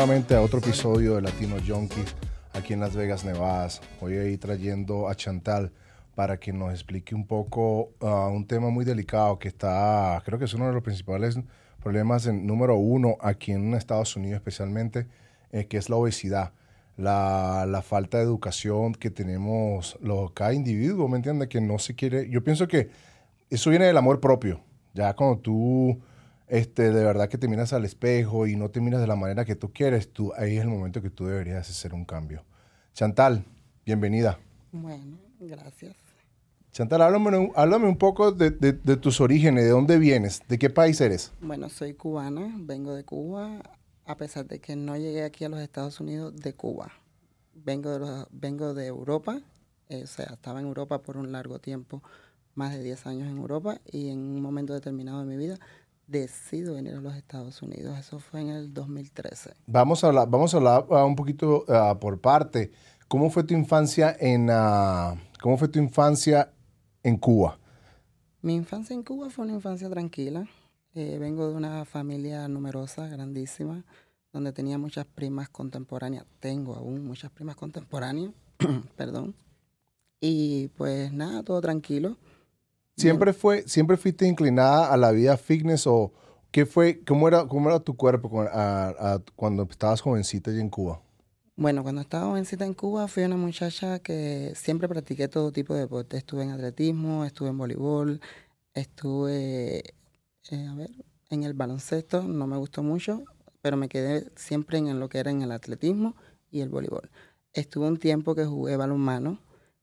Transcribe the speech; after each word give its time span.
Nuevamente 0.00 0.34
a 0.34 0.40
otro 0.40 0.60
episodio 0.60 1.16
de 1.16 1.20
Latino 1.20 1.56
Junkies 1.58 2.16
aquí 2.54 2.72
en 2.72 2.80
Las 2.80 2.96
Vegas, 2.96 3.22
Nevada. 3.22 3.68
Hoy 4.00 4.16
ahí 4.16 4.38
trayendo 4.38 5.10
a 5.10 5.14
Chantal 5.14 5.72
para 6.14 6.40
que 6.40 6.54
nos 6.54 6.72
explique 6.72 7.14
un 7.14 7.26
poco 7.26 7.90
uh, 8.00 8.30
un 8.32 8.46
tema 8.46 8.70
muy 8.70 8.86
delicado 8.86 9.38
que 9.38 9.48
está, 9.48 10.22
creo 10.24 10.38
que 10.38 10.46
es 10.46 10.54
uno 10.54 10.68
de 10.68 10.72
los 10.72 10.82
principales 10.82 11.38
problemas 11.82 12.24
en, 12.24 12.46
número 12.46 12.76
uno 12.76 13.18
aquí 13.20 13.52
en 13.52 13.74
Estados 13.74 14.16
Unidos 14.16 14.36
especialmente, 14.36 15.06
eh, 15.52 15.66
que 15.66 15.76
es 15.76 15.90
la 15.90 15.96
obesidad. 15.96 16.54
La, 16.96 17.66
la, 17.68 17.82
falta 17.82 18.16
de 18.16 18.24
educación 18.24 18.94
que 18.94 19.10
tenemos 19.10 19.98
los, 20.00 20.32
cada 20.32 20.54
individuo, 20.54 21.08
¿me 21.08 21.18
entiendes? 21.18 21.48
Que 21.48 21.60
no 21.60 21.78
se 21.78 21.94
quiere, 21.94 22.26
yo 22.30 22.42
pienso 22.42 22.66
que 22.66 22.88
eso 23.50 23.68
viene 23.68 23.84
del 23.84 23.98
amor 23.98 24.18
propio. 24.18 24.62
Ya 24.94 25.12
cuando 25.12 25.40
tú 25.40 26.00
este, 26.50 26.90
de 26.90 27.04
verdad 27.04 27.28
que 27.28 27.38
te 27.38 27.46
miras 27.46 27.72
al 27.72 27.84
espejo 27.84 28.46
y 28.46 28.56
no 28.56 28.70
te 28.70 28.80
miras 28.80 29.00
de 29.00 29.06
la 29.06 29.14
manera 29.14 29.44
que 29.44 29.54
tú 29.54 29.72
quieres, 29.72 30.12
tú, 30.12 30.32
ahí 30.36 30.56
es 30.56 30.62
el 30.62 30.68
momento 30.68 31.00
que 31.00 31.08
tú 31.08 31.26
deberías 31.26 31.70
hacer 31.70 31.94
un 31.94 32.04
cambio. 32.04 32.44
Chantal, 32.92 33.44
bienvenida. 33.86 34.38
Bueno, 34.72 35.16
gracias. 35.38 35.94
Chantal, 36.72 37.02
háblame, 37.02 37.52
háblame 37.54 37.88
un 37.88 37.96
poco 37.96 38.32
de, 38.32 38.50
de, 38.50 38.96
tus 38.96 39.20
orígenes, 39.20 39.64
de 39.64 39.70
dónde 39.70 39.98
vienes, 39.98 40.42
de 40.48 40.58
qué 40.58 40.70
país 40.70 41.00
eres. 41.00 41.32
Bueno, 41.40 41.68
soy 41.68 41.94
cubana, 41.94 42.52
vengo 42.58 42.94
de 42.94 43.04
Cuba, 43.04 43.62
a 44.04 44.16
pesar 44.16 44.46
de 44.46 44.60
que 44.60 44.74
no 44.74 44.96
llegué 44.96 45.22
aquí 45.22 45.44
a 45.44 45.48
los 45.48 45.60
Estados 45.60 46.00
Unidos 46.00 46.36
de 46.36 46.52
Cuba. 46.54 46.90
Vengo 47.54 47.90
de, 47.90 47.98
los, 48.00 48.26
vengo 48.30 48.74
de 48.74 48.86
Europa, 48.86 49.40
eh, 49.88 50.02
o 50.02 50.06
sea, 50.06 50.26
estaba 50.26 50.60
en 50.60 50.66
Europa 50.66 51.02
por 51.02 51.16
un 51.16 51.30
largo 51.30 51.60
tiempo, 51.60 52.02
más 52.54 52.72
de 52.72 52.82
10 52.82 53.06
años 53.06 53.28
en 53.28 53.38
Europa, 53.38 53.80
y 53.90 54.08
en 54.08 54.18
un 54.18 54.40
momento 54.40 54.72
determinado 54.72 55.20
de 55.20 55.26
mi 55.26 55.36
vida 55.36 55.58
decido 56.10 56.74
venir 56.74 56.94
a 56.94 57.00
los 57.00 57.14
Estados 57.14 57.62
Unidos. 57.62 57.98
Eso 57.98 58.18
fue 58.18 58.40
en 58.40 58.48
el 58.48 58.74
2013. 58.74 59.54
Vamos 59.66 60.02
a 60.02 60.08
hablar, 60.08 60.28
vamos 60.28 60.52
a 60.52 60.56
hablar 60.56 60.86
uh, 60.88 61.06
un 61.06 61.14
poquito 61.14 61.64
uh, 61.68 61.98
por 61.98 62.20
parte. 62.20 62.72
¿Cómo 63.08 63.30
fue 63.30 63.44
tu 63.44 63.54
infancia 63.54 64.16
en 64.18 64.50
uh, 64.50 65.18
cómo 65.40 65.56
fue 65.56 65.68
tu 65.68 65.78
infancia 65.78 66.52
en 67.02 67.16
Cuba? 67.16 67.58
Mi 68.42 68.54
infancia 68.54 68.94
en 68.94 69.02
Cuba 69.02 69.30
fue 69.30 69.44
una 69.44 69.54
infancia 69.54 69.88
tranquila. 69.88 70.46
Eh, 70.94 71.18
vengo 71.20 71.48
de 71.48 71.54
una 71.54 71.84
familia 71.84 72.48
numerosa, 72.48 73.06
grandísima, 73.06 73.84
donde 74.32 74.52
tenía 74.52 74.78
muchas 74.78 75.06
primas 75.06 75.48
contemporáneas. 75.48 76.24
Tengo 76.40 76.74
aún 76.74 77.04
muchas 77.04 77.30
primas 77.30 77.54
contemporáneas, 77.54 78.32
perdón. 78.96 79.34
Y 80.20 80.68
pues 80.76 81.12
nada, 81.12 81.42
todo 81.44 81.60
tranquilo. 81.60 82.16
¿Siempre, 83.00 83.32
fue, 83.32 83.62
¿Siempre 83.66 83.96
fuiste 83.96 84.26
inclinada 84.26 84.92
a 84.92 84.96
la 84.96 85.10
vida 85.10 85.36
fitness 85.36 85.86
o 85.86 86.12
qué 86.50 86.66
fue, 86.66 87.02
cómo 87.06 87.28
era, 87.28 87.46
cómo 87.46 87.70
era 87.70 87.80
tu 87.80 87.96
cuerpo 87.96 88.30
cuando 89.36 89.62
estabas 89.70 90.00
jovencita 90.00 90.50
allí 90.50 90.60
en 90.60 90.68
Cuba? 90.68 91.00
Bueno, 91.56 91.82
cuando 91.82 92.00
estaba 92.00 92.26
jovencita 92.26 92.64
en 92.64 92.74
Cuba 92.74 93.08
fui 93.08 93.22
una 93.22 93.36
muchacha 93.36 93.98
que 94.00 94.52
siempre 94.54 94.88
practiqué 94.88 95.28
todo 95.28 95.52
tipo 95.52 95.74
de 95.74 95.80
deporte. 95.80 96.16
Estuve 96.16 96.44
en 96.44 96.50
atletismo, 96.50 97.24
estuve 97.24 97.48
en 97.48 97.58
voleibol, 97.58 98.20
estuve, 98.74 99.78
eh, 100.50 100.66
a 100.66 100.74
ver, 100.74 100.90
en 101.28 101.44
el 101.44 101.54
baloncesto, 101.54 102.22
no 102.22 102.46
me 102.46 102.56
gustó 102.56 102.82
mucho, 102.82 103.24
pero 103.62 103.76
me 103.76 103.88
quedé 103.88 104.30
siempre 104.36 104.78
en 104.78 104.98
lo 105.00 105.08
que 105.08 105.18
era 105.18 105.30
en 105.30 105.42
el 105.42 105.52
atletismo 105.52 106.16
y 106.50 106.60
el 106.60 106.68
voleibol. 106.68 107.10
Estuve 107.52 107.88
un 107.88 107.98
tiempo 107.98 108.34
que 108.34 108.44
jugué 108.44 108.76
balonmano, 108.76 109.38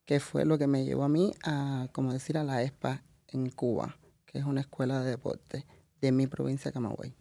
que 0.06 0.20
fue 0.20 0.46
lo 0.46 0.58
que 0.58 0.68
me 0.68 0.86
llevó 0.86 1.04
a 1.04 1.10
mí 1.10 1.34
a, 1.44 1.90
como 1.92 2.14
decir, 2.14 2.38
a 2.38 2.44
la 2.44 2.64
ESPA 2.64 3.04
en 3.30 3.50
Cuba, 3.50 3.98
que 4.26 4.40
es 4.40 4.46
una 4.46 4.62
escuela 4.62 5.02
de 5.02 5.12
deporte 5.12 5.66
de 6.02 6.12
mi 6.12 6.28
provincia, 6.28 6.72
Camagüey. 6.72 7.14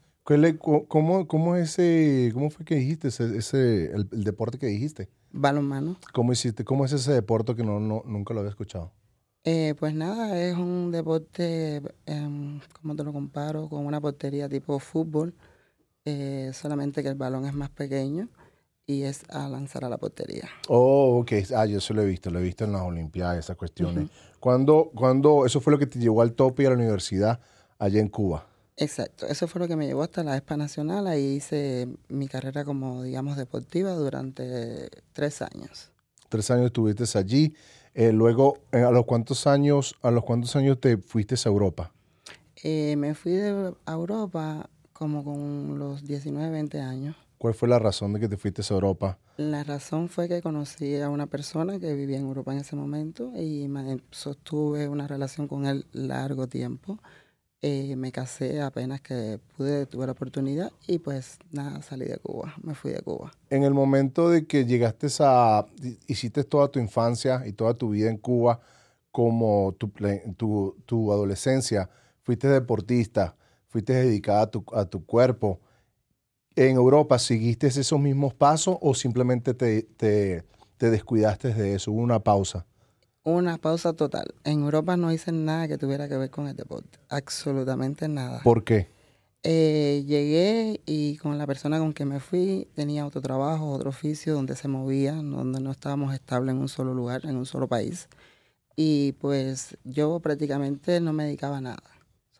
¿Cómo, 0.88 1.28
cómo, 1.28 1.56
ese, 1.56 2.30
¿Cómo 2.34 2.50
fue 2.50 2.64
que 2.64 2.74
dijiste 2.74 3.08
ese, 3.08 3.92
el, 3.92 4.08
deporte 4.24 4.58
que 4.58 4.66
dijiste? 4.66 5.08
Balonmano. 5.30 5.96
¿Cómo 6.12 6.32
hiciste? 6.32 6.64
¿Cómo 6.64 6.84
es 6.84 6.92
ese 6.92 7.12
deporte 7.12 7.54
que 7.54 7.62
no, 7.62 7.78
no 7.78 8.02
nunca 8.04 8.34
lo 8.34 8.40
había 8.40 8.50
escuchado? 8.50 8.92
Eh, 9.44 9.76
pues 9.78 9.94
nada, 9.94 10.42
es 10.42 10.56
un 10.56 10.90
deporte, 10.90 11.80
eh, 12.06 12.60
¿cómo 12.80 12.96
te 12.96 13.04
lo 13.04 13.12
comparo? 13.12 13.68
Con 13.68 13.86
una 13.86 14.00
portería 14.00 14.48
tipo 14.48 14.80
fútbol, 14.80 15.34
eh, 16.04 16.50
solamente 16.52 17.04
que 17.04 17.08
el 17.10 17.14
balón 17.14 17.46
es 17.46 17.54
más 17.54 17.70
pequeño 17.70 18.28
y 18.86 19.02
es 19.02 19.22
a 19.28 19.48
lanzar 19.48 19.84
a 19.84 19.88
la 19.88 19.98
portería. 19.98 20.48
Oh, 20.66 21.20
ok. 21.20 21.32
Ah, 21.54 21.66
yo 21.66 21.78
eso 21.78 21.94
lo 21.94 22.02
he 22.02 22.06
visto, 22.06 22.30
lo 22.30 22.40
he 22.40 22.42
visto 22.42 22.64
en 22.64 22.72
las 22.72 22.82
Olimpiadas, 22.82 23.38
esas 23.38 23.56
cuestiones. 23.56 24.10
Cuando, 24.46 24.92
cuando, 24.94 25.44
eso 25.44 25.60
fue 25.60 25.72
lo 25.72 25.78
que 25.80 25.88
te 25.88 25.98
llevó 25.98 26.22
al 26.22 26.34
tope 26.34 26.62
y 26.62 26.66
a 26.66 26.68
la 26.68 26.76
universidad 26.76 27.40
allá 27.80 27.98
en 27.98 28.06
Cuba. 28.06 28.46
Exacto, 28.76 29.26
eso 29.26 29.48
fue 29.48 29.60
lo 29.60 29.66
que 29.66 29.74
me 29.74 29.88
llevó 29.88 30.04
hasta 30.04 30.22
la 30.22 30.36
ESPA 30.36 30.56
Nacional. 30.56 31.08
Ahí 31.08 31.34
hice 31.34 31.88
mi 32.08 32.28
carrera 32.28 32.64
como, 32.64 33.02
digamos, 33.02 33.36
deportiva 33.36 33.90
durante 33.94 34.88
tres 35.12 35.42
años. 35.42 35.90
Tres 36.28 36.48
años 36.52 36.66
estuviste 36.66 37.18
allí. 37.18 37.56
Eh, 37.92 38.12
luego, 38.12 38.58
eh, 38.70 38.84
¿a 38.84 38.92
los 38.92 39.04
cuántos 39.04 39.48
años, 39.48 39.96
a 40.00 40.12
los 40.12 40.22
cuántos 40.22 40.54
años 40.54 40.78
te 40.78 40.96
fuiste 40.96 41.34
a 41.34 41.48
Europa? 41.48 41.92
Eh, 42.62 42.94
me 42.96 43.16
fui 43.16 43.32
de, 43.32 43.74
a 43.84 43.92
Europa 43.94 44.70
como 44.92 45.24
con 45.24 45.76
los 45.76 46.06
19, 46.06 46.50
20 46.50 46.80
años. 46.82 47.16
¿Cuál 47.38 47.54
fue 47.54 47.68
la 47.68 47.78
razón 47.78 48.14
de 48.14 48.20
que 48.20 48.28
te 48.28 48.36
fuiste 48.36 48.62
a 48.62 48.74
Europa? 48.74 49.18
La 49.36 49.62
razón 49.62 50.08
fue 50.08 50.28
que 50.28 50.40
conocí 50.40 50.96
a 50.96 51.10
una 51.10 51.26
persona 51.26 51.78
que 51.78 51.92
vivía 51.94 52.16
en 52.16 52.24
Europa 52.24 52.52
en 52.52 52.60
ese 52.60 52.76
momento 52.76 53.32
y 53.36 53.68
sostuve 54.10 54.88
una 54.88 55.06
relación 55.06 55.46
con 55.46 55.66
él 55.66 55.86
largo 55.92 56.46
tiempo. 56.46 56.98
Eh, 57.60 57.96
me 57.96 58.12
casé 58.12 58.62
apenas 58.62 59.00
que 59.00 59.38
pude, 59.56 59.86
tuve 59.86 60.06
la 60.06 60.12
oportunidad 60.12 60.72
y 60.86 60.98
pues 60.98 61.38
nada, 61.50 61.82
salí 61.82 62.06
de 62.06 62.18
Cuba, 62.18 62.54
me 62.62 62.74
fui 62.74 62.92
de 62.92 63.00
Cuba. 63.00 63.32
En 63.50 63.64
el 63.64 63.74
momento 63.74 64.30
de 64.30 64.46
que 64.46 64.64
llegaste 64.64 65.08
a, 65.20 65.66
hiciste 66.06 66.44
toda 66.44 66.68
tu 66.68 66.78
infancia 66.78 67.46
y 67.46 67.52
toda 67.52 67.74
tu 67.74 67.90
vida 67.90 68.08
en 68.08 68.18
Cuba 68.18 68.60
como 69.10 69.74
tu, 69.78 69.90
tu, 70.36 70.76
tu 70.86 71.12
adolescencia, 71.12 71.90
fuiste 72.22 72.48
deportista, 72.48 73.36
fuiste 73.68 73.94
dedicada 73.94 74.42
a 74.42 74.50
tu, 74.50 74.64
a 74.74 74.84
tu 74.84 75.04
cuerpo 75.04 75.60
en 76.56 76.76
Europa, 76.76 77.18
¿seguiste 77.18 77.66
esos 77.66 78.00
mismos 78.00 78.34
pasos 78.34 78.78
o 78.80 78.94
simplemente 78.94 79.52
te, 79.52 79.82
te, 79.82 80.90
descuidaste 80.90 81.52
de 81.52 81.74
eso? 81.74 81.92
¿Hubo 81.92 82.00
una 82.00 82.18
pausa? 82.20 82.66
Una 83.22 83.58
pausa 83.58 83.92
total. 83.92 84.34
En 84.44 84.62
Europa 84.62 84.96
no 84.96 85.12
hice 85.12 85.32
nada 85.32 85.68
que 85.68 85.76
tuviera 85.76 86.08
que 86.08 86.16
ver 86.16 86.30
con 86.30 86.48
el 86.48 86.56
deporte. 86.56 86.98
Absolutamente 87.10 88.08
nada. 88.08 88.40
¿Por 88.42 88.64
qué? 88.64 88.88
Eh, 89.42 90.04
llegué 90.06 90.80
y 90.86 91.18
con 91.18 91.36
la 91.36 91.46
persona 91.46 91.78
con 91.78 91.92
que 91.92 92.04
me 92.04 92.20
fui 92.20 92.68
tenía 92.74 93.06
otro 93.06 93.20
trabajo, 93.20 93.70
otro 93.70 93.90
oficio 93.90 94.34
donde 94.34 94.56
se 94.56 94.66
movía, 94.66 95.12
donde 95.12 95.60
no 95.60 95.70
estábamos 95.70 96.14
estables 96.14 96.54
en 96.54 96.60
un 96.60 96.68
solo 96.68 96.94
lugar, 96.94 97.26
en 97.26 97.36
un 97.36 97.46
solo 97.46 97.68
país. 97.68 98.08
Y 98.76 99.12
pues 99.12 99.76
yo 99.84 100.20
prácticamente 100.20 101.00
no 101.00 101.12
me 101.12 101.24
dedicaba 101.24 101.58
a 101.58 101.60
nada. 101.60 101.82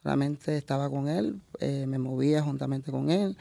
Solamente 0.03 0.56
estaba 0.56 0.88
con 0.88 1.09
él, 1.09 1.41
eh, 1.60 1.84
me 1.87 1.98
movía 1.98 2.43
juntamente 2.43 2.91
con 2.91 3.10
él 3.10 3.37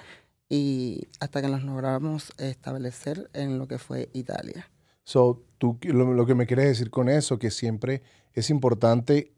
y 0.50 1.08
hasta 1.20 1.42
que 1.42 1.48
nos 1.48 1.64
logramos 1.64 2.34
establecer 2.38 3.30
en 3.34 3.58
lo 3.58 3.68
que 3.68 3.78
fue 3.78 4.10
Italia. 4.14 4.70
So, 5.04 5.44
tú, 5.58 5.78
lo, 5.84 6.26
que 6.26 6.36
me 6.36 6.48
quieres 6.48 6.66
decir 6.66 6.90
con 6.90 7.10
eso, 7.10 7.38
que 7.38 7.52
siempre 7.52 8.02
es 8.34 8.50
importante 8.50 9.34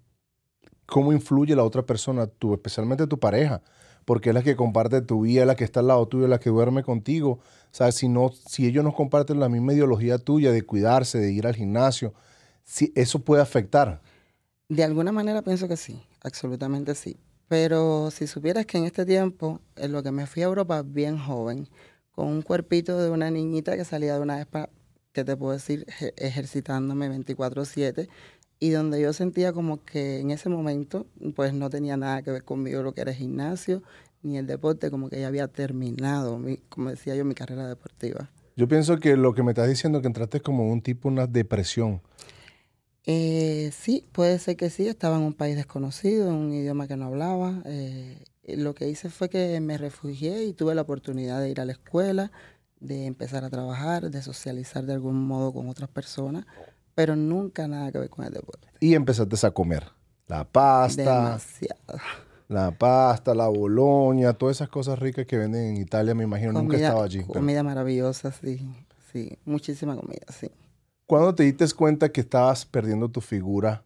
cómo 0.85 1.11
influye 1.11 1.55
la 1.55 1.63
otra 1.63 1.85
persona, 1.85 2.27
tú, 2.27 2.53
especialmente 2.53 3.07
tu 3.07 3.19
pareja, 3.19 3.61
porque 4.05 4.29
es 4.29 4.35
la 4.35 4.43
que 4.43 4.55
comparte 4.55 5.01
tu 5.01 5.21
vida, 5.21 5.45
la 5.45 5.55
que 5.55 5.65
está 5.65 5.81
al 5.81 5.87
lado 5.87 6.07
tuyo, 6.07 6.27
la 6.27 6.39
que 6.39 6.49
duerme 6.49 6.83
contigo. 6.83 7.31
O 7.31 7.41
sea, 7.71 7.91
si, 7.91 8.07
no, 8.07 8.31
si 8.31 8.65
ellos 8.65 8.83
no 8.83 8.93
comparten 8.93 9.39
la 9.41 9.49
misma 9.49 9.73
ideología 9.73 10.17
tuya 10.17 10.51
de 10.51 10.61
cuidarse, 10.61 11.19
de 11.19 11.31
ir 11.33 11.45
al 11.45 11.55
gimnasio, 11.55 12.13
si, 12.63 12.93
eso 12.95 13.19
puede 13.19 13.41
afectar. 13.41 14.01
De 14.69 14.83
alguna 14.83 15.11
manera 15.11 15.41
pienso 15.41 15.67
que 15.67 15.75
sí, 15.75 16.01
absolutamente 16.23 16.95
sí. 16.95 17.17
Pero 17.47 18.11
si 18.11 18.27
supieras 18.27 18.65
que 18.65 18.77
en 18.77 18.85
este 18.85 19.05
tiempo, 19.05 19.61
en 19.75 19.91
lo 19.91 20.03
que 20.03 20.11
me 20.11 20.27
fui 20.27 20.43
a 20.43 20.45
Europa 20.45 20.83
bien 20.83 21.17
joven, 21.17 21.67
con 22.11 22.27
un 22.27 22.41
cuerpito 22.41 22.97
de 22.97 23.09
una 23.09 23.31
niñita 23.31 23.77
que 23.77 23.85
salía 23.85 24.15
de 24.15 24.21
una 24.21 24.37
vez 24.37 24.47
que 25.13 25.23
te 25.23 25.37
puedo 25.37 25.53
decir, 25.53 25.85
ejercitándome 26.17 27.09
24/7, 27.09 28.09
y 28.59 28.71
donde 28.71 28.99
yo 29.01 29.13
sentía 29.13 29.53
como 29.53 29.83
que 29.83 30.19
en 30.19 30.31
ese 30.31 30.49
momento, 30.49 31.05
pues 31.35 31.53
no 31.53 31.69
tenía 31.69 31.95
nada 31.95 32.21
que 32.23 32.31
ver 32.31 32.43
conmigo 32.43 32.81
lo 32.81 32.93
que 32.93 33.01
era 33.01 33.11
el 33.11 33.17
gimnasio, 33.17 33.83
ni 34.23 34.37
el 34.37 34.47
deporte, 34.47 34.89
como 34.89 35.09
que 35.09 35.21
ya 35.21 35.27
había 35.27 35.47
terminado, 35.47 36.39
mi, 36.39 36.57
como 36.69 36.89
decía 36.89 37.15
yo, 37.15 37.23
mi 37.23 37.35
carrera 37.35 37.67
deportiva. 37.67 38.29
Yo 38.55 38.67
pienso 38.67 38.97
que 38.97 39.15
lo 39.15 39.35
que 39.35 39.43
me 39.43 39.51
estás 39.51 39.69
diciendo 39.69 40.01
que 40.01 40.07
entraste 40.07 40.41
como 40.41 40.67
un 40.67 40.81
tipo, 40.81 41.07
una 41.07 41.27
depresión. 41.27 42.01
Eh, 43.09 43.71
sí, 43.73 44.05
puede 44.11 44.37
ser 44.37 44.57
que 44.57 44.69
sí. 44.69 44.87
Estaba 44.87 45.15
en 45.15 45.23
un 45.23 45.33
país 45.33 45.55
desconocido, 45.55 46.27
en 46.27 46.35
un 46.35 46.53
idioma 46.53 46.87
que 46.87 46.97
no 46.97 47.05
hablaba. 47.05 47.61
Eh, 47.65 48.21
lo 48.49 48.75
que 48.75 48.89
hice 48.89 49.09
fue 49.09 49.29
que 49.29 49.59
me 49.61 49.77
refugié 49.77 50.43
y 50.43 50.53
tuve 50.53 50.75
la 50.75 50.81
oportunidad 50.81 51.39
de 51.41 51.49
ir 51.49 51.61
a 51.61 51.65
la 51.65 51.71
escuela, 51.71 52.31
de 52.81 53.05
empezar 53.05 53.43
a 53.45 53.49
trabajar, 53.49 54.11
de 54.11 54.21
socializar 54.21 54.85
de 54.85 54.93
algún 54.93 55.25
modo 55.25 55.53
con 55.53 55.69
otras 55.69 55.89
personas, 55.89 56.45
pero 56.95 57.15
nunca 57.15 57.67
nada 57.67 57.91
que 57.93 57.99
ver 57.99 58.09
con 58.09 58.25
el 58.25 58.33
deporte. 58.33 58.67
Y 58.81 58.93
empezaste 58.93 59.47
a 59.47 59.51
comer 59.51 59.85
la 60.27 60.43
pasta. 60.43 61.01
Demasiado. 61.01 61.99
La 62.49 62.71
pasta, 62.71 63.33
la 63.35 63.47
boloña, 63.47 64.33
todas 64.33 64.57
esas 64.57 64.69
cosas 64.69 64.99
ricas 64.99 65.25
que 65.25 65.37
venden 65.37 65.75
en 65.75 65.77
Italia, 65.77 66.13
me 66.13 66.23
imagino, 66.23 66.51
nunca 66.53 66.77
he 66.77 66.81
estado 66.81 67.03
allí. 67.03 67.19
pero- 67.21 67.33
Comida 67.33 67.63
maravillosa, 67.63 68.31
sí. 68.31 68.65
Sí, 69.11 69.37
muchísima 69.45 69.95
comida, 69.97 70.25
sí. 70.29 70.49
¿Cuándo 71.07 71.33
te 71.33 71.43
diste 71.43 71.65
cuenta 71.73 72.09
que 72.11 72.21
estabas 72.21 72.65
perdiendo 72.65 73.09
tu 73.09 73.21
figura, 73.21 73.83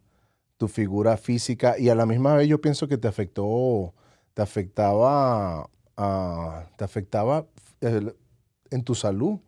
tu 0.56 0.66
figura 0.68 1.16
física? 1.16 1.78
Y 1.78 1.88
a 1.88 1.94
la 1.94 2.04
misma 2.04 2.34
vez 2.34 2.48
yo 2.48 2.60
pienso 2.60 2.88
que 2.88 2.98
te 2.98 3.06
afectó, 3.08 3.94
te 4.34 4.42
afectaba, 4.42 5.70
ah, 5.96 6.66
te 6.76 6.84
afectaba 6.84 7.46
el- 7.80 8.14
en 8.70 8.82
tu 8.82 8.94
salud. 8.96 9.38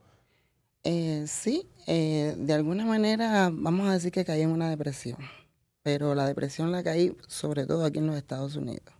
Eh, 0.84 1.24
sí, 1.26 1.68
eh, 1.86 2.36
de 2.38 2.52
alguna 2.52 2.84
manera 2.84 3.50
vamos 3.52 3.88
a 3.88 3.92
decir 3.94 4.12
que 4.12 4.24
caí 4.24 4.42
en 4.42 4.50
una 4.50 4.70
depresión, 4.70 5.18
pero 5.82 6.14
la 6.14 6.26
depresión 6.26 6.70
la 6.70 6.84
caí 6.84 7.16
sobre 7.26 7.66
todo 7.66 7.84
aquí 7.84 7.98
en 7.98 8.06
los 8.06 8.16
Estados 8.16 8.54
Unidos. 8.54 8.94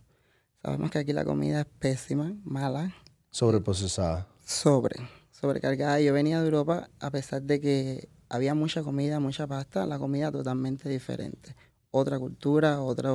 Sabemos 0.61 0.91
que 0.91 0.97
aquí 0.99 1.13
la 1.13 1.23
comida 1.23 1.61
es 1.61 1.65
pésima, 1.79 2.33
mala, 2.43 2.93
Sobreprocesada. 3.29 4.27
sobre, 4.43 4.95
sobrecargada. 5.31 6.01
Yo 6.01 6.11
venía 6.11 6.39
de 6.39 6.45
Europa 6.45 6.89
a 6.99 7.11
pesar 7.11 7.43
de 7.43 7.61
que 7.61 8.09
había 8.29 8.53
mucha 8.55 8.83
comida, 8.83 9.19
mucha 9.19 9.47
pasta, 9.47 9.85
la 9.85 9.99
comida 9.99 10.31
totalmente 10.31 10.89
diferente. 10.89 11.55
Otra 11.91 12.19
cultura, 12.19 12.81
otra, 12.81 13.11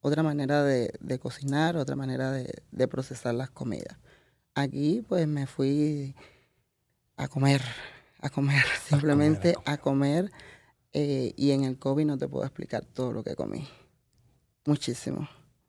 otra 0.00 0.22
manera 0.22 0.62
de, 0.64 0.92
de 1.00 1.18
cocinar, 1.18 1.76
otra 1.76 1.96
manera 1.96 2.30
de, 2.32 2.62
de 2.70 2.88
procesar 2.88 3.34
las 3.34 3.50
comidas. 3.50 3.96
Aquí 4.54 5.04
pues 5.08 5.26
me 5.28 5.46
fui 5.46 6.14
a 7.16 7.28
comer, 7.28 7.62
a 8.20 8.30
comer, 8.30 8.62
simplemente 8.88 9.54
a 9.64 9.76
comer. 9.78 10.30
eh, 10.92 11.32
y 11.36 11.50
en 11.52 11.64
el 11.64 11.78
COVID 11.78 12.04
no 12.06 12.18
te 12.18 12.28
puedo 12.28 12.44
explicar 12.44 12.84
todo 12.84 13.12
lo 13.12 13.22
que 13.22 13.36
comí. 13.36 13.66
Muchísimo. 14.66 15.28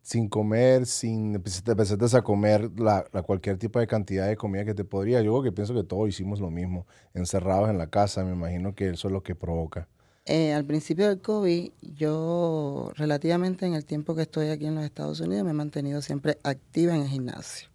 Sin 0.09 0.27
comer, 0.27 0.87
sin 0.87 1.33
te 1.33 1.71
empezaste 1.71 2.17
a 2.17 2.23
comer 2.23 2.71
la, 2.79 3.03
cualquier 3.21 3.59
tipo 3.59 3.77
de 3.77 3.85
cantidad 3.85 4.27
de 4.27 4.35
comida 4.35 4.65
que 4.65 4.73
te 4.73 4.83
podría. 4.83 5.21
Yo 5.21 5.33
creo 5.33 5.43
que 5.43 5.51
pienso 5.51 5.75
que 5.75 5.83
todos 5.83 6.09
hicimos 6.09 6.39
lo 6.39 6.49
mismo, 6.49 6.87
encerrados 7.13 7.69
en 7.69 7.77
la 7.77 7.91
casa. 7.91 8.23
Me 8.23 8.33
imagino 8.33 8.73
que 8.73 8.89
eso 8.89 9.07
es 9.07 9.11
lo 9.11 9.21
que 9.21 9.35
provoca. 9.35 9.87
Eh, 10.25 10.51
al 10.51 10.65
principio 10.65 11.07
del 11.07 11.21
COVID, 11.21 11.73
yo 11.95 12.91
relativamente 12.95 13.67
en 13.67 13.75
el 13.75 13.85
tiempo 13.85 14.15
que 14.15 14.23
estoy 14.23 14.47
aquí 14.47 14.65
en 14.65 14.73
los 14.73 14.83
Estados 14.83 15.19
Unidos 15.19 15.45
me 15.45 15.51
he 15.51 15.53
mantenido 15.53 16.01
siempre 16.01 16.39
activa 16.41 16.95
en 16.95 17.03
el 17.03 17.07
gimnasio, 17.07 17.69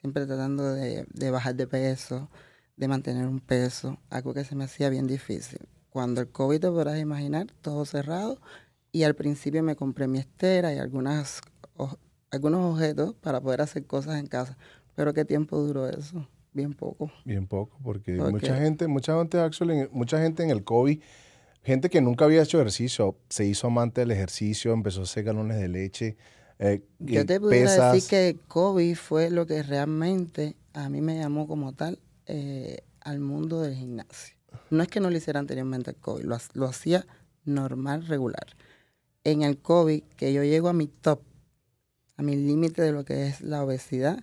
siempre 0.00 0.26
tratando 0.26 0.74
de, 0.74 1.06
de 1.08 1.30
bajar 1.30 1.54
de 1.54 1.68
peso, 1.68 2.28
de 2.76 2.88
mantener 2.88 3.28
un 3.28 3.38
peso, 3.38 3.96
algo 4.10 4.34
que 4.34 4.42
se 4.42 4.56
me 4.56 4.64
hacía 4.64 4.88
bien 4.88 5.06
difícil. 5.06 5.60
Cuando 5.90 6.20
el 6.20 6.30
COVID 6.30 6.58
te 6.58 6.68
podrás 6.68 6.98
imaginar, 6.98 7.46
todo 7.62 7.84
cerrado, 7.84 8.40
y 8.96 9.04
al 9.04 9.14
principio 9.14 9.62
me 9.62 9.76
compré 9.76 10.08
mi 10.08 10.18
estera 10.18 10.72
y 10.72 10.78
algunas, 10.78 11.42
algunos 12.30 12.74
objetos 12.74 13.14
para 13.14 13.40
poder 13.40 13.60
hacer 13.60 13.86
cosas 13.86 14.18
en 14.18 14.26
casa. 14.26 14.56
Pero 14.94 15.12
¿qué 15.14 15.24
tiempo 15.24 15.58
duró 15.58 15.88
eso? 15.88 16.28
Bien 16.52 16.72
poco. 16.72 17.10
Bien 17.24 17.46
poco, 17.46 17.78
porque 17.82 18.12
mucha 18.12 18.56
gente, 18.56 18.88
mucha 18.88 19.16
gente, 19.18 19.38
actually, 19.38 19.88
mucha 19.92 20.18
gente 20.20 20.42
en 20.42 20.50
el 20.50 20.64
COVID, 20.64 21.00
gente 21.62 21.90
que 21.90 22.00
nunca 22.00 22.24
había 22.24 22.42
hecho 22.42 22.58
ejercicio, 22.58 23.16
se 23.28 23.44
hizo 23.44 23.66
amante 23.66 24.00
del 24.00 24.10
ejercicio, 24.10 24.72
empezó 24.72 25.00
a 25.00 25.04
hacer 25.04 25.24
galones 25.24 25.58
de 25.58 25.68
leche, 25.68 26.16
eh, 26.58 26.82
Yo 26.98 27.20
eh, 27.20 27.24
te 27.24 27.40
pudiera 27.40 27.66
pesas. 27.70 27.92
decir 27.92 28.08
que 28.08 28.38
COVID 28.48 28.94
fue 28.94 29.30
lo 29.30 29.46
que 29.46 29.62
realmente 29.62 30.56
a 30.72 30.88
mí 30.88 31.02
me 31.02 31.18
llamó 31.18 31.46
como 31.46 31.74
tal 31.74 31.98
eh, 32.26 32.78
al 33.00 33.20
mundo 33.20 33.60
del 33.60 33.74
gimnasio. 33.74 34.36
No 34.70 34.82
es 34.82 34.88
que 34.88 35.00
no 35.00 35.10
lo 35.10 35.16
hiciera 35.16 35.38
anteriormente 35.38 35.90
el 35.90 35.96
COVID, 35.96 36.24
lo, 36.24 36.38
lo 36.54 36.66
hacía 36.66 37.06
normal, 37.44 38.06
regular. 38.06 38.46
En 39.24 39.42
el 39.42 39.58
COVID, 39.58 40.02
que 40.16 40.32
yo 40.32 40.42
llego 40.42 40.68
a 40.68 40.72
mi 40.72 40.86
top, 40.86 41.20
a 42.16 42.22
mi 42.22 42.36
límite 42.36 42.82
de 42.82 42.92
lo 42.92 43.04
que 43.04 43.26
es 43.26 43.40
la 43.40 43.62
obesidad, 43.62 44.22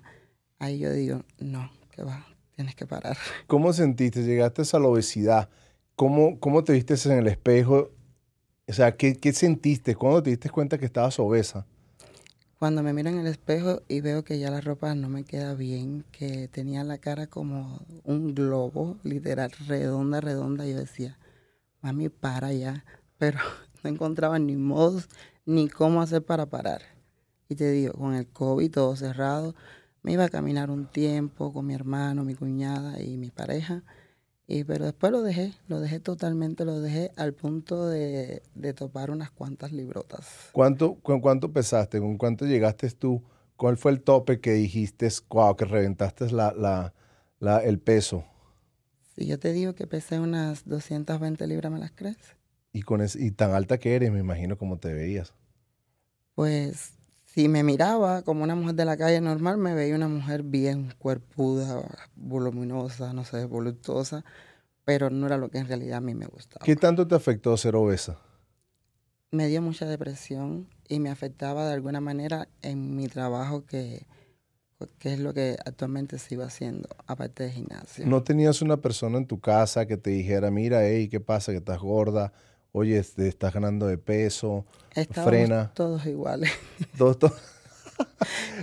ahí 0.60 0.80
yo 0.80 0.92
digo, 0.92 1.24
no, 1.40 1.72
que 1.92 2.04
va, 2.04 2.26
tienes 2.56 2.76
que 2.76 2.86
parar. 2.86 3.18
¿Cómo 3.48 3.74
sentiste? 3.74 4.24
Llegaste 4.24 4.64
a 4.74 4.80
la 4.80 4.88
obesidad. 4.88 5.50
¿Cómo, 5.96 6.40
cómo 6.40 6.64
te 6.64 6.74
viste 6.74 6.96
en 7.06 7.20
el 7.20 7.28
espejo? 7.28 7.92
O 8.68 8.74
sea, 8.74 8.96
¿qué, 8.96 9.16
qué 9.16 9.34
sentiste? 9.34 9.96
¿Cuándo 9.96 10.24
te 10.24 10.32
diste 10.32 10.50
cuenta 10.50 10.78
que 10.78 10.86
estabas 10.86 11.20
obesa? 11.20 11.66
Cuando 12.58 12.82
me 12.82 12.94
miro 12.94 13.10
en 13.10 13.20
el 13.20 13.28
espejo 13.28 13.82
y 13.90 14.00
veo 14.00 14.24
que 14.24 14.40
ya 14.40 14.50
la 14.50 14.62
ropa 14.62 14.96
no 14.96 15.10
me 15.10 15.26
queda 15.26 15.54
bien, 15.54 16.06
que 16.14 16.48
tenía 16.48 16.84
la 16.86 16.98
cara 16.98 17.28
como 17.28 17.86
un 18.06 18.34
globo, 18.34 18.98
literal, 19.04 19.52
redonda, 19.68 20.22
redonda, 20.22 20.66
yo 20.66 20.78
decía, 20.78 21.20
mami, 21.82 22.08
para 22.08 22.54
ya. 22.54 22.86
Pero 23.18 23.40
no 23.84 23.90
encontraba 23.90 24.40
ni 24.40 24.56
modos 24.56 25.10
ni 25.46 25.68
cómo 25.68 26.02
hacer 26.02 26.24
para 26.24 26.46
parar. 26.46 26.93
Y 27.54 27.56
te 27.56 27.70
digo, 27.72 27.94
con 27.94 28.16
el 28.16 28.26
COVID 28.28 28.72
todo 28.72 28.96
cerrado, 28.96 29.54
me 30.02 30.12
iba 30.14 30.24
a 30.26 30.30
caminar 30.30 30.72
un 30.72 30.88
tiempo 30.88 31.54
con 31.54 31.68
mi 31.68 31.76
hermano, 31.76 32.24
mi 32.24 32.34
cuñada 32.34 33.00
y 33.00 33.16
mi 33.18 33.30
pareja. 33.30 33.84
Y, 34.48 34.64
pero 34.64 34.86
después 34.86 35.12
lo 35.12 35.22
dejé, 35.22 35.54
lo 35.68 35.80
dejé 35.80 36.00
totalmente, 36.00 36.66
lo 36.66 36.82
dejé 36.82 37.12
al 37.16 37.34
punto 37.34 37.88
de, 37.88 38.42
de 38.56 38.74
topar 38.74 39.12
unas 39.12 39.30
cuantas 39.30 39.72
librotas. 39.72 40.50
¿Cuánto, 40.52 40.96
¿Con 40.96 41.22
cuánto 41.22 41.54
pesaste? 41.54 42.00
¿Con 42.00 42.18
cuánto 42.18 42.46
llegaste 42.48 42.90
tú? 42.90 43.22
¿Cuál 43.56 43.78
fue 43.78 43.92
el 43.92 44.02
tope 44.02 44.40
que 44.40 44.54
dijiste, 44.54 45.08
wow, 45.30 45.56
que 45.56 45.66
reventaste 45.66 46.32
la, 46.32 46.54
la, 46.58 46.94
la- 47.40 47.64
el 47.64 47.80
peso? 47.80 48.26
Si 49.16 49.28
yo 49.28 49.38
te 49.38 49.54
digo 49.54 49.76
que 49.76 49.86
pesé 49.86 50.20
unas 50.20 50.66
220 50.66 51.46
libras, 51.46 51.72
¿me 51.72 51.78
las 51.78 51.92
crees? 51.92 52.18
Y, 52.74 52.82
con 52.82 53.02
ese- 53.02 53.24
y 53.24 53.32
tan 53.32 53.52
alta 53.52 53.78
que 53.78 53.96
eres, 53.96 54.12
me 54.12 54.20
imagino 54.20 54.58
cómo 54.58 54.78
te 54.80 54.92
veías. 54.92 55.34
Pues 56.36 56.94
si 57.34 57.48
me 57.48 57.64
miraba 57.64 58.22
como 58.22 58.44
una 58.44 58.54
mujer 58.54 58.76
de 58.76 58.86
la 58.86 58.96
calle 58.96 59.20
normal, 59.20 59.58
me 59.58 59.74
veía 59.74 59.96
una 59.96 60.08
mujer 60.08 60.44
bien 60.44 60.94
cuerpuda, 61.00 61.82
voluminosa, 62.16 63.12
no 63.12 63.26
sé, 63.26 63.46
voluptuosa, 63.46 64.24
pero 64.86 65.10
no 65.10 65.26
era 65.26 65.38
lo 65.38 65.50
que 65.50 65.58
en 65.58 65.68
realidad 65.68 65.98
a 65.98 66.02
mí 66.02 66.14
me 66.14 66.28
gustaba. 66.28 66.64
¿Qué 66.64 66.76
tanto 66.76 67.08
te 67.08 67.16
afectó 67.16 67.58
ser 67.58 67.76
obesa? 67.76 68.20
Me 69.32 69.48
dio 69.48 69.64
mucha 69.64 69.88
depresión 69.88 70.68
y 70.88 71.00
me 71.00 71.10
afectaba 71.10 71.66
de 71.66 71.74
alguna 71.74 72.02
manera 72.02 72.50
en 72.62 72.96
mi 72.96 73.08
trabajo 73.08 73.66
que, 73.66 74.06
que 75.00 75.14
es 75.14 75.20
lo 75.20 75.34
que 75.34 75.58
actualmente 75.66 76.20
sigo 76.20 76.44
haciendo, 76.44 76.88
aparte 77.08 77.46
de 77.46 77.52
gimnasio. 77.52 78.06
¿No 78.06 78.22
tenías 78.22 78.62
una 78.62 78.78
persona 78.78 79.18
en 79.18 79.26
tu 79.26 79.40
casa 79.40 79.88
que 79.88 79.98
te 79.98 80.12
dijera, 80.12 80.52
mira, 80.52 80.86
hey, 80.86 81.10
¿qué 81.10 81.20
pasa? 81.20 81.52
Que 81.52 81.58
estás 81.58 81.80
gorda. 81.80 82.32
Oye, 82.76 82.98
este, 82.98 83.28
estás 83.28 83.54
ganando 83.54 83.86
de 83.88 83.98
peso. 84.00 84.66
Estábamos 84.96 85.30
frena. 85.30 85.72
todos 85.76 86.06
iguales. 86.08 86.52
Todo, 86.98 87.14
todo- 87.16 87.36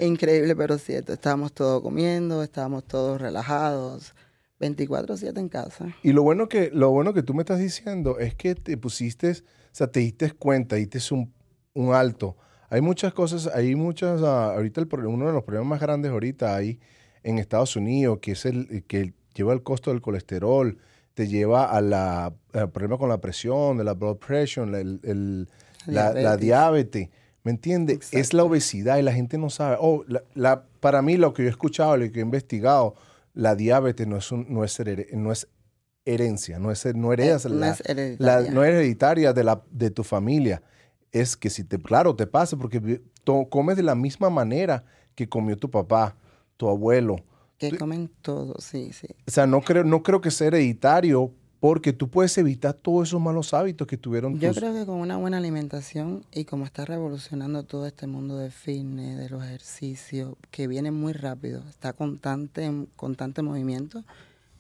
Increíble, 0.01 0.57
pero 0.57 0.77
cierto. 0.79 1.13
Estábamos 1.13 1.53
todos 1.53 1.81
comiendo, 1.83 2.43
estábamos 2.43 2.85
todos 2.85 3.21
relajados, 3.21 4.15
24/7 4.59 5.39
en 5.39 5.49
casa. 5.49 5.95
Y 6.03 6.13
lo 6.13 6.23
bueno, 6.25 6.49
que, 6.49 6.71
lo 6.73 6.91
bueno 6.91 7.15
que 7.15 7.23
tú 7.23 7.35
me 7.35 7.43
estás 7.43 7.61
diciendo 7.61 8.19
es 8.19 8.35
que 8.35 8.55
te 8.57 8.77
pusiste, 8.77 9.31
o 9.31 9.35
sea, 9.71 9.87
te 9.87 10.01
diste 10.01 10.33
cuenta, 10.33 10.75
diste 10.77 10.99
un, 11.15 11.33
un 11.75 11.95
alto. 11.95 12.37
Hay 12.69 12.81
muchas 12.81 13.13
cosas, 13.15 13.47
hay 13.55 13.75
muchas, 13.77 14.23
ah, 14.23 14.55
ahorita 14.55 14.81
el, 14.81 14.89
uno 15.07 15.27
de 15.27 15.33
los 15.33 15.45
problemas 15.45 15.69
más 15.69 15.81
grandes 15.81 16.11
ahorita 16.11 16.55
hay 16.57 16.81
en 17.23 17.39
Estados 17.39 17.77
Unidos, 17.77 18.19
que 18.21 18.33
es 18.33 18.45
el 18.45 18.85
que 18.89 19.15
lleva 19.35 19.53
el 19.53 19.63
costo 19.63 19.91
del 19.91 20.01
colesterol, 20.01 20.79
te 21.21 21.29
lleva 21.29 21.67
a 21.67 21.83
la, 21.83 22.33
al 22.55 22.71
problema 22.71 22.97
con 22.97 23.11
la 23.11 23.21
presión, 23.21 23.77
de 23.77 23.85
la 23.85 23.93
blood 23.93 24.17
pressure, 24.17 24.71
la, 24.71 24.81
el- 24.81 25.01
el- 25.03 25.49
la- 25.85 26.15
la 26.15 26.37
Diabetes. 26.39 27.11
¿Me 27.45 27.51
entiendes? 27.51 28.09
Es 28.13 28.33
la 28.33 28.43
obesidad 28.45 28.97
y 28.97 29.03
la 29.03 29.13
gente 29.13 29.37
no 29.37 29.51
sabe. 29.51 29.77
Oh, 29.79 30.03
la, 30.35 30.65
para 30.81 31.03
mí 31.03 31.19
lo 31.19 31.35
que 31.35 31.43
yo 31.43 31.49
he 31.49 31.51
escuchado, 31.51 31.95
lo 31.99 32.11
que 32.11 32.21
he 32.21 32.23
investigado, 32.23 32.95
la 33.35 33.55
diabetes 33.55 34.07
no 34.07 34.17
es, 34.17 34.33
un, 34.33 34.47
no 34.49 34.65
es, 34.65 34.79
hered- 34.81 35.13
no 35.13 35.31
es 35.31 35.47
herencia, 36.07 36.59
no, 36.59 36.71
es, 36.71 36.87
no 36.95 37.13
heredas 37.13 37.45
Eh, 37.45 37.49
no 37.51 37.65
es 37.67 37.83
hereditaria. 37.87 38.51
no 38.51 38.65
es 38.65 38.71
hereditaria 38.71 39.33
de, 39.35 39.45
la, 39.45 39.63
de 39.71 39.91
tu 39.91 40.05
familia. 40.05 40.63
Es 41.13 41.37
que 41.37 41.51
si 41.51 41.65
te, 41.65 41.79
claro, 41.79 42.17
te 42.17 42.27
pasa 42.27 42.57
porque 42.57 43.03
to- 43.25 43.47
comes 43.51 43.77
de 43.77 43.83
la 43.83 43.95
misma 43.95 44.31
manera 44.31 44.85
que 45.15 45.29
comió 45.29 45.57
tu 45.59 45.71
papá, 45.71 46.17
tu 46.57 46.67
abuelo. 46.69 47.17
Que 47.69 47.77
comen 47.77 48.11
todo, 48.23 48.55
sí, 48.59 48.91
sí. 48.93 49.07
O 49.29 49.31
sea, 49.31 49.47
no 49.47 49.61
creo, 49.61 49.85
no 49.85 50.03
creo 50.03 50.23
que 50.23 50.31
sea 50.31 50.47
hereditario 50.47 51.31
porque 51.61 51.93
tú 51.93 52.09
puedes 52.09 52.37
evitar 52.39 52.73
todos 52.73 53.09
esos 53.09 53.21
malos 53.21 53.53
hábitos 53.53 53.87
que 53.87 53.99
tuvieron 53.99 54.39
Yo 54.41 54.49
tus... 54.49 54.59
creo 54.59 54.73
que 54.73 54.87
con 54.87 54.97
una 54.97 55.19
buena 55.19 55.37
alimentación 55.37 56.25
y 56.33 56.47
como 56.47 56.65
está 56.65 56.87
revolucionando 56.87 57.63
todo 57.65 57.87
este 57.87 58.07
mundo 58.07 58.39
del 58.39 58.51
fitness, 58.51 59.19
de 59.19 59.29
los 59.29 59.45
ejercicios, 59.45 60.37
que 60.51 60.67
viene 60.67 60.91
muy 60.91 61.13
rápido, 61.13 61.63
está 61.69 61.93
constante, 61.93 62.65
en 62.65 62.87
constante 62.97 63.43
movimiento, 63.43 64.05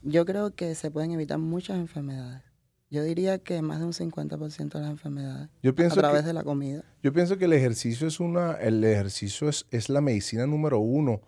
yo 0.02 0.26
creo 0.26 0.54
que 0.54 0.74
se 0.74 0.90
pueden 0.90 1.12
evitar 1.12 1.38
muchas 1.38 1.78
enfermedades. 1.78 2.42
Yo 2.90 3.02
diría 3.02 3.38
que 3.38 3.62
más 3.62 3.78
de 3.78 3.86
un 3.86 3.92
50% 3.92 4.72
de 4.72 4.80
las 4.80 4.90
enfermedades 4.90 5.48
Yo 5.62 5.70
a 5.70 5.88
través 5.88 6.20
que, 6.20 6.26
de 6.26 6.32
la 6.34 6.42
comida. 6.42 6.84
yo 7.02 7.12
pienso 7.14 7.38
que 7.38 7.46
el 7.46 7.54
ejercicio 7.54 8.06
es 8.08 8.20
una, 8.20 8.54
el 8.54 8.84
ejercicio 8.84 9.48
es, 9.48 9.64
es 9.70 9.88
la 9.88 10.02
medicina 10.02 10.46
número 10.46 10.80
uno 10.80 11.22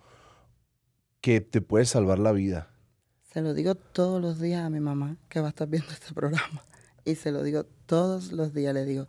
que 1.23 1.39
te 1.39 1.61
puede 1.61 1.85
salvar 1.85 2.19
la 2.19 2.33
vida. 2.33 2.67
Se 3.21 3.41
lo 3.41 3.53
digo 3.53 3.75
todos 3.75 4.21
los 4.21 4.41
días 4.41 4.61
a 4.61 4.69
mi 4.69 4.81
mamá 4.81 5.15
que 5.29 5.39
va 5.39 5.47
a 5.47 5.49
estar 5.51 5.69
viendo 5.69 5.89
este 5.89 6.13
programa. 6.13 6.61
Y 7.05 7.15
se 7.15 7.31
lo 7.31 7.43
digo 7.43 7.63
todos 7.85 8.33
los 8.33 8.53
días. 8.53 8.73
Le 8.73 8.83
digo, 8.83 9.07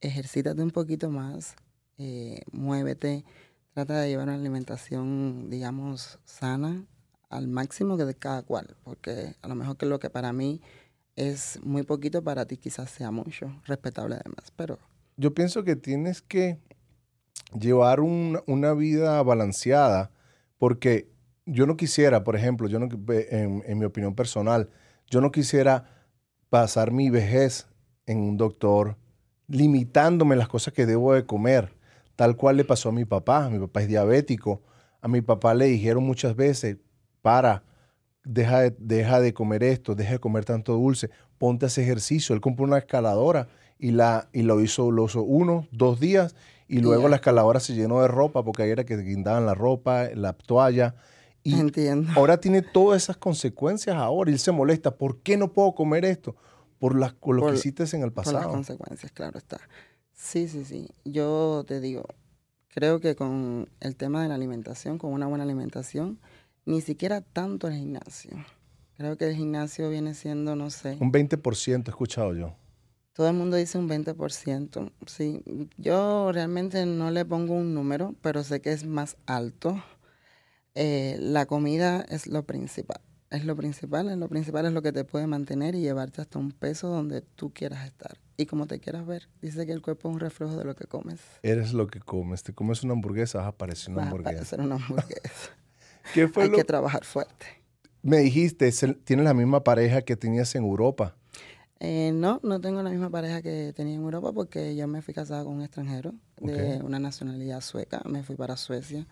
ejercítate 0.00 0.62
un 0.62 0.70
poquito 0.70 1.10
más, 1.10 1.56
eh, 1.98 2.42
muévete, 2.52 3.24
trata 3.74 3.98
de 4.00 4.08
llevar 4.08 4.28
una 4.28 4.36
alimentación, 4.36 5.50
digamos, 5.50 6.20
sana 6.24 6.86
al 7.28 7.48
máximo 7.48 7.96
que 7.96 8.04
de 8.04 8.14
cada 8.14 8.42
cual, 8.42 8.76
porque 8.84 9.34
a 9.42 9.48
lo 9.48 9.56
mejor 9.56 9.76
que 9.76 9.86
lo 9.86 9.98
que 9.98 10.10
para 10.10 10.32
mí 10.32 10.60
es 11.16 11.58
muy 11.64 11.82
poquito, 11.82 12.22
para 12.22 12.46
ti 12.46 12.56
quizás 12.56 12.88
sea 12.88 13.10
mucho, 13.10 13.60
respetable 13.66 14.14
además, 14.14 14.52
pero... 14.54 14.78
Yo 15.16 15.34
pienso 15.34 15.64
que 15.64 15.74
tienes 15.74 16.22
que 16.22 16.60
llevar 17.58 17.98
una 18.00 18.74
vida 18.74 19.20
balanceada, 19.24 20.12
porque 20.56 21.17
yo 21.48 21.66
no 21.66 21.76
quisiera, 21.76 22.24
por 22.24 22.36
ejemplo, 22.36 22.68
yo 22.68 22.78
no, 22.78 22.88
en, 23.08 23.62
en 23.66 23.78
mi 23.78 23.84
opinión 23.84 24.14
personal, 24.14 24.70
yo 25.10 25.20
no 25.20 25.32
quisiera 25.32 25.84
pasar 26.50 26.92
mi 26.92 27.10
vejez 27.10 27.66
en 28.06 28.18
un 28.18 28.36
doctor 28.36 28.96
limitándome 29.48 30.36
las 30.36 30.48
cosas 30.48 30.74
que 30.74 30.86
debo 30.86 31.14
de 31.14 31.26
comer, 31.26 31.74
tal 32.16 32.36
cual 32.36 32.56
le 32.56 32.64
pasó 32.64 32.90
a 32.90 32.92
mi 32.92 33.04
papá. 33.04 33.48
Mi 33.48 33.58
papá 33.58 33.82
es 33.82 33.88
diabético. 33.88 34.62
A 35.00 35.08
mi 35.08 35.20
papá 35.20 35.54
le 35.54 35.66
dijeron 35.66 36.04
muchas 36.04 36.36
veces, 36.36 36.76
para, 37.22 37.64
deja 38.24 38.60
de, 38.60 38.76
deja 38.78 39.20
de 39.20 39.32
comer 39.32 39.62
esto, 39.62 39.94
deja 39.94 40.12
de 40.12 40.18
comer 40.18 40.44
tanto 40.44 40.74
dulce, 40.74 41.10
ponte 41.38 41.66
a 41.66 41.68
hacer 41.68 41.84
ejercicio. 41.84 42.34
Él 42.34 42.40
compró 42.40 42.64
una 42.64 42.78
escaladora 42.78 43.48
y, 43.78 43.92
la, 43.92 44.28
y 44.32 44.42
lo, 44.42 44.60
hizo, 44.60 44.90
lo 44.90 45.06
hizo 45.06 45.22
uno, 45.22 45.66
dos 45.72 46.00
días 46.00 46.34
y 46.68 46.80
luego 46.80 47.08
la 47.08 47.16
escaladora 47.16 47.60
se 47.60 47.74
llenó 47.74 48.02
de 48.02 48.08
ropa 48.08 48.44
porque 48.44 48.62
ahí 48.62 48.70
era 48.70 48.84
que 48.84 48.98
guindaban 48.98 49.46
la 49.46 49.54
ropa, 49.54 50.08
la 50.14 50.34
toalla. 50.34 50.94
Y 51.48 51.58
Entiendo. 51.58 52.12
ahora 52.14 52.38
tiene 52.38 52.62
todas 52.62 53.02
esas 53.02 53.16
consecuencias 53.16 53.96
ahora. 53.96 54.30
Y 54.30 54.34
él 54.34 54.38
se 54.38 54.52
molesta. 54.52 54.96
¿Por 54.96 55.18
qué 55.20 55.36
no 55.36 55.52
puedo 55.52 55.74
comer 55.74 56.04
esto? 56.04 56.36
Por, 56.78 56.98
las, 56.98 57.14
lo 57.24 57.46
que 57.46 57.54
hiciste 57.54 57.84
en 57.96 58.02
el 58.02 58.12
pasado. 58.12 58.36
Por 58.36 58.46
las 58.46 58.54
consecuencias, 58.54 59.12
claro 59.12 59.38
está. 59.38 59.58
Sí, 60.12 60.48
sí, 60.48 60.64
sí. 60.64 60.88
Yo 61.04 61.64
te 61.66 61.80
digo, 61.80 62.04
creo 62.68 63.00
que 63.00 63.16
con 63.16 63.68
el 63.80 63.96
tema 63.96 64.22
de 64.22 64.28
la 64.28 64.34
alimentación, 64.34 64.98
con 64.98 65.12
una 65.12 65.26
buena 65.26 65.44
alimentación, 65.44 66.20
ni 66.66 66.80
siquiera 66.80 67.22
tanto 67.22 67.66
el 67.68 67.74
gimnasio. 67.74 68.32
Creo 68.96 69.16
que 69.16 69.28
el 69.28 69.36
gimnasio 69.36 69.88
viene 69.90 70.14
siendo, 70.14 70.54
no 70.56 70.70
sé. 70.70 70.98
Un 71.00 71.12
20% 71.12 71.86
he 71.86 71.90
escuchado 71.90 72.34
yo. 72.34 72.54
Todo 73.12 73.28
el 73.28 73.34
mundo 73.34 73.56
dice 73.56 73.78
un 73.78 73.88
20%. 73.88 74.92
Sí, 75.06 75.42
yo 75.76 76.30
realmente 76.30 76.84
no 76.86 77.10
le 77.10 77.24
pongo 77.24 77.54
un 77.54 77.74
número, 77.74 78.14
pero 78.20 78.44
sé 78.44 78.60
que 78.60 78.72
es 78.72 78.86
más 78.86 79.16
alto. 79.26 79.82
Eh, 80.74 81.16
la 81.20 81.46
comida 81.46 82.02
es 82.08 82.26
lo 82.26 82.44
principal. 82.44 83.00
Es 83.30 83.44
lo 83.44 83.54
principal, 83.56 84.08
es 84.08 84.16
lo 84.16 84.28
principal 84.28 84.64
es 84.64 84.72
lo 84.72 84.80
que 84.80 84.90
te 84.92 85.04
puede 85.04 85.26
mantener 85.26 85.74
y 85.74 85.80
llevarte 85.82 86.22
hasta 86.22 86.38
un 86.38 86.50
peso 86.50 86.88
donde 86.88 87.20
tú 87.20 87.52
quieras 87.52 87.84
estar 87.84 88.18
y 88.38 88.46
como 88.46 88.66
te 88.66 88.78
quieras 88.80 89.04
ver. 89.06 89.28
Dice 89.42 89.66
que 89.66 89.72
el 89.72 89.82
cuerpo 89.82 90.08
es 90.08 90.14
un 90.14 90.20
reflejo 90.20 90.56
de 90.56 90.64
lo 90.64 90.74
que 90.74 90.86
comes. 90.86 91.20
Eres 91.42 91.74
lo 91.74 91.88
que 91.88 92.00
comes. 92.00 92.42
Te 92.42 92.54
comes 92.54 92.82
una 92.84 92.94
hamburguesa, 92.94 93.38
vas 93.38 93.48
a 93.48 93.52
parecer 93.52 93.90
una 93.90 93.98
Vas 93.98 94.06
a 94.06 94.08
hamburguesa. 94.10 94.34
parecer 94.36 94.60
una 94.60 94.74
hamburguesa. 94.76 95.50
¿Qué 96.14 96.28
fue 96.28 96.44
Hay 96.44 96.48
lo 96.50 96.56
que 96.56 96.64
trabajar 96.64 97.04
fuerte. 97.04 97.44
Me 98.00 98.18
dijiste, 98.18 98.72
tienes 99.04 99.24
la 99.26 99.34
misma 99.34 99.62
pareja 99.62 100.00
que 100.00 100.16
tenías 100.16 100.54
en 100.54 100.62
Europa. 100.64 101.14
Eh, 101.80 102.12
no, 102.14 102.40
no 102.42 102.60
tengo 102.60 102.82
la 102.82 102.90
misma 102.90 103.10
pareja 103.10 103.42
que 103.42 103.72
tenía 103.76 103.94
en 103.94 104.00
Europa 104.02 104.32
porque 104.32 104.74
yo 104.74 104.88
me 104.88 105.02
fui 105.02 105.12
casada 105.12 105.44
con 105.44 105.54
un 105.56 105.62
extranjero 105.62 106.14
de 106.40 106.80
una 106.82 106.98
nacionalidad 106.98 107.60
sueca. 107.60 108.00
Me 108.08 108.22
fui 108.22 108.36
para 108.36 108.56
Suecia. 108.56 109.06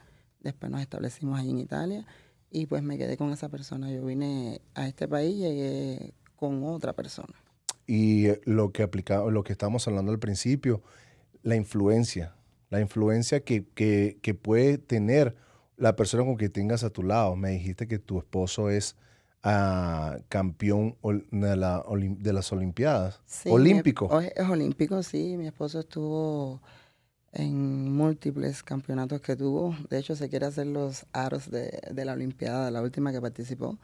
Después 0.47 0.71
nos 0.73 0.81
establecimos 0.81 1.39
ahí 1.39 1.51
en 1.51 1.59
Italia 1.59 2.07
y 2.51 2.67
pues 2.67 2.83
me 2.83 2.97
quedé 2.99 3.17
con 3.17 3.31
esa 3.33 3.49
persona. 3.49 3.91
Yo 3.91 4.05
vine 4.07 4.61
a 4.75 4.87
este 4.89 5.07
país 5.09 5.35
y 5.37 5.39
llegué 5.41 6.15
con 6.37 6.63
otra 6.65 6.93
persona. 6.93 7.35
Y 7.87 8.27
eh, 8.27 8.41
lo 8.45 8.71
que 8.73 8.83
aplicaba, 8.83 9.31
lo 9.31 9.43
que 9.45 9.53
estábamos 9.53 9.87
hablando 9.89 10.13
al 10.13 10.19
principio, 10.19 10.83
la 11.43 11.57
influencia. 11.57 12.35
La 12.71 12.81
influencia 12.81 13.41
que, 13.45 13.65
que, 13.75 14.19
que 14.23 14.35
puede 14.35 14.79
tener 14.79 15.37
la 15.77 15.95
persona 15.95 16.25
con 16.25 16.37
que 16.37 16.49
tengas 16.49 16.83
a 16.85 16.91
tu 16.91 17.03
lado. 17.03 17.37
Me 17.37 17.51
dijiste 17.51 17.87
que 17.87 17.99
tu 17.99 18.19
esposo 18.19 18.71
es 18.71 18.97
ah, 19.43 20.19
campeón 20.29 20.97
de, 21.31 21.57
la 21.57 21.83
olim- 21.85 22.19
de 22.19 22.33
las 22.33 22.51
Olimpiadas. 22.53 23.21
Sí, 23.27 23.49
Olímpico. 23.51 24.09
mi- 24.21 24.27
es 24.35 24.49
olímpico, 24.49 25.03
sí. 25.03 25.37
Mi 25.37 25.47
esposo 25.47 25.81
estuvo 25.81 26.61
en 27.33 27.76
múltiples 27.97 28.63
campeonatos 28.63 29.21
que 29.21 29.37
tuvo. 29.37 29.75
De 29.91 29.99
hecho, 29.99 30.15
se 30.17 30.29
quiere 30.29 30.47
hacer 30.47 30.67
los 30.67 31.07
aros 31.13 31.51
de, 31.51 31.81
de 31.93 32.05
la 32.05 32.13
Olimpiada, 32.13 32.71
la 32.71 32.83
última 32.83 33.13
que 33.13 33.21
participó. 33.21 33.79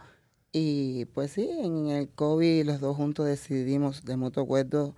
Y 0.53 1.07
pues 1.07 1.33
sí, 1.33 1.49
en 1.51 1.89
el 1.89 2.09
COVID 2.11 2.67
los 2.67 2.81
dos 2.81 2.97
juntos 2.97 3.27
decidimos 3.27 4.05
de 4.05 4.17
mutuo 4.17 4.43
acuerdo 4.43 4.95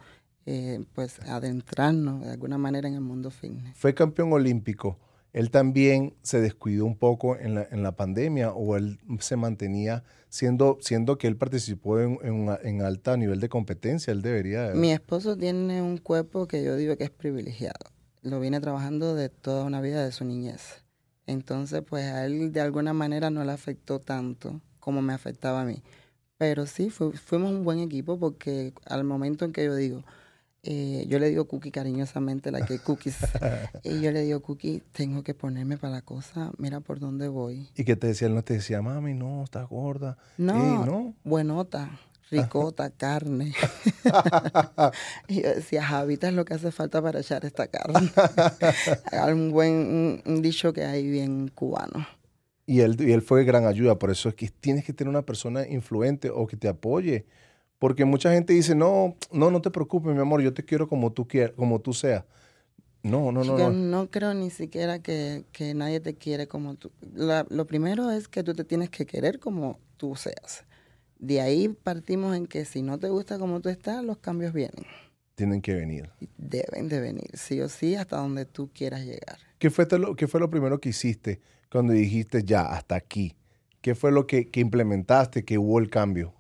eh, 0.47 0.85
pues 0.95 1.21
adentrarnos 1.21 2.23
de 2.25 2.33
alguna 2.33 2.59
manera 2.59 2.89
en 2.89 2.95
el 2.95 3.01
mundo 3.01 3.31
fitness. 3.31 3.77
Fue 3.77 3.95
campeón 3.95 4.33
olímpico. 4.33 4.99
Él 5.33 5.51
también 5.51 6.15
se 6.23 6.41
descuidó 6.41 6.85
un 6.87 6.97
poco 6.97 7.37
en 7.37 7.55
la, 7.57 7.67
en 7.71 7.83
la 7.83 7.93
pandemia 7.97 8.53
o 8.53 8.77
él 8.77 8.99
se 9.19 9.37
mantenía 9.37 10.05
siendo, 10.29 10.79
siendo 10.81 11.19
que 11.19 11.27
él 11.27 11.37
participó 11.37 11.99
en, 12.01 12.19
en, 12.23 12.35
una- 12.35 12.59
en 12.63 12.83
alta 12.83 13.17
nivel 13.17 13.41
de 13.41 13.49
competencia. 13.49 14.13
Él 14.13 14.23
debería... 14.23 14.69
de- 14.69 14.75
Mi 14.75 14.93
esposo 14.93 15.37
tiene 15.37 15.83
un 15.83 15.99
cuerpo 15.99 16.47
que 16.47 16.63
yo 16.63 16.77
digo 16.77 16.97
que 16.97 17.05
es 17.05 17.11
privilegiado. 17.11 17.91
Lo 18.25 18.41
viene 18.41 18.61
trabajando 18.61 19.15
de 19.15 19.29
toda 19.29 19.65
una 19.65 19.81
vida 19.81 20.05
de 20.05 20.11
su 20.11 20.25
niñez. 20.25 20.83
Entonces, 21.27 21.83
pues 21.89 22.05
a 22.07 22.25
él 22.27 22.53
de 22.53 22.61
alguna 22.61 22.93
manera 22.93 23.31
no 23.31 23.45
le 23.45 23.53
afectó 23.53 24.01
tanto 24.01 24.61
como 24.81 25.01
me 25.03 25.13
afectaba 25.13 25.61
a 25.61 25.65
mí. 25.65 25.83
Pero 26.39 26.67
sí, 26.67 26.91
fu- 26.91 27.13
fuimos 27.13 27.53
un 27.53 27.65
buen 27.65 27.79
equipo 27.79 28.19
porque 28.19 28.75
al 28.87 29.05
momento 29.05 29.45
en 29.45 29.53
que 29.53 29.65
yo 29.65 29.75
digo, 29.77 30.03
eh, 30.63 31.05
yo 31.09 31.19
le 31.19 31.29
digo 31.29 31.47
Cookie 31.47 31.71
cariñosamente, 31.71 32.51
la 32.51 32.65
que 32.67 32.79
Cookies, 32.79 33.17
y 33.85 34.01
yo 34.01 34.11
le 34.11 34.23
digo 34.23 34.41
Cookie, 34.41 34.83
tengo 34.93 35.23
que 35.23 35.35
ponerme 35.35 35.77
para 35.79 35.93
la 35.95 36.03
cosa, 36.03 36.51
mira 36.59 36.81
por 36.81 36.99
dónde 36.99 37.29
voy. 37.29 37.69
Y 37.77 37.85
que 37.85 37.97
te 37.97 38.07
decía, 38.09 38.29
él 38.29 38.35
no 38.35 38.43
te 38.43 38.55
decía, 38.55 38.83
mami, 38.83 39.15
no, 39.15 39.45
estás 39.45 39.69
gorda. 39.69 40.19
No, 40.37 40.85
no. 40.85 41.15
buenota, 41.25 41.91
ricota, 42.43 42.91
carne. 42.91 43.53
y 45.29 45.43
yo 45.43 45.55
decía, 45.55 45.83
Javita 45.85 46.29
es 46.29 46.35
lo 46.35 46.45
que 46.45 46.55
hace 46.55 46.71
falta 46.73 47.01
para 47.03 47.21
echar 47.21 47.45
esta 47.45 47.67
carne. 47.69 48.11
un 49.33 49.51
buen 49.51 49.73
un, 49.73 50.23
un 50.27 50.43
dicho 50.43 50.73
que 50.73 50.85
hay 50.85 51.09
bien 51.09 51.49
cubano. 51.49 52.07
Y 52.67 52.81
él, 52.81 52.97
y 52.99 53.13
él 53.13 53.23
fue 53.23 53.41
de 53.41 53.45
gran 53.45 53.67
ayuda. 53.67 53.99
Por 53.99 54.11
eso 54.11 54.29
es 54.29 54.35
que 54.35 54.49
tienes 54.49 54.85
que 54.85 54.93
tener 54.93 55.09
una 55.11 55.23
persona 55.23 55.67
influente 55.69 56.31
o 56.31 56.47
que 56.47 56.57
te 56.57 56.69
apoye. 56.69 57.27
Porque 57.79 58.05
mucha 58.05 58.33
gente 58.33 58.53
dice, 58.55 58.75
no, 58.75 59.17
no, 59.31 59.51
no 59.51 59.61
te 59.61 59.71
preocupes, 59.71 60.15
mi 60.15 60.21
amor, 60.21 60.41
yo 60.41 60.55
te 60.55 60.65
quiero 60.65 60.89
como 60.89 61.13
tú 61.13 61.29
quieras, 61.29 61.53
como 61.57 61.81
tú 61.81 61.93
seas. 61.93 62.25
No, 63.03 63.31
no, 63.33 63.45
no, 63.45 63.59
Yo 63.59 63.71
no. 63.71 63.73
no 63.73 64.11
creo 64.11 64.33
ni 64.33 64.49
siquiera 64.49 64.99
que, 65.01 65.45
que 65.53 65.75
nadie 65.75 66.01
te 66.01 66.15
quiere 66.15 66.49
como 66.49 66.77
tú. 66.77 66.91
La- 67.15 67.47
lo 67.51 67.67
primero 67.67 68.11
es 68.11 68.29
que 68.29 68.43
tú 68.43 68.55
te 68.55 68.65
tienes 68.65 68.89
que 68.89 69.05
querer 69.05 69.39
como 69.41 69.79
tú 69.99 70.17
seas. 70.17 70.65
De 71.19 71.41
ahí 71.41 71.69
partimos 71.69 72.37
en 72.37 72.47
que 72.47 72.65
si 72.65 72.83
no 72.83 72.99
te 72.99 73.09
gusta 73.09 73.39
como 73.39 73.61
tú 73.61 73.69
estás, 73.69 74.05
los 74.05 74.19
cambios 74.19 74.53
vienen. 74.53 74.85
Tienen 75.35 75.63
que 75.63 75.75
venir. 75.75 76.11
Deben 76.37 76.89
de 76.89 77.01
venir, 77.01 77.31
sí 77.35 77.61
o 77.61 77.69
sí, 77.69 77.97
hasta 77.97 78.17
donde 78.17 78.45
tú 78.45 78.71
quieras 78.73 79.05
llegar. 79.05 79.39
¿Qué 79.59 79.71
fue, 79.71 79.87
lo, 79.99 80.15
¿Qué 80.15 80.29
fue 80.29 80.41
lo 80.41 80.51
primero 80.51 80.81
que 80.81 80.91
hiciste 80.91 81.41
cuando 81.71 81.93
dijiste 81.93 82.45
ya, 82.45 82.63
hasta 82.63 82.95
aquí? 82.95 83.35
¿Qué 83.81 83.95
fue 83.95 84.13
lo 84.13 84.27
que, 84.27 84.49
que 84.49 84.61
implementaste, 84.61 85.45
que 85.45 85.59
hubo 85.59 85.79
el 85.79 85.91
cambio? 85.91 86.35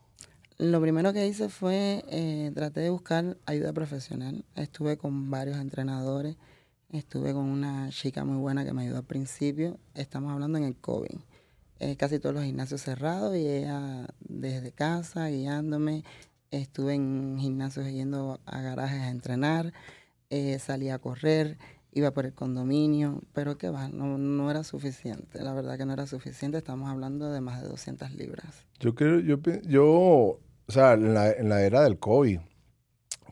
Lo 0.58 0.80
primero 0.80 1.12
que 1.12 1.26
hice 1.26 1.48
fue, 1.48 2.04
eh, 2.08 2.52
traté 2.54 2.80
de 2.80 2.90
buscar 2.90 3.36
ayuda 3.44 3.72
profesional. 3.72 4.44
Estuve 4.54 4.96
con 4.96 5.28
varios 5.28 5.58
entrenadores, 5.58 6.36
estuve 6.90 7.32
con 7.32 7.46
una 7.46 7.88
chica 7.90 8.24
muy 8.24 8.36
buena 8.36 8.64
que 8.64 8.72
me 8.72 8.82
ayudó 8.82 8.98
al 8.98 9.04
principio. 9.04 9.78
Estamos 9.94 10.32
hablando 10.32 10.58
en 10.58 10.64
el 10.64 10.76
COVID. 10.76 11.18
Eh, 11.84 11.96
casi 11.96 12.18
todos 12.18 12.34
los 12.34 12.44
gimnasios 12.44 12.80
cerrados 12.80 13.36
y 13.36 13.46
ella 13.46 14.06
desde 14.20 14.72
casa 14.72 15.28
guiándome. 15.28 16.02
Estuve 16.50 16.94
en 16.94 17.36
gimnasios 17.38 17.86
yendo 17.92 18.40
a 18.46 18.62
garajes 18.62 19.02
a 19.02 19.10
entrenar, 19.10 19.74
eh, 20.30 20.58
salí 20.60 20.88
a 20.88 20.98
correr, 20.98 21.58
iba 21.92 22.10
por 22.12 22.24
el 22.24 22.32
condominio, 22.32 23.20
pero 23.34 23.58
qué 23.58 23.68
va, 23.68 23.88
no, 23.88 24.16
no 24.16 24.50
era 24.50 24.64
suficiente. 24.64 25.42
La 25.42 25.52
verdad 25.52 25.76
que 25.76 25.84
no 25.84 25.92
era 25.92 26.06
suficiente. 26.06 26.56
Estamos 26.56 26.88
hablando 26.88 27.30
de 27.30 27.42
más 27.42 27.60
de 27.60 27.68
200 27.68 28.12
libras. 28.14 28.64
Yo 28.80 28.94
creo, 28.94 29.20
yo, 29.20 29.36
yo 29.66 29.84
o 29.84 30.40
sea, 30.68 30.94
en 30.94 31.12
la, 31.12 31.32
en 31.32 31.50
la 31.50 31.60
era 31.60 31.82
del 31.82 31.98
COVID, 31.98 32.40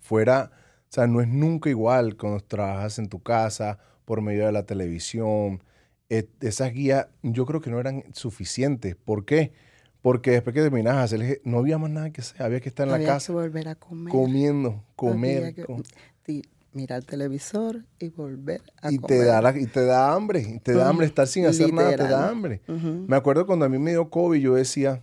fuera, 0.02 0.50
o 0.52 0.92
sea, 0.92 1.06
no 1.06 1.22
es 1.22 1.28
nunca 1.28 1.70
igual 1.70 2.18
cuando 2.18 2.40
trabajas 2.40 2.98
en 2.98 3.08
tu 3.08 3.22
casa 3.22 3.78
por 4.04 4.20
medio 4.20 4.44
de 4.44 4.52
la 4.52 4.66
televisión. 4.66 5.62
Eh, 6.14 6.28
esas 6.42 6.72
guías 6.74 7.06
yo 7.22 7.46
creo 7.46 7.62
que 7.62 7.70
no 7.70 7.80
eran 7.80 8.04
suficientes. 8.12 8.96
¿Por 8.96 9.24
qué? 9.24 9.52
Porque 10.02 10.30
después 10.32 10.52
que 10.52 10.60
terminas 10.60 10.96
de 10.96 11.02
hacer, 11.16 11.40
no 11.44 11.58
había 11.58 11.78
más 11.78 11.90
nada 11.90 12.10
que 12.10 12.20
hacer, 12.20 12.42
había 12.42 12.60
que 12.60 12.68
estar 12.68 12.86
en 12.86 12.92
la 12.92 13.02
casa 13.06 13.28
que 13.28 13.32
volver 13.32 13.68
a 13.68 13.76
comer. 13.76 14.10
comiendo, 14.12 14.84
comer. 14.94 15.54
que- 15.54 15.64
com- 15.64 15.82
sí, 16.26 16.42
mirar 16.74 16.98
el 16.98 17.06
televisor 17.06 17.86
y 17.98 18.10
volver 18.10 18.60
a 18.82 18.92
y, 18.92 18.98
comer. 18.98 19.18
te 19.20 19.24
da 19.24 19.40
la- 19.40 19.58
y 19.58 19.66
te 19.66 19.84
da 19.86 20.12
hambre, 20.12 20.40
y 20.42 20.58
te 20.58 20.74
da 20.74 20.88
hambre 20.90 21.06
estar 21.06 21.26
sin 21.26 21.46
hacer 21.46 21.72
nada, 21.72 21.96
te 21.96 22.02
da 22.02 22.28
hambre. 22.28 22.60
Me 22.66 23.16
acuerdo 23.16 23.46
cuando 23.46 23.64
a 23.64 23.70
mí 23.70 23.78
me 23.78 23.92
dio 23.92 24.10
COVID, 24.10 24.38
yo 24.38 24.54
decía, 24.56 25.00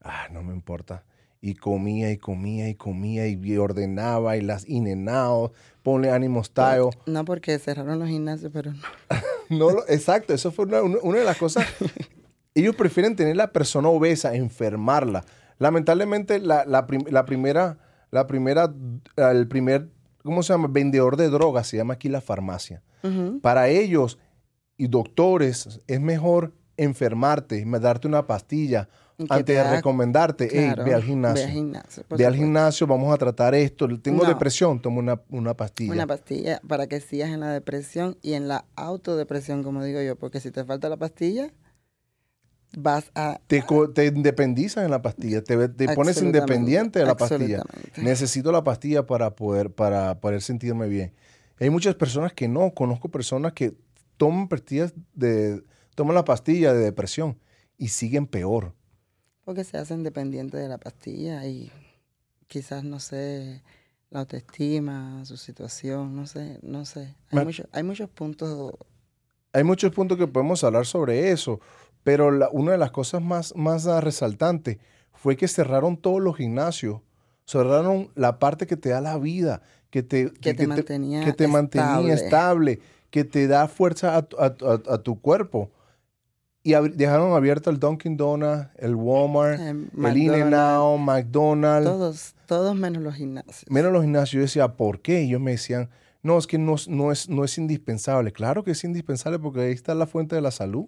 ah, 0.00 0.28
no 0.32 0.42
me 0.42 0.54
importa. 0.54 1.04
Y 1.42 1.54
comía 1.56 2.10
y 2.10 2.16
comía 2.16 2.70
y 2.70 2.74
comía 2.74 3.28
y 3.28 3.56
ordenaba 3.58 4.38
y 4.38 4.40
las 4.40 4.66
inenados, 4.66 5.50
ponle 5.82 6.10
ánimo 6.10 6.42
style. 6.42 6.88
No 7.04 7.24
porque 7.26 7.58
cerraron 7.58 7.98
los 7.98 8.08
gimnasios, 8.08 8.50
pero 8.50 8.72
no. 8.72 8.80
No 9.50 9.70
lo- 9.70 9.88
exacto, 9.88 10.34
eso 10.34 10.50
fue 10.52 10.64
una, 10.66 10.82
una- 10.82 11.18
de 11.18 11.24
las 11.24 11.36
cosas. 11.38 11.66
Ellos 12.54 12.74
prefieren 12.74 13.16
tener 13.16 13.36
la 13.36 13.52
persona 13.52 13.88
obesa, 13.88 14.34
enfermarla. 14.34 15.24
Lamentablemente, 15.58 16.38
la, 16.38 16.64
la 16.64 16.86
prim- 16.86 17.06
la 17.10 17.24
primera, 17.26 17.78
la 18.10 18.26
primera, 18.26 18.72
el 19.16 19.46
primer, 19.48 19.88
¿cómo 20.22 20.42
se 20.42 20.52
llama? 20.52 20.68
Vendedor 20.70 21.16
de 21.16 21.28
drogas 21.28 21.66
se 21.66 21.76
llama 21.76 21.94
aquí 21.94 22.08
la 22.08 22.20
farmacia. 22.20 22.82
Para 23.40 23.68
ellos 23.68 24.18
y 24.76 24.88
doctores 24.88 25.80
es 25.86 26.00
mejor 26.00 26.52
enfermarte, 26.76 27.64
darte 27.80 28.08
una 28.08 28.26
pastilla 28.26 28.88
antes 29.18 29.44
te 29.46 29.52
de 29.52 29.64
recomendarte, 29.70 30.44
"Ey, 30.44 30.66
Claro, 30.66 30.84
ve 30.84 30.94
al 30.94 31.02
gimnasio. 31.02 31.34
Ve 31.44 31.50
al 31.50 31.54
gimnasio. 31.54 32.02
por 32.04 32.18
Ve 32.18 32.26
al 32.26 32.32
supuesto. 32.32 32.44
gimnasio, 32.44 32.86
vamos 32.86 33.14
a 33.14 33.16
tratar 33.16 33.54
esto. 33.54 33.88
Tengo 34.00 34.22
No. 34.24 34.28
depresión, 34.28 34.80
toma 34.80 34.98
una, 34.98 35.20
una 35.30 35.54
pastilla. 35.54 35.92
Una 35.92 36.06
pastilla 36.06 36.60
para 36.66 36.86
que 36.86 37.00
sigas 37.00 37.30
en 37.30 37.40
la 37.40 37.50
depresión 37.52 38.18
y 38.22 38.34
en 38.34 38.48
la 38.48 38.66
autodepresión, 38.76 39.62
como 39.62 39.82
digo 39.82 40.00
yo, 40.02 40.16
porque 40.16 40.40
si 40.40 40.50
te 40.50 40.64
falta 40.64 40.88
la 40.88 40.96
pastilla, 40.96 41.50
vas 42.76 43.10
a... 43.14 43.40
te, 43.46 44.06
independizas 44.06 44.84
en 44.84 44.90
la 44.90 45.00
pastilla, 45.00 45.42
te, 45.42 45.68
te 45.68 45.88
pones 45.94 46.20
independiente 46.20 46.98
de 46.98 47.06
la 47.06 47.16
pastilla. 47.16 47.62
Necesito 47.96 48.52
la 48.52 48.64
pastilla 48.64 49.06
para 49.06 49.34
poder, 49.34 49.70
para 49.70 50.20
poder 50.20 50.42
sentirme 50.42 50.88
bien. 50.88 51.14
Hay 51.58 51.70
muchas 51.70 51.94
personas 51.94 52.32
que 52.34 52.48
no, 52.48 52.72
conozco 52.74 53.08
personas 53.10 53.54
que 53.54 53.74
toman 54.18 54.48
pastillas 54.48 54.92
de, 55.14 55.62
toman 55.94 56.14
la 56.14 56.24
pastilla 56.24 56.74
de 56.74 56.80
depresión 56.84 57.38
y 57.78 57.88
siguen 57.88 58.26
peor. 58.26 58.74
Porque 59.46 59.62
se 59.62 59.78
hacen 59.78 60.02
dependientes 60.02 60.60
de 60.60 60.68
la 60.68 60.76
pastilla 60.76 61.46
y 61.46 61.70
quizás, 62.48 62.82
no 62.82 62.98
sé, 62.98 63.62
la 64.10 64.20
autoestima, 64.20 65.24
su 65.24 65.36
situación, 65.36 66.16
no 66.16 66.26
sé, 66.26 66.58
no 66.62 66.84
sé. 66.84 67.14
Hay, 67.30 67.44
mucho- 67.44 67.68
hay 67.70 67.82
muchos 67.84 68.10
puntos 68.10 68.72
Hay 69.52 69.62
muchos 69.62 69.92
puntos 69.92 70.18
que 70.18 70.26
podemos 70.26 70.64
hablar 70.64 70.84
sobre 70.84 71.30
eso, 71.30 71.60
pero 72.02 72.32
la- 72.32 72.50
una 72.50 72.72
de 72.72 72.78
las 72.78 72.90
cosas 72.90 73.22
más, 73.22 73.54
más 73.56 73.84
resaltantes 74.02 74.78
fue 75.14 75.36
que 75.36 75.46
cerraron 75.48 75.96
todos 75.96 76.20
los 76.20 76.36
gimnasios, 76.36 77.00
cerraron 77.46 78.10
la 78.16 78.38
parte 78.40 78.66
que 78.66 78.76
te 78.76 78.88
da 78.88 79.00
la 79.00 79.16
vida, 79.16 79.62
que 79.90 80.02
te, 80.02 80.32
que 80.32 80.54
te 80.54 80.66
mantenía 80.66 81.24
que 81.24 81.32
te 81.32 81.46
mantenía 81.46 82.14
estable. 82.14 82.14
estable, 82.14 82.80
que 83.10 83.24
te 83.24 83.46
da 83.46 83.68
fuerza 83.68 84.16
a, 84.16 84.22
tu- 84.22 84.38
a 84.40 84.54
tu- 84.56 84.66
a- 84.68 84.82
a 84.88 84.98
tu 84.98 85.20
cuerpo. 85.20 85.70
Y 86.68 86.74
dejaron 86.96 87.32
abierto 87.32 87.70
el 87.70 87.78
Dunkin' 87.78 88.16
Donuts, 88.16 88.66
el 88.76 88.96
Walmart, 88.96 89.60
Eh, 89.60 89.70
el 89.70 90.16
In 90.18 90.32
McDonald's, 91.04 91.88
Todos, 91.88 92.34
todos 92.46 92.74
menos 92.74 93.02
los 93.02 93.14
gimnasios. 93.14 93.70
menos 93.70 93.92
los 93.92 94.02
gimnasios. 94.02 94.32
Yo 94.32 94.40
decía, 94.40 94.76
¿por 94.76 95.00
qué? 95.00 95.22
Y 95.22 95.28
ellos 95.28 95.40
me 95.40 95.52
decían, 95.52 95.90
no, 96.22 96.36
es 96.38 96.48
que 96.48 96.58
no, 96.58 96.74
es- 96.74 96.88
no, 96.88 97.12
es, 97.12 97.28
no 97.28 97.44
es 97.44 97.56
indispensable. 97.58 98.32
Claro 98.32 98.64
que 98.64 98.72
es 98.72 98.82
indispensable 98.82 99.38
porque 99.38 99.60
ahí 99.60 99.72
está 99.72 99.94
la 99.94 100.06
fuente 100.06 100.34
de 100.34 100.40
la 100.42 100.50
salud. 100.50 100.86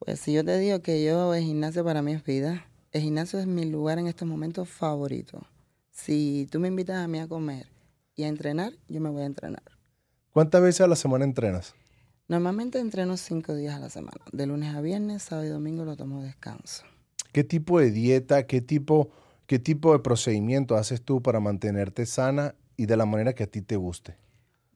Pues 0.00 0.18
si 0.18 0.32
yo 0.32 0.44
te 0.44 0.58
digo 0.58 0.80
que 0.82 1.04
yo, 1.04 1.32
el 1.34 1.44
gimnasio 1.44 1.84
para 1.84 2.02
mí 2.02 2.12
es 2.12 2.24
vida, 2.24 2.66
el 2.90 3.02
gimnasio 3.02 3.38
es 3.38 3.46
mi 3.46 3.66
lugar 3.66 4.00
en 4.00 4.08
estos 4.08 4.26
momentos 4.26 4.68
favorito. 4.68 5.46
Si 5.92 6.48
tú 6.50 6.58
me 6.58 6.66
invitas 6.68 6.96
a 6.96 7.06
mí 7.06 7.20
a 7.20 7.28
comer 7.28 7.66
y 8.16 8.24
a 8.24 8.28
entrenar, 8.28 8.72
yo 8.88 9.00
me 9.00 9.10
voy 9.10 9.22
a 9.22 9.26
entrenar. 9.26 9.62
¿Cuántas 10.32 10.60
veces 10.62 10.80
a 10.80 10.86
la 10.88 10.96
semana 10.96 11.24
entrenas? 11.24 11.74
Normalmente 12.30 12.78
entreno 12.78 13.16
cinco 13.16 13.56
días 13.56 13.74
a 13.74 13.80
la 13.80 13.90
semana. 13.90 14.20
De 14.30 14.46
lunes 14.46 14.72
a 14.76 14.80
viernes, 14.80 15.24
sábado 15.24 15.48
y 15.48 15.50
domingo 15.50 15.84
lo 15.84 15.96
tomo 15.96 16.22
descanso. 16.22 16.84
¿Qué 17.32 17.42
tipo 17.42 17.80
de 17.80 17.90
dieta, 17.90 18.46
qué 18.46 18.60
tipo, 18.60 19.10
qué 19.48 19.58
tipo 19.58 19.92
de 19.92 19.98
procedimiento 19.98 20.76
haces 20.76 21.02
tú 21.02 21.20
para 21.20 21.40
mantenerte 21.40 22.06
sana 22.06 22.54
y 22.76 22.86
de 22.86 22.96
la 22.96 23.04
manera 23.04 23.32
que 23.32 23.42
a 23.42 23.46
ti 23.48 23.62
te 23.62 23.74
guste? 23.74 24.16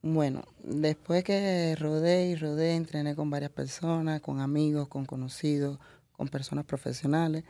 Bueno, 0.02 0.42
después 0.64 1.22
que 1.22 1.76
rodé 1.78 2.26
y 2.26 2.34
rodé, 2.34 2.74
entrené 2.74 3.14
con 3.14 3.30
varias 3.30 3.52
personas, 3.52 4.20
con 4.20 4.40
amigos, 4.40 4.88
con 4.88 5.06
conocidos, 5.06 5.78
con 6.10 6.26
personas 6.26 6.64
profesionales. 6.64 7.44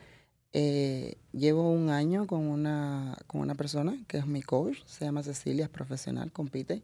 Eh, 0.53 1.17
llevo 1.33 1.71
un 1.71 1.89
año 1.89 2.27
con 2.27 2.43
una, 2.43 3.17
con 3.27 3.41
una 3.41 3.55
persona 3.55 3.97
que 4.07 4.19
es 4.19 4.27
mi 4.27 4.43
coach, 4.43 4.77
se 4.85 5.07
llama 5.07 5.23
Cecilia, 5.23 5.65
es 5.65 5.71
profesional, 5.71 6.31
compite. 6.31 6.83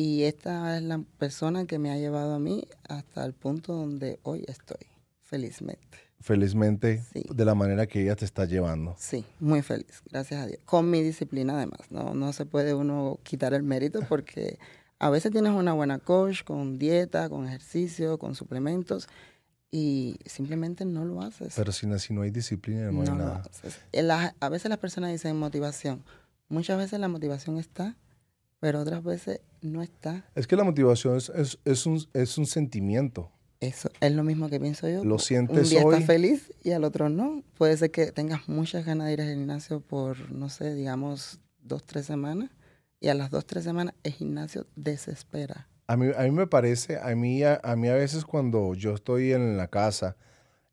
Y 0.00 0.22
esta 0.22 0.76
es 0.76 0.82
la 0.84 1.00
persona 1.18 1.66
que 1.66 1.80
me 1.80 1.90
ha 1.90 1.96
llevado 1.96 2.34
a 2.34 2.38
mí 2.38 2.64
hasta 2.88 3.24
el 3.24 3.32
punto 3.32 3.72
donde 3.72 4.20
hoy 4.22 4.44
estoy, 4.46 4.86
felizmente. 5.22 5.98
Felizmente, 6.20 7.02
Sí. 7.12 7.24
de 7.34 7.44
la 7.44 7.56
manera 7.56 7.88
que 7.88 8.02
ella 8.02 8.14
te 8.14 8.24
está 8.24 8.44
llevando. 8.44 8.94
Sí, 8.96 9.24
muy 9.40 9.60
feliz, 9.62 10.00
gracias 10.08 10.40
a 10.40 10.46
Dios. 10.46 10.60
Con 10.64 10.88
mi 10.88 11.02
disciplina 11.02 11.54
además, 11.56 11.80
no, 11.90 12.14
no 12.14 12.32
se 12.32 12.46
puede 12.46 12.74
uno 12.74 13.18
quitar 13.24 13.54
el 13.54 13.64
mérito 13.64 13.98
porque 14.08 14.60
a 15.00 15.10
veces 15.10 15.32
tienes 15.32 15.50
una 15.50 15.72
buena 15.72 15.98
coach 15.98 16.44
con 16.44 16.78
dieta, 16.78 17.28
con 17.28 17.48
ejercicio, 17.48 18.18
con 18.20 18.36
suplementos 18.36 19.08
y 19.72 20.16
simplemente 20.26 20.84
no 20.84 21.04
lo 21.04 21.22
haces. 21.22 21.54
Pero 21.56 21.72
si 21.72 21.88
no, 21.88 21.98
si 21.98 22.14
no 22.14 22.22
hay 22.22 22.30
disciplina, 22.30 22.92
no, 22.92 23.00
hay 23.00 23.06
lo 23.08 23.14
nada. 23.16 23.42
haces. 23.50 23.80
Eh, 23.90 24.04
la- 24.04 24.36
a 24.38 24.48
veces 24.48 24.68
las 24.68 24.78
personas 24.78 25.10
dicen 25.10 25.36
motivación. 25.36 26.04
Muchas 26.48 26.78
veces 26.78 27.00
la 27.00 27.08
motivación 27.08 27.58
está, 27.58 27.96
pero 28.60 28.80
otras 28.80 29.02
veces 29.02 29.40
no 29.62 29.82
está. 29.82 30.24
Es 30.34 30.46
que 30.46 30.56
la 30.56 30.64
motivación 30.64 31.16
es, 31.16 31.28
es, 31.30 31.58
es 31.64 31.86
un, 31.86 32.04
es 32.12 32.38
un 32.38 32.46
sentimiento. 32.46 33.30
Eso 33.60 33.90
es 34.00 34.12
lo 34.12 34.22
mismo 34.22 34.48
que 34.48 34.60
pienso 34.60 34.88
yo. 34.88 35.04
Lo 35.04 35.14
Un 35.14 35.20
sientes 35.20 35.70
día 35.70 35.84
hoy. 35.84 35.94
estás 35.94 36.06
feliz 36.06 36.52
y 36.62 36.70
al 36.70 36.84
otro 36.84 37.08
no. 37.08 37.42
Puede 37.56 37.76
ser 37.76 37.90
que 37.90 38.12
tengas 38.12 38.48
muchas 38.48 38.86
ganas 38.86 39.08
de 39.08 39.14
ir 39.14 39.20
al 39.20 39.28
gimnasio 39.30 39.80
por, 39.80 40.30
no 40.30 40.48
sé, 40.48 40.74
digamos, 40.74 41.40
dos, 41.60 41.84
tres 41.84 42.06
semanas. 42.06 42.50
Y 43.00 43.08
a 43.08 43.14
las 43.14 43.30
dos, 43.30 43.46
tres 43.46 43.64
semanas 43.64 43.94
el 44.04 44.12
gimnasio 44.12 44.66
desespera. 44.76 45.68
A 45.88 45.96
mí, 45.96 46.08
a 46.16 46.22
mí 46.22 46.30
me 46.30 46.46
parece, 46.46 46.98
a 46.98 47.14
mí, 47.16 47.42
a, 47.42 47.60
a 47.64 47.74
mí 47.74 47.88
a 47.88 47.94
veces 47.94 48.24
cuando 48.24 48.74
yo 48.74 48.94
estoy 48.94 49.32
en 49.32 49.56
la 49.56 49.68
casa, 49.68 50.16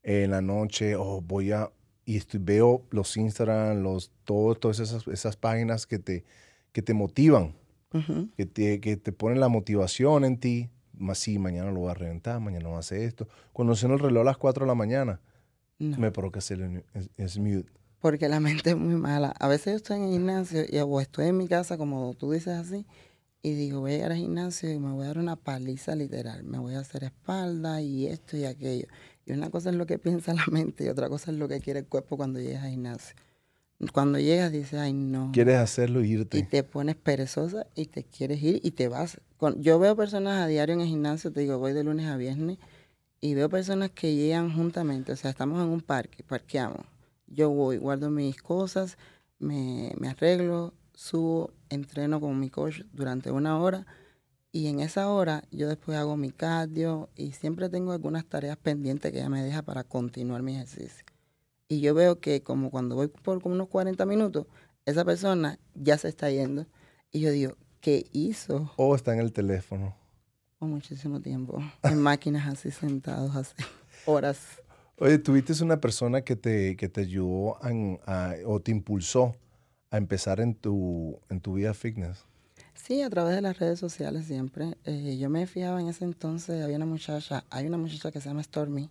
en 0.04 0.32
la 0.32 0.42
noche, 0.42 0.96
o 0.96 1.22
voy 1.22 1.52
a, 1.54 1.72
y 2.04 2.18
estoy- 2.18 2.40
veo 2.44 2.86
los 2.92 3.16
Instagram, 3.18 3.82
los, 3.82 4.12
todo, 4.26 4.54
todas 4.56 4.80
esas, 4.80 5.08
esas 5.08 5.38
páginas 5.38 5.88
que 5.88 5.98
te, 6.00 6.24
que 6.72 6.82
te 6.84 6.94
motivan, 6.94 7.56
Ujú. 7.98 8.30
que 8.36 8.46
te, 8.46 8.80
que 8.82 8.98
te 8.98 9.12
ponen 9.12 9.40
la 9.40 9.48
motivación 9.48 10.26
en 10.26 10.38
ti. 10.40 10.70
Más 10.98 11.18
sí, 11.20 11.38
mañana 11.40 11.72
lo 11.72 11.82
voy 11.82 11.92
a 11.92 11.94
reventar, 11.94 12.40
mañana 12.40 12.68
voy 12.68 12.78
a 12.78 12.80
hacer 12.80 13.02
esto. 13.02 13.28
Cuando 13.54 13.76
suena 13.76 13.96
el 13.96 14.02
reloj 14.02 14.22
a 14.22 14.26
las 14.26 14.38
4 14.38 14.66
de 14.66 14.68
la 14.68 14.76
mañana, 14.76 15.20
No, 15.78 15.98
me 15.98 16.12
provoca 16.12 16.40
hacer 16.40 16.62
el, 16.62 16.84
es, 16.94 17.10
es 17.18 17.38
mute. 17.38 17.70
porque 18.00 18.30
la 18.30 18.40
mente 18.64 18.70
es 18.72 18.78
muy 18.78 18.96
mala. 18.96 19.34
A 19.40 19.48
veces 19.48 19.66
yo 19.74 19.76
estoy 19.78 19.98
en 19.98 20.04
el 20.06 20.12
gimnasio 20.12 20.64
y, 20.70 20.78
o 20.80 21.02
estoy 21.02 21.28
en 21.28 21.38
mi 21.38 21.48
casa, 21.48 21.78
como 21.78 22.14
tú 22.14 22.32
dices 22.32 22.54
así, 22.54 22.86
y 23.42 23.54
digo, 23.56 23.82
voy 23.82 23.92
a 23.92 23.96
llegar 23.96 24.12
al 24.14 24.18
gimnasio 24.18 24.72
y 24.72 24.80
me 24.80 24.92
voy 24.94 25.04
a 25.04 25.08
dar 25.08 25.18
una 25.20 25.36
paliza 25.36 25.96
literal. 25.96 26.44
Me 26.46 26.58
voy 26.60 26.76
a 26.76 26.80
hacer 26.80 27.04
espalda 27.04 27.82
y 27.82 28.08
esto 28.08 28.38
y 28.38 28.46
aquello. 28.46 28.88
Y 29.26 29.34
una 29.34 29.50
cosa 29.50 29.70
es 29.70 29.76
lo 29.76 29.86
que 29.86 30.00
piensa 30.06 30.34
la 30.34 30.46
mente 30.50 30.86
y 30.86 30.88
otra 30.88 31.10
cosa 31.10 31.32
es 31.32 31.38
lo 31.38 31.48
que 31.50 31.60
quiere 31.60 31.82
el 31.82 31.88
cuerpo 31.88 32.16
cuando 32.18 32.40
llegas 32.40 32.64
al 32.64 32.70
gimnasio. 32.72 33.16
Cuando 33.92 34.20
llegas 34.20 34.52
dices, 34.52 34.80
ay 34.80 34.94
no. 34.94 35.32
Quieres 35.34 35.58
hacerlo 35.58 36.04
y 36.04 36.12
irte. 36.12 36.44
te 36.44 36.64
pones 36.64 36.96
perezosa 36.96 37.68
y 37.76 37.88
te 37.88 38.04
quieres 38.04 38.42
ir 38.42 38.62
y 38.64 38.72
te 38.72 38.88
vas. 38.88 39.20
Con- 39.38 39.62
yo 39.62 39.80
veo 39.80 39.96
personas 39.96 40.42
a 40.42 40.48
diario 40.48 40.76
en 40.76 40.82
el 40.82 40.88
gimnasio, 40.88 41.32
te 41.32 41.42
digo, 41.42 41.58
voy 41.60 41.74
de 41.74 41.84
lunes 41.84 42.08
a 42.08 42.16
viernes, 42.16 42.58
y 43.20 43.34
veo 43.34 43.50
personas 43.50 43.92
que 43.92 44.16
llegan 44.16 44.54
juntamente, 44.54 45.12
o 45.12 45.16
sea, 45.16 45.32
estamos 45.32 45.62
en 45.62 45.70
un 45.70 45.82
parque, 45.82 46.24
parqueamos. 46.24 46.86
Yo 47.28 47.50
voy, 47.50 47.78
guardo 47.78 48.10
mis 48.10 48.42
cosas, 48.42 48.98
me, 49.40 49.94
me 50.00 50.08
arreglo, 50.08 50.74
subo, 50.94 51.52
entreno 51.70 52.22
con 52.22 52.40
mi 52.40 52.50
coach 52.50 52.82
durante 52.94 53.32
una 53.32 53.60
hora, 53.60 53.86
y 54.54 54.68
en 54.68 54.80
esa 54.80 55.10
hora 55.10 55.44
yo 55.52 55.68
después 55.68 55.98
hago 55.98 56.16
mi 56.16 56.32
cardio 56.32 57.10
y 57.18 57.34
siempre 57.34 57.68
tengo 57.68 57.92
algunas 57.92 58.26
tareas 58.26 58.56
pendientes 58.56 59.12
que 59.12 59.18
ella 59.20 59.30
me 59.30 59.44
deja 59.44 59.64
para 59.64 59.84
continuar 59.84 60.42
mi 60.44 60.56
ejercicio. 60.56 61.05
Y 61.68 61.82
yo 61.82 61.94
veo 61.94 62.20
que 62.20 62.44
como 62.44 62.70
cuando 62.70 62.96
voy 62.96 63.08
por 63.08 63.42
como 63.42 63.56
unos 63.56 63.68
40 63.70 64.06
minutos, 64.06 64.46
esa 64.86 65.04
persona 65.04 65.58
ya 65.74 65.98
se 65.98 66.08
está 66.10 66.30
yendo. 66.30 66.66
Y 67.12 67.22
yo 67.22 67.32
digo, 67.32 67.56
¿qué 67.82 68.06
hizo? 68.12 68.72
O 68.78 68.96
está 68.96 69.14
en 69.14 69.20
el 69.20 69.32
teléfono. 69.34 69.96
Por 70.60 70.70
muchísimo 70.70 71.20
tiempo. 71.22 71.60
En 71.84 72.00
máquinas 72.02 72.48
así 72.48 72.72
sentados, 72.72 73.36
así. 73.36 73.56
Horas. 74.06 74.62
Oye, 75.00 75.18
¿tuviste 75.18 75.52
una 75.64 75.82
persona 75.82 76.22
que 76.22 76.36
te, 76.36 76.76
que 76.78 76.88
te 76.88 77.02
ayudó 77.02 77.58
a- 77.64 77.70
a- 78.06 78.36
o 78.46 78.62
te 78.62 78.72
impulsó 78.72 79.36
a 79.90 79.98
empezar 79.98 80.40
en 80.40 80.56
tu, 80.56 81.20
en 81.30 81.42
tu 81.42 81.54
vida 81.56 81.74
fitness? 81.74 82.24
Sí, 82.74 83.02
a 83.02 83.10
través 83.10 83.36
de 83.36 83.42
las 83.42 83.58
redes 83.60 83.80
sociales 83.80 84.26
siempre. 84.26 84.78
Eh, 84.86 85.18
yo 85.20 85.30
me 85.30 85.48
fijaba 85.48 85.82
en 85.82 85.88
ese 85.90 86.06
entonces, 86.06 86.64
había 86.64 86.78
una 86.78 86.86
muchacha, 86.86 87.44
hay 87.50 87.66
una 87.66 87.78
muchacha 87.78 88.12
que 88.12 88.22
se 88.22 88.30
llama 88.30 88.44
Stormy, 88.44 88.90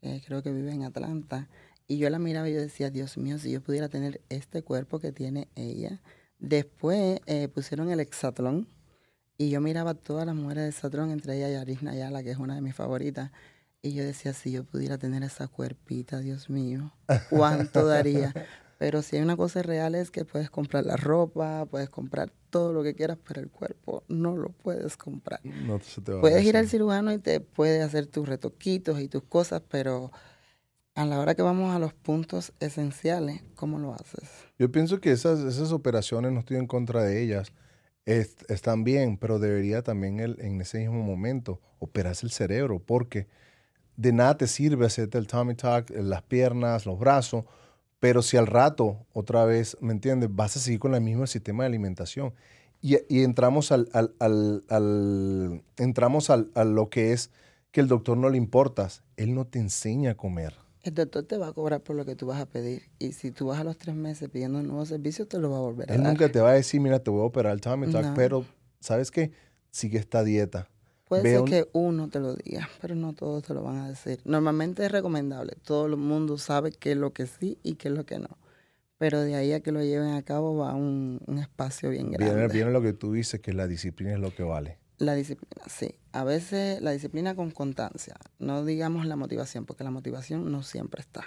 que 0.00 0.22
creo 0.24 0.42
que 0.42 0.52
vive 0.52 0.70
en 0.72 0.84
Atlanta, 0.84 1.48
y 1.90 1.98
yo 1.98 2.08
la 2.08 2.20
miraba 2.20 2.48
y 2.48 2.54
yo 2.54 2.60
decía, 2.60 2.88
Dios 2.88 3.18
mío, 3.18 3.36
si 3.40 3.50
yo 3.50 3.60
pudiera 3.60 3.88
tener 3.88 4.20
este 4.28 4.62
cuerpo 4.62 5.00
que 5.00 5.10
tiene 5.10 5.48
ella. 5.56 6.00
Después 6.38 7.18
eh, 7.26 7.48
pusieron 7.48 7.90
el 7.90 7.98
hexatlón, 7.98 8.68
y 9.36 9.50
yo 9.50 9.60
miraba 9.60 9.90
a 9.90 9.94
todas 9.94 10.24
las 10.24 10.36
mujeres 10.36 10.62
del 10.62 10.72
hexatlón, 10.72 11.10
entre 11.10 11.36
ellas 11.36 11.50
Yaris 11.50 11.82
Nayala, 11.82 12.22
que 12.22 12.30
es 12.30 12.36
una 12.36 12.54
de 12.54 12.60
mis 12.60 12.76
favoritas, 12.76 13.32
y 13.82 13.92
yo 13.92 14.04
decía, 14.04 14.34
si 14.34 14.52
yo 14.52 14.62
pudiera 14.62 14.98
tener 14.98 15.24
esa 15.24 15.48
cuerpita, 15.48 16.20
Dios 16.20 16.48
mío, 16.48 16.92
¿cuánto 17.28 17.84
daría? 17.84 18.32
Pero 18.78 19.02
si 19.02 19.16
hay 19.16 19.22
una 19.22 19.36
cosa 19.36 19.60
real 19.60 19.96
es 19.96 20.12
que 20.12 20.24
puedes 20.24 20.48
comprar 20.48 20.86
la 20.86 20.96
ropa, 20.96 21.66
puedes 21.66 21.90
comprar 21.90 22.32
todo 22.50 22.72
lo 22.72 22.84
que 22.84 22.94
quieras, 22.94 23.18
pero 23.22 23.42
el 23.42 23.50
cuerpo 23.50 24.04
no 24.08 24.38
lo 24.38 24.48
puedes 24.52 24.96
comprar. 24.96 25.40
No 25.44 25.78
se 25.80 26.00
te 26.00 26.12
va 26.12 26.18
a 26.18 26.20
Puedes 26.22 26.42
ir 26.44 26.56
al 26.56 26.66
cirujano 26.66 27.12
y 27.12 27.18
te 27.18 27.40
puede 27.40 27.82
hacer 27.82 28.06
tus 28.06 28.26
retoquitos 28.26 28.98
y 29.00 29.08
tus 29.08 29.22
cosas, 29.22 29.60
pero 29.68 30.10
a 30.94 31.04
la 31.06 31.20
hora 31.20 31.34
que 31.34 31.42
vamos 31.42 31.74
a 31.74 31.78
los 31.78 31.92
puntos 31.94 32.52
esenciales, 32.60 33.42
¿cómo 33.54 33.78
lo 33.78 33.94
haces? 33.94 34.28
Yo 34.58 34.70
pienso 34.70 35.00
que 35.00 35.12
esas, 35.12 35.40
esas 35.40 35.72
operaciones, 35.72 36.32
no 36.32 36.40
estoy 36.40 36.56
en 36.56 36.66
contra 36.66 37.02
de 37.02 37.22
ellas, 37.22 37.52
es- 38.04 38.36
están 38.48 38.84
bien, 38.84 39.16
pero 39.16 39.38
debería 39.38 39.82
también 39.82 40.20
el- 40.20 40.38
en 40.40 40.60
ese 40.60 40.78
mismo 40.78 41.02
momento 41.02 41.60
operarse 41.78 42.26
el 42.26 42.32
cerebro, 42.32 42.80
porque 42.80 43.26
de 43.96 44.12
nada 44.12 44.36
te 44.36 44.46
sirve 44.46 44.86
hacerte 44.86 45.18
el 45.18 45.26
tummy 45.26 45.54
tuck, 45.54 45.90
eh, 45.90 46.02
las 46.02 46.22
piernas, 46.22 46.86
los 46.86 46.98
brazos, 46.98 47.44
pero 47.98 48.22
si 48.22 48.36
al 48.36 48.46
rato, 48.46 49.06
otra 49.12 49.44
vez, 49.44 49.76
¿me 49.80 49.92
entiendes? 49.92 50.30
Vas 50.34 50.56
a 50.56 50.60
seguir 50.60 50.80
con 50.80 50.94
el 50.94 51.02
mismo 51.02 51.26
sistema 51.26 51.64
de 51.64 51.68
alimentación. 51.68 52.32
Y, 52.82 52.96
y 53.14 53.24
entramos 53.24 53.72
al, 53.72 53.90
al- 53.92 54.14
al- 54.18 54.64
al- 54.70 55.62
entramos 55.76 56.30
a 56.30 56.64
lo 56.64 56.88
que 56.88 57.12
es 57.12 57.30
que 57.72 57.80
el 57.82 57.88
doctor 57.88 58.16
no 58.16 58.30
le 58.30 58.38
importas, 58.38 59.02
él 59.18 59.34
no 59.34 59.46
te 59.46 59.58
enseña 59.58 60.12
a 60.12 60.16
comer. 60.16 60.54
El 60.82 60.94
doctor 60.94 61.24
te 61.24 61.36
va 61.36 61.48
a 61.48 61.52
cobrar 61.52 61.82
por 61.82 61.94
lo 61.96 62.04
que 62.06 62.16
tú 62.16 62.26
vas 62.26 62.40
a 62.40 62.46
pedir. 62.46 62.82
Y 62.98 63.12
si 63.12 63.30
tú 63.30 63.46
vas 63.48 63.60
a 63.60 63.64
los 63.64 63.76
tres 63.76 63.94
meses 63.94 64.28
pidiendo 64.30 64.58
un 64.60 64.66
nuevo 64.66 64.86
servicio, 64.86 65.26
te 65.26 65.38
lo 65.38 65.50
va 65.50 65.58
a 65.58 65.60
volver 65.60 65.90
a 65.90 65.94
Él 65.94 66.02
dar. 66.02 66.12
nunca 66.12 66.30
te 66.32 66.40
va 66.40 66.50
a 66.50 66.54
decir, 66.54 66.80
mira, 66.80 66.98
te 67.00 67.10
voy 67.10 67.20
a 67.20 67.24
operar 67.24 67.52
el 67.52 67.60
tummy 67.60 67.86
tuck, 67.90 68.02
No. 68.02 68.14
pero 68.14 68.44
¿sabes 68.80 69.10
qué? 69.10 69.30
Sigue 69.70 69.98
esta 69.98 70.24
dieta. 70.24 70.68
Puede 71.06 71.22
Ve 71.24 71.30
ser 71.30 71.40
un- 71.40 71.46
que 71.48 71.68
uno 71.72 72.08
te 72.08 72.20
lo 72.20 72.34
diga, 72.34 72.68
pero 72.80 72.94
no 72.94 73.12
todos 73.12 73.42
te 73.42 73.52
lo 73.52 73.62
van 73.62 73.78
a 73.78 73.88
decir. 73.88 74.20
Normalmente 74.24 74.84
es 74.86 74.92
recomendable. 74.92 75.52
Todo 75.64 75.86
el 75.86 75.96
mundo 75.96 76.38
sabe 76.38 76.70
qué 76.72 76.92
es 76.92 76.96
lo 76.96 77.12
que 77.12 77.26
sí 77.26 77.58
y 77.62 77.74
qué 77.74 77.88
es 77.88 77.94
lo 77.94 78.06
que 78.06 78.18
no. 78.18 78.38
Pero 78.96 79.20
de 79.20 79.34
ahí 79.34 79.52
a 79.52 79.60
que 79.60 79.72
lo 79.72 79.82
lleven 79.82 80.14
a 80.14 80.22
cabo 80.22 80.56
va 80.56 80.74
un, 80.74 81.20
un 81.26 81.38
espacio 81.38 81.90
bien 81.90 82.10
grande. 82.12 82.34
Viene, 82.34 82.52
viene 82.52 82.70
lo 82.70 82.80
que 82.82 82.92
tú 82.92 83.12
dices, 83.12 83.40
que 83.40 83.52
la 83.52 83.66
disciplina 83.66 84.12
es 84.12 84.18
lo 84.20 84.34
que 84.34 84.42
vale. 84.44 84.78
La 85.00 85.14
disciplina, 85.14 85.64
sí. 85.66 85.94
A 86.12 86.24
veces 86.24 86.82
la 86.82 86.90
disciplina 86.90 87.34
con 87.34 87.50
constancia. 87.50 88.16
No 88.38 88.66
digamos 88.66 89.06
la 89.06 89.16
motivación, 89.16 89.64
porque 89.64 89.82
la 89.82 89.90
motivación 89.90 90.52
no 90.52 90.62
siempre 90.62 91.00
está. 91.00 91.24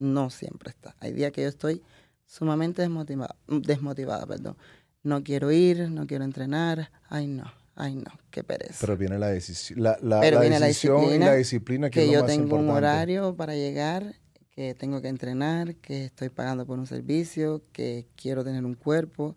No 0.00 0.28
siempre 0.28 0.70
está. 0.70 0.96
Hay 0.98 1.12
días 1.12 1.30
que 1.30 1.42
yo 1.42 1.48
estoy 1.48 1.82
sumamente 2.26 2.82
desmotivada, 2.82 3.36
desmotivada, 3.46 4.26
perdón. 4.26 4.56
No 5.04 5.22
quiero 5.22 5.52
ir, 5.52 5.88
no 5.88 6.08
quiero 6.08 6.24
entrenar. 6.24 6.90
Ay, 7.08 7.28
no, 7.28 7.44
ay, 7.76 7.94
no, 7.94 8.10
qué 8.32 8.42
pereza. 8.42 8.78
Pero 8.80 8.96
viene 8.96 9.16
la, 9.20 9.28
decisión 9.28 9.80
la, 9.80 9.96
la, 10.02 10.20
Pero 10.20 10.38
la 10.38 10.40
viene 10.40 10.58
la 10.58 10.66
decisión 10.66 10.96
y 10.96 11.00
disciplina, 11.02 11.26
la 11.26 11.34
disciplina 11.34 11.90
que, 11.90 12.00
que 12.00 12.06
es 12.06 12.06
lo 12.08 12.12
yo 12.14 12.20
más 12.22 12.28
tengo 12.28 12.56
un 12.56 12.70
horario 12.70 13.36
para 13.36 13.54
llegar, 13.54 14.16
que 14.50 14.74
tengo 14.74 15.00
que 15.00 15.06
entrenar, 15.06 15.76
que 15.76 16.06
estoy 16.06 16.28
pagando 16.28 16.66
por 16.66 16.76
un 16.80 16.88
servicio, 16.88 17.62
que 17.70 18.08
quiero 18.16 18.42
tener 18.42 18.64
un 18.64 18.74
cuerpo. 18.74 19.36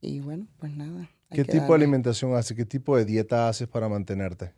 Y 0.00 0.18
bueno, 0.18 0.48
pues 0.58 0.72
nada. 0.72 1.08
¿Qué 1.32 1.44
tipo 1.44 1.68
de 1.68 1.74
alimentación 1.74 2.34
haces? 2.34 2.56
¿Qué 2.56 2.64
tipo 2.64 2.96
de 2.96 3.04
dieta 3.04 3.48
haces 3.48 3.68
para 3.68 3.88
mantenerte? 3.88 4.52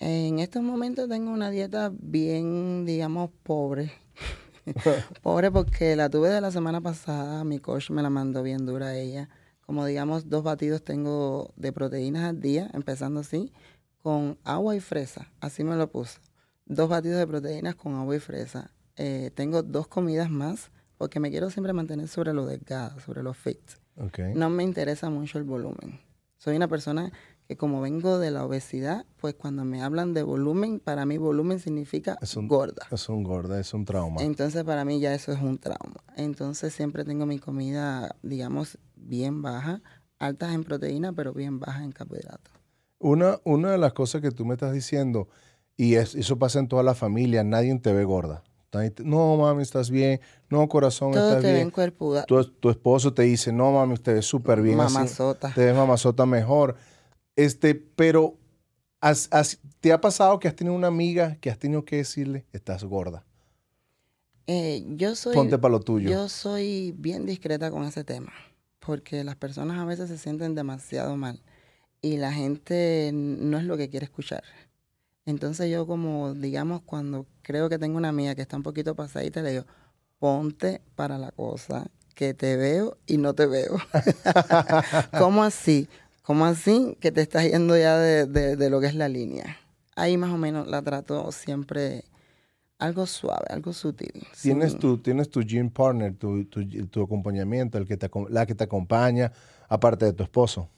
En 0.00 0.40
estos 0.40 0.62
momentos 0.62 1.08
tengo 1.08 1.30
una 1.30 1.50
dieta 1.50 1.92
bien, 1.94 2.84
digamos, 2.84 3.30
pobre. 3.42 3.92
pobre 5.22 5.50
porque 5.50 5.94
la 5.94 6.10
tuve 6.10 6.30
de 6.30 6.40
la 6.40 6.50
semana 6.50 6.80
pasada, 6.80 7.44
mi 7.44 7.58
coach 7.58 7.90
me 7.90 8.02
la 8.02 8.10
mandó 8.10 8.42
bien 8.42 8.66
dura 8.66 8.88
a 8.88 8.96
ella. 8.96 9.28
Como 9.60 9.86
digamos, 9.86 10.28
dos 10.28 10.42
batidos 10.42 10.82
tengo 10.82 11.52
de 11.56 11.72
proteínas 11.72 12.24
al 12.24 12.40
día, 12.40 12.70
empezando 12.74 13.20
así, 13.20 13.52
con 14.02 14.38
agua 14.44 14.76
y 14.76 14.80
fresa. 14.80 15.32
Así 15.40 15.64
me 15.64 15.76
lo 15.76 15.90
puso. 15.90 16.20
Dos 16.66 16.88
batidos 16.88 17.18
de 17.18 17.26
proteínas 17.26 17.74
con 17.74 17.94
agua 17.94 18.16
y 18.16 18.20
fresa. 18.20 18.72
Eh, 18.96 19.30
tengo 19.34 19.62
dos 19.62 19.86
comidas 19.86 20.30
más 20.30 20.70
porque 20.98 21.20
me 21.20 21.30
quiero 21.30 21.50
siempre 21.50 21.72
mantener 21.72 22.08
sobre 22.08 22.32
lo 22.32 22.46
delgado, 22.46 23.00
sobre 23.00 23.22
lo 23.22 23.32
fit. 23.32 23.60
Okay. 23.96 24.34
No 24.34 24.50
me 24.50 24.64
interesa 24.64 25.08
mucho 25.08 25.38
el 25.38 25.44
volumen. 25.44 26.00
Soy 26.44 26.56
una 26.56 26.68
persona 26.68 27.10
que 27.48 27.56
como 27.56 27.80
vengo 27.80 28.18
de 28.18 28.30
la 28.30 28.44
obesidad, 28.44 29.06
pues 29.16 29.32
cuando 29.32 29.64
me 29.64 29.82
hablan 29.82 30.12
de 30.12 30.22
volumen, 30.22 30.78
para 30.78 31.06
mí 31.06 31.16
volumen 31.16 31.58
significa 31.58 32.18
Es 32.20 32.36
un- 32.36 32.48
gorda. 32.48 32.86
Es 32.90 33.08
un 33.08 33.24
gorda, 33.24 33.58
es 33.58 33.72
un 33.72 33.86
trauma. 33.86 34.20
Entonces 34.20 34.62
para 34.62 34.84
mí 34.84 35.00
ya 35.00 35.14
eso 35.14 35.32
es 35.32 35.40
un 35.40 35.56
trauma. 35.56 35.96
Entonces 36.18 36.74
siempre 36.74 37.02
tengo 37.06 37.24
mi 37.24 37.38
comida, 37.38 38.14
digamos, 38.22 38.76
bien 38.94 39.40
baja, 39.40 39.80
altas 40.18 40.52
en 40.52 40.64
proteína, 40.64 41.14
pero 41.14 41.32
bien 41.32 41.60
baja 41.60 41.82
en 41.82 41.92
carbohidratos. 41.92 42.52
Una, 42.98 43.40
una 43.44 43.70
de 43.70 43.78
las 43.78 43.94
cosas 43.94 44.20
que 44.20 44.30
tú 44.30 44.44
me 44.44 44.52
estás 44.52 44.74
diciendo, 44.74 45.30
y 45.78 45.94
es- 45.94 46.14
eso 46.14 46.38
pasa 46.38 46.58
en 46.58 46.68
toda 46.68 46.82
la 46.82 46.94
familia, 46.94 47.42
nadie 47.42 47.74
te 47.78 47.94
ve 47.94 48.04
gorda. 48.04 48.44
Te- 48.90 49.04
no, 49.04 49.36
mami, 49.36 49.62
estás 49.62 49.90
bien. 49.90 50.20
No, 50.50 50.68
corazón, 50.68 51.12
Todos 51.12 51.24
estás 51.28 51.42
te 51.42 51.48
bien. 51.48 51.58
ven 51.64 51.70
cuerpuda, 51.70 52.24
Tu, 52.24 52.44
tu 52.44 52.70
esposo 52.70 53.12
te 53.14 53.22
dice, 53.22 53.52
no, 53.52 53.72
mami, 53.72 53.94
usted 53.94 54.14
ves 54.14 54.26
súper 54.26 54.60
bien. 54.62 54.80
así, 54.80 54.94
mamazota. 54.94 55.52
te 55.54 55.64
ves 55.66 55.74
mamazota 55.74 56.26
mejor. 56.26 56.76
Este, 57.36 57.74
pero 57.74 58.36
has- 59.00 59.28
has- 59.32 59.58
¿te 59.80 59.92
ha 59.92 60.00
pasado 60.00 60.38
que 60.38 60.48
has 60.48 60.56
tenido 60.56 60.74
una 60.74 60.88
amiga 60.88 61.36
que 61.40 61.50
has 61.50 61.58
tenido 61.58 61.84
que 61.84 61.96
decirle, 61.96 62.46
estás 62.52 62.84
gorda? 62.84 63.24
Eh, 64.46 64.84
yo 64.96 65.14
soy... 65.14 65.34
Ponte 65.34 65.58
para 65.58 65.72
lo 65.72 65.80
tuyo. 65.80 66.10
Yo 66.10 66.28
soy 66.28 66.94
bien 66.96 67.24
discreta 67.26 67.70
con 67.70 67.84
ese 67.84 68.04
tema, 68.04 68.32
porque 68.78 69.24
las 69.24 69.36
personas 69.36 69.78
a 69.78 69.84
veces 69.84 70.08
se 70.10 70.18
sienten 70.18 70.54
demasiado 70.54 71.16
mal 71.16 71.42
y 72.02 72.18
la 72.18 72.32
gente 72.32 73.10
no 73.14 73.56
es 73.56 73.64
lo 73.64 73.76
que 73.78 73.88
quiere 73.88 74.04
escuchar. 74.04 74.44
Entonces 75.26 75.70
yo 75.70 75.86
como, 75.86 76.34
digamos, 76.34 76.82
cuando 76.82 77.26
creo 77.42 77.68
que 77.68 77.78
tengo 77.78 77.96
una 77.96 78.10
amiga 78.10 78.34
que 78.34 78.42
está 78.42 78.56
un 78.56 78.62
poquito 78.62 78.94
pasadita, 78.94 79.42
le 79.42 79.52
digo, 79.52 79.64
ponte 80.18 80.80
para 80.96 81.18
la 81.18 81.30
cosa, 81.32 81.86
que 82.14 82.34
te 82.34 82.56
veo 82.56 82.96
y 83.06 83.16
no 83.16 83.34
te 83.34 83.46
veo. 83.46 83.76
¿Cómo 85.18 85.42
así? 85.44 85.88
¿Cómo 86.22 86.46
así 86.46 86.96
que 87.00 87.10
te 87.12 87.20
estás 87.22 87.44
yendo 87.50 87.76
ya 87.76 87.98
de, 87.98 88.26
de- 88.26 88.56
de 88.56 88.70
lo 88.70 88.80
que 88.80 88.86
es 88.86 88.94
la 88.94 89.08
línea? 89.08 89.58
Ahí 89.96 90.16
más 90.16 90.30
o 90.32 90.38
menos 90.38 90.66
la 90.68 90.82
trato 90.82 91.30
siempre 91.32 92.04
algo 92.78 93.06
suave, 93.06 93.46
algo 93.48 93.72
sutil. 93.72 94.26
Tienes 94.42 94.72
sin- 94.72 94.80
tu, 94.80 94.98
tienes 94.98 95.30
tu 95.30 95.42
gym 95.42 95.70
partner, 95.70 96.14
tu, 96.14 96.44
tu, 96.46 96.66
tu 96.88 97.02
acompañamiento, 97.02 97.78
el 97.78 97.86
que 97.86 97.96
te, 97.96 98.10
la 98.28 98.46
que 98.46 98.54
te 98.54 98.64
acompaña, 98.64 99.32
aparte 99.68 100.04
de 100.06 100.12
tu 100.12 100.22
esposo. 100.22 100.68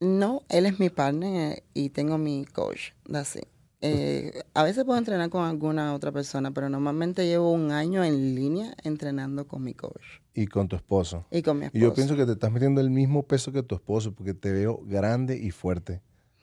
No, 0.00 0.42
él 0.48 0.66
es 0.66 0.78
mi 0.80 0.90
partner 0.90 1.62
y 1.74 1.90
tengo 1.90 2.18
mi 2.18 2.44
coach, 2.44 2.90
así. 3.12 3.40
Eh, 3.86 4.44
a 4.54 4.62
veces 4.62 4.84
puedo 4.84 4.98
entrenar 4.98 5.28
con 5.28 5.44
alguna 5.44 5.92
otra 5.94 6.10
persona, 6.10 6.52
pero 6.52 6.70
normalmente 6.70 7.26
llevo 7.26 7.52
un 7.52 7.70
año 7.70 8.02
en 8.02 8.34
línea 8.34 8.74
entrenando 8.82 9.46
con 9.46 9.62
mi 9.62 9.74
coach 9.74 10.02
y 10.32 10.46
con 10.46 10.68
tu 10.68 10.76
esposo. 10.76 11.26
y 11.30 11.42
con 11.42 11.58
mi 11.58 11.64
Y 11.64 11.66
esposo. 11.66 11.82
yo 11.82 11.94
pienso 11.94 12.16
que 12.16 12.24
te 12.24 12.32
estás 12.32 12.50
metiendo 12.50 12.80
el 12.80 12.88
mismo 12.90 13.24
peso 13.24 13.52
que 13.52 13.62
tu 13.62 13.74
esposo 13.74 14.14
porque 14.14 14.32
te 14.32 14.52
veo 14.52 14.80
grande 14.84 15.36
y 15.36 15.50
fuerte. 15.50 16.00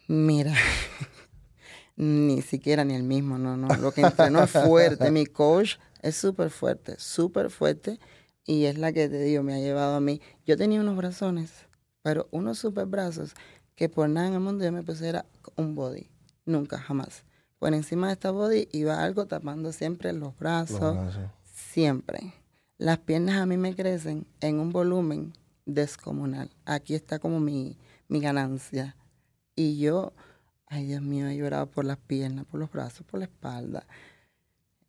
Mira, 0.07 0.53
ni 1.95 2.41
siquiera 2.41 2.83
ni 2.85 2.93
el 2.95 3.03
mismo, 3.03 3.37
no, 3.37 3.57
no. 3.57 3.67
Lo 3.77 3.91
que 3.91 4.01
entreno 4.01 4.43
es 4.43 4.51
fuerte. 4.51 5.11
Mi 5.11 5.25
coach 5.25 5.75
es 6.01 6.15
súper 6.15 6.49
fuerte, 6.49 6.95
súper 6.99 7.49
fuerte. 7.49 7.99
Y 8.45 8.65
es 8.65 8.77
la 8.77 8.91
que 8.91 9.07
te 9.07 9.19
digo, 9.23 9.43
me 9.43 9.53
ha 9.55 9.59
llevado 9.59 9.95
a 9.95 10.01
mí. 10.01 10.21
Yo 10.45 10.57
tenía 10.57 10.81
unos 10.81 10.97
brazones, 10.97 11.51
pero 12.01 12.27
unos 12.31 12.57
super 12.59 12.85
brazos 12.85 13.33
que 13.75 13.87
por 13.89 14.09
nada 14.09 14.27
en 14.27 14.33
el 14.33 14.39
mundo 14.39 14.63
yo 14.63 14.71
me 14.71 14.83
pusiera 14.83 15.25
un 15.55 15.75
body. 15.75 16.07
Nunca, 16.45 16.77
jamás. 16.79 17.23
Por 17.61 17.75
encima 17.75 18.07
de 18.07 18.13
esta 18.13 18.31
body 18.31 18.69
iba 18.71 19.03
algo 19.03 19.27
tapando 19.27 19.71
siempre 19.71 20.13
los 20.13 20.21
Los 20.21 20.39
brazos. 20.39 20.97
Siempre. 21.43 22.33
Las 22.79 22.97
piernas 22.97 23.39
a 23.39 23.45
mí 23.45 23.55
me 23.55 23.75
crecen 23.75 24.25
en 24.39 24.59
un 24.59 24.71
volumen 24.71 25.33
descomunal. 25.67 26.49
Aquí 26.65 26.95
está 26.95 27.19
como 27.19 27.39
mi, 27.39 27.77
mi 28.07 28.19
ganancia. 28.19 28.95
Y 29.55 29.77
yo, 29.77 30.11
ay 30.65 30.87
Dios 30.87 31.03
mío, 31.03 31.27
he 31.27 31.37
llorado 31.37 31.69
por 31.69 31.85
las 31.85 31.97
piernas, 31.97 32.45
por 32.45 32.59
los 32.59 32.71
brazos, 32.71 33.05
por 33.05 33.19
la 33.19 33.25
espalda. 33.25 33.85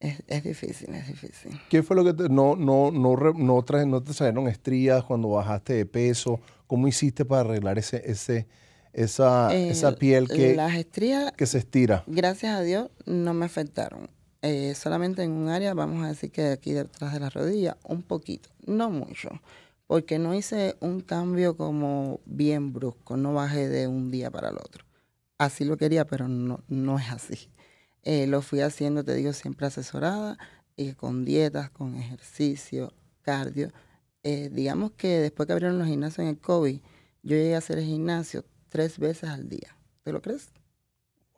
Es, 0.00 0.22
es 0.26 0.42
difícil, 0.42 0.94
es 0.94 1.08
difícil. 1.08 1.52
¿Qué 1.68 1.82
fue 1.82 1.94
lo 1.94 2.02
que 2.02 2.14
te, 2.14 2.30
no, 2.30 2.56
no, 2.56 2.90
no, 2.90 3.34
no 3.36 3.62
te 4.02 4.14
salieron 4.14 4.48
estrías 4.48 5.04
cuando 5.04 5.28
bajaste 5.28 5.74
de 5.74 5.84
peso? 5.84 6.40
¿Cómo 6.66 6.88
hiciste 6.88 7.26
para 7.26 7.42
arreglar 7.42 7.78
ese, 7.78 8.02
ese, 8.06 8.46
esa, 8.92 9.54
esa 9.54 9.96
piel 9.96 10.28
que, 10.28 10.54
Las 10.54 10.74
estrías, 10.74 11.32
que 11.32 11.46
se 11.46 11.58
estira? 11.58 12.04
gracias 12.06 12.54
a 12.54 12.60
Dios, 12.62 12.90
no 13.06 13.34
me 13.34 13.46
afectaron. 13.46 14.10
Eh, 14.42 14.74
solamente 14.74 15.22
en 15.22 15.30
un 15.30 15.48
área, 15.48 15.72
vamos 15.72 16.04
a 16.04 16.08
decir 16.08 16.32
que 16.32 16.48
aquí 16.48 16.72
detrás 16.72 17.12
de 17.12 17.20
la 17.20 17.30
rodilla, 17.30 17.76
un 17.84 18.02
poquito, 18.02 18.50
no 18.66 18.90
mucho, 18.90 19.30
porque 19.86 20.18
no 20.18 20.34
hice 20.34 20.76
un 20.80 21.00
cambio 21.00 21.56
como 21.56 22.20
bien 22.24 22.72
brusco, 22.72 23.16
no 23.16 23.34
bajé 23.34 23.68
de 23.68 23.86
un 23.86 24.10
día 24.10 24.30
para 24.30 24.48
el 24.48 24.56
otro. 24.56 24.84
Así 25.38 25.64
lo 25.64 25.76
quería, 25.76 26.06
pero 26.06 26.28
no, 26.28 26.60
no 26.68 26.98
es 26.98 27.10
así. 27.10 27.48
Eh, 28.02 28.26
lo 28.26 28.42
fui 28.42 28.60
haciendo, 28.60 29.04
te 29.04 29.14
digo, 29.14 29.32
siempre 29.32 29.66
asesorada 29.66 30.38
y 30.76 30.92
con 30.94 31.24
dietas, 31.24 31.70
con 31.70 31.94
ejercicio, 31.94 32.92
cardio. 33.22 33.72
Eh, 34.24 34.50
digamos 34.52 34.92
que 34.92 35.20
después 35.20 35.46
que 35.46 35.52
abrieron 35.52 35.78
los 35.78 35.86
gimnasios 35.86 36.20
en 36.20 36.28
el 36.28 36.38
COVID, 36.38 36.80
yo 37.22 37.36
llegué 37.36 37.54
a 37.54 37.58
hacer 37.58 37.78
el 37.78 37.84
gimnasio 37.84 38.44
tres 38.72 38.98
veces 38.98 39.28
al 39.28 39.50
día. 39.50 39.76
¿Te 40.02 40.12
lo 40.12 40.22
crees? 40.22 40.48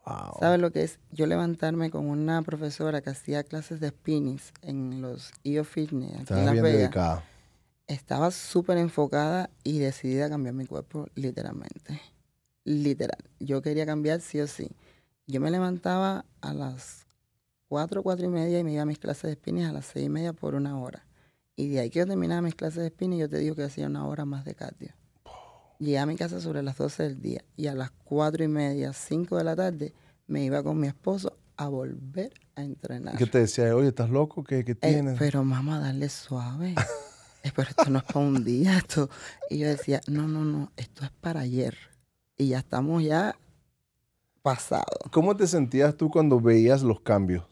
Wow. 0.06 0.36
¿Sabes 0.38 0.60
lo 0.60 0.70
que 0.70 0.84
es? 0.84 1.00
Yo 1.10 1.26
levantarme 1.26 1.90
con 1.90 2.06
una 2.06 2.40
profesora 2.42 3.02
que 3.02 3.10
hacía 3.10 3.42
clases 3.42 3.80
de 3.80 3.88
spinnings 3.88 4.52
en 4.62 5.02
los 5.02 5.32
IO 5.42 5.64
Fitness 5.64 6.30
aquí 6.30 6.34
en 6.34 6.44
Las 6.44 6.52
bien 6.52 6.64
Vegas 6.64 6.78
dedicada. 6.78 7.24
estaba 7.88 8.30
súper 8.30 8.78
enfocada 8.78 9.50
y 9.64 9.80
decidida 9.80 10.26
a 10.26 10.28
cambiar 10.28 10.54
mi 10.54 10.64
cuerpo 10.64 11.08
literalmente. 11.16 12.00
Literal. 12.62 13.24
Yo 13.40 13.62
quería 13.62 13.84
cambiar 13.84 14.20
sí 14.20 14.40
o 14.40 14.46
sí. 14.46 14.70
Yo 15.26 15.40
me 15.40 15.50
levantaba 15.50 16.26
a 16.40 16.54
las 16.54 17.04
4, 17.66 18.04
4 18.04 18.26
y 18.26 18.28
media 18.28 18.60
y 18.60 18.64
me 18.64 18.72
iba 18.74 18.82
a 18.82 18.86
mis 18.86 19.00
clases 19.00 19.24
de 19.24 19.34
spinning 19.34 19.64
a 19.64 19.72
las 19.72 19.86
6 19.86 20.06
y 20.06 20.08
media 20.08 20.32
por 20.32 20.54
una 20.54 20.78
hora. 20.78 21.04
Y 21.56 21.68
de 21.70 21.80
ahí 21.80 21.90
que 21.90 21.98
yo 21.98 22.06
terminaba 22.06 22.42
mis 22.42 22.54
clases 22.54 22.84
de 22.84 22.90
spinning, 22.90 23.18
yo 23.18 23.28
te 23.28 23.38
digo 23.38 23.56
que 23.56 23.64
hacía 23.64 23.88
una 23.88 24.06
hora 24.06 24.24
más 24.24 24.44
de 24.44 24.54
cardio. 24.54 24.94
Llegué 25.78 25.98
a 25.98 26.06
mi 26.06 26.16
casa 26.16 26.40
sobre 26.40 26.62
las 26.62 26.76
12 26.78 27.02
del 27.02 27.20
día 27.20 27.44
y 27.56 27.66
a 27.66 27.74
las 27.74 27.90
4 28.04 28.44
y 28.44 28.48
media, 28.48 28.92
5 28.92 29.36
de 29.36 29.44
la 29.44 29.56
tarde, 29.56 29.92
me 30.26 30.44
iba 30.44 30.62
con 30.62 30.78
mi 30.78 30.86
esposo 30.86 31.36
a 31.56 31.68
volver 31.68 32.32
a 32.56 32.62
entrenar. 32.62 33.16
¿Qué 33.16 33.26
te 33.26 33.38
decía? 33.40 33.74
Oye, 33.76 33.88
¿estás 33.88 34.10
loco? 34.10 34.44
¿Qué, 34.44 34.64
qué 34.64 34.72
Eh, 34.72 34.74
tienes? 34.76 35.16
pero 35.18 35.44
mamá, 35.44 35.78
dale 35.80 36.08
suave. 36.08 36.74
Eh, 37.42 37.52
pero 37.54 37.68
esto 37.70 37.90
no 37.90 37.98
es 37.98 38.04
para 38.04 38.20
un 38.20 38.42
día. 38.44 38.78
Esto. 38.78 39.10
Y 39.50 39.58
yo 39.58 39.66
decía, 39.68 40.00
no, 40.06 40.26
no, 40.26 40.44
no, 40.44 40.72
esto 40.76 41.04
es 41.04 41.10
para 41.10 41.40
ayer. 41.40 41.76
Y 42.38 42.48
ya 42.48 42.58
estamos 42.58 43.02
ya 43.02 43.36
pasados. 44.42 44.86
¿Cómo 45.12 45.36
te 45.36 45.46
sentías 45.46 45.96
tú 45.96 46.10
cuando 46.10 46.40
veías 46.40 46.82
los 46.82 47.00
cambios? 47.00 47.44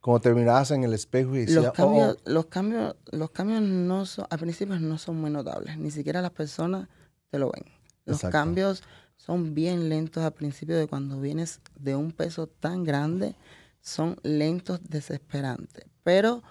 Cuando 0.00 0.20
te 0.20 0.32
mirabas 0.34 0.70
en 0.70 0.84
el 0.84 0.94
espejo 0.94 1.34
y 1.36 1.40
decías, 1.40 1.64
Los 1.64 1.72
cambios, 1.72 2.16
"Oh, 2.24 2.30
los 2.30 2.46
cambios, 2.46 2.96
los 3.10 3.30
cambios 3.30 3.60
no 3.62 4.06
son, 4.06 4.26
al 4.30 4.38
principio 4.38 4.78
no 4.80 4.96
son 4.98 5.20
muy 5.20 5.30
notables. 5.30 5.76
Ni 5.78 5.90
siquiera 5.90 6.22
las 6.22 6.30
personas 6.30 6.88
te 7.30 7.38
lo 7.38 7.50
ven. 7.50 7.64
Los 8.04 8.18
Exacto. 8.18 8.32
cambios 8.32 8.82
son 9.16 9.54
bien 9.54 9.88
lentos 9.88 10.24
al 10.24 10.32
principio 10.32 10.76
de 10.76 10.86
cuando 10.86 11.20
vienes 11.20 11.60
de 11.78 11.94
un 11.94 12.12
peso 12.12 12.46
tan 12.46 12.84
grande. 12.84 13.36
Son 13.80 14.18
lentos, 14.22 14.80
desesperantes. 14.88 15.86
Pero 16.02 16.42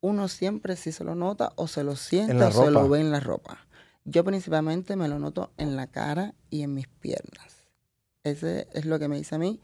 uno 0.00 0.28
siempre 0.28 0.76
sí 0.76 0.92
se 0.92 1.04
lo 1.04 1.14
nota 1.14 1.52
o 1.56 1.66
se 1.66 1.84
lo 1.84 1.96
siente 1.96 2.42
o 2.42 2.52
se 2.52 2.70
lo 2.70 2.88
ve 2.88 3.00
en 3.00 3.10
la 3.10 3.20
ropa. 3.20 3.66
Yo 4.04 4.24
principalmente 4.24 4.96
me 4.96 5.08
lo 5.08 5.18
noto 5.18 5.52
en 5.58 5.76
la 5.76 5.86
cara 5.86 6.34
y 6.50 6.62
en 6.62 6.74
mis 6.74 6.88
piernas. 6.88 7.66
Ese 8.24 8.68
es 8.72 8.86
lo 8.86 8.98
que 8.98 9.08
me 9.08 9.16
dice 9.16 9.34
a 9.34 9.38
mí. 9.38 9.60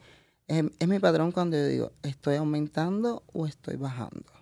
Es, 0.47 0.65
es 0.79 0.89
mi 0.89 0.99
patrón 0.99 1.33
cuando 1.33 1.57
yo 1.57 1.67
digo, 1.67 1.93
¿estoy 2.03 2.37
aumentando 2.37 3.23
o 3.33 3.47
estoy 3.47 3.77
bajando? 3.77 4.33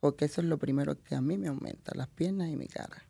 Porque 0.00 0.26
eso 0.26 0.40
es 0.40 0.46
lo 0.46 0.58
primero 0.58 1.02
que 1.02 1.14
a 1.14 1.20
mí 1.20 1.38
me 1.38 1.48
aumenta, 1.48 1.92
las 1.94 2.08
piernas 2.08 2.48
y 2.48 2.56
mi 2.56 2.66
cara. 2.66 3.05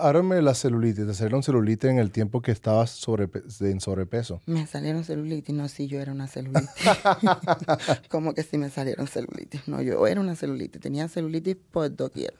Háblame 0.00 0.36
de 0.36 0.42
la 0.42 0.54
celulitis. 0.54 1.06
¿Te 1.06 1.14
salieron 1.14 1.42
celulitis 1.42 1.90
en 1.90 1.98
el 1.98 2.10
tiempo 2.10 2.40
que 2.42 2.52
estabas 2.52 3.04
sobrepe- 3.06 3.42
en 3.70 3.80
sobrepeso? 3.80 4.40
Me 4.46 4.66
salieron 4.66 5.04
celulitis, 5.04 5.54
no, 5.54 5.68
si 5.68 5.86
yo 5.86 6.00
era 6.00 6.12
una 6.12 6.26
celulitis. 6.26 6.68
Como 8.08 8.34
que 8.34 8.42
si 8.42 8.58
me 8.58 8.70
salieron 8.70 9.06
celulitis. 9.06 9.66
No, 9.68 9.80
yo 9.82 10.06
era 10.06 10.20
una 10.20 10.34
celulitis. 10.36 10.80
Tenía 10.80 11.08
celulitis 11.08 11.56
por 11.70 11.94
doquier, 11.94 12.34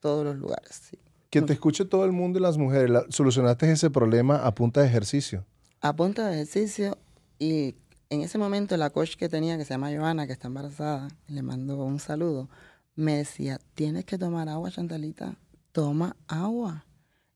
todos 0.00 0.24
los 0.24 0.36
lugares, 0.36 0.80
sí. 0.90 0.98
Que 1.30 1.42
te 1.42 1.52
escuche 1.52 1.84
todo 1.84 2.04
el 2.04 2.12
mundo 2.12 2.38
y 2.38 2.42
las 2.42 2.56
mujeres. 2.56 2.88
la- 2.90 3.04
¿Solucionaste 3.08 3.70
ese 3.70 3.90
problema 3.90 4.46
a 4.46 4.54
punta 4.54 4.80
de 4.80 4.86
ejercicio? 4.88 5.44
a 5.82 5.94
punta 5.94 6.26
de 6.28 6.34
ejercicio 6.36 6.96
y 7.38 7.74
en 8.08 8.22
ese 8.22 8.38
momento 8.38 8.76
la 8.76 8.90
coach 8.90 9.14
que 9.16 9.28
tenía, 9.28 9.56
que 9.58 9.64
se 9.64 9.74
llama 9.74 9.90
Joana, 9.94 10.26
que 10.26 10.32
está 10.32 10.48
embarazada, 10.48 11.08
le 11.28 11.42
mando 11.42 11.76
un 11.84 12.00
saludo, 12.00 12.48
me 12.96 13.18
decía, 13.18 13.60
tienes 13.74 14.04
que 14.04 14.16
tomar 14.18 14.48
agua, 14.48 14.70
Chantalita, 14.70 15.36
toma 15.76 16.16
agua. 16.26 16.86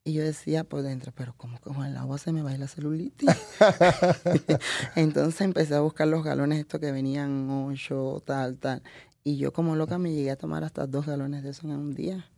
Y 0.02 0.14
yo 0.14 0.22
decía 0.22 0.64
por 0.64 0.80
dentro, 0.80 1.12
pero 1.14 1.34
¿cómo 1.36 1.60
con 1.60 1.84
el 1.84 1.94
agua 1.98 2.16
se 2.16 2.32
me 2.32 2.40
va 2.40 2.48
a 2.48 2.52
ir 2.54 2.58
la 2.58 2.68
celulitis? 2.68 3.28
Entonces 4.96 5.42
empecé 5.42 5.74
a 5.74 5.80
buscar 5.80 6.08
los 6.08 6.24
galones 6.24 6.58
estos 6.58 6.80
que 6.80 6.90
venían 6.90 7.50
ocho, 7.50 8.22
tal, 8.24 8.56
tal. 8.56 8.82
Y 9.24 9.36
yo 9.36 9.52
como 9.52 9.76
loca 9.76 9.98
me 9.98 10.10
llegué 10.14 10.30
a 10.30 10.36
tomar 10.36 10.64
hasta 10.64 10.86
dos 10.86 11.04
galones 11.04 11.42
de 11.42 11.50
eso 11.50 11.66
en 11.66 11.72
un 11.74 11.94
día. 11.94 12.30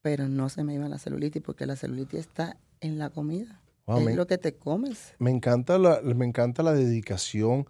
Pero 0.00 0.28
no 0.28 0.48
se 0.48 0.62
me 0.62 0.74
iba 0.74 0.88
la 0.88 0.98
celulitis 0.98 1.42
porque 1.42 1.66
la 1.66 1.74
celulitis 1.74 2.20
está 2.20 2.56
en 2.80 3.00
la 3.00 3.10
comida. 3.10 3.60
Wow, 3.86 3.98
es 3.98 4.04
me, 4.06 4.14
lo 4.14 4.28
que 4.28 4.38
te 4.38 4.54
comes. 4.54 5.14
me 5.18 5.32
encanta 5.32 5.76
la, 5.76 6.00
me 6.02 6.24
encanta 6.24 6.62
la 6.62 6.72
dedicación 6.72 7.66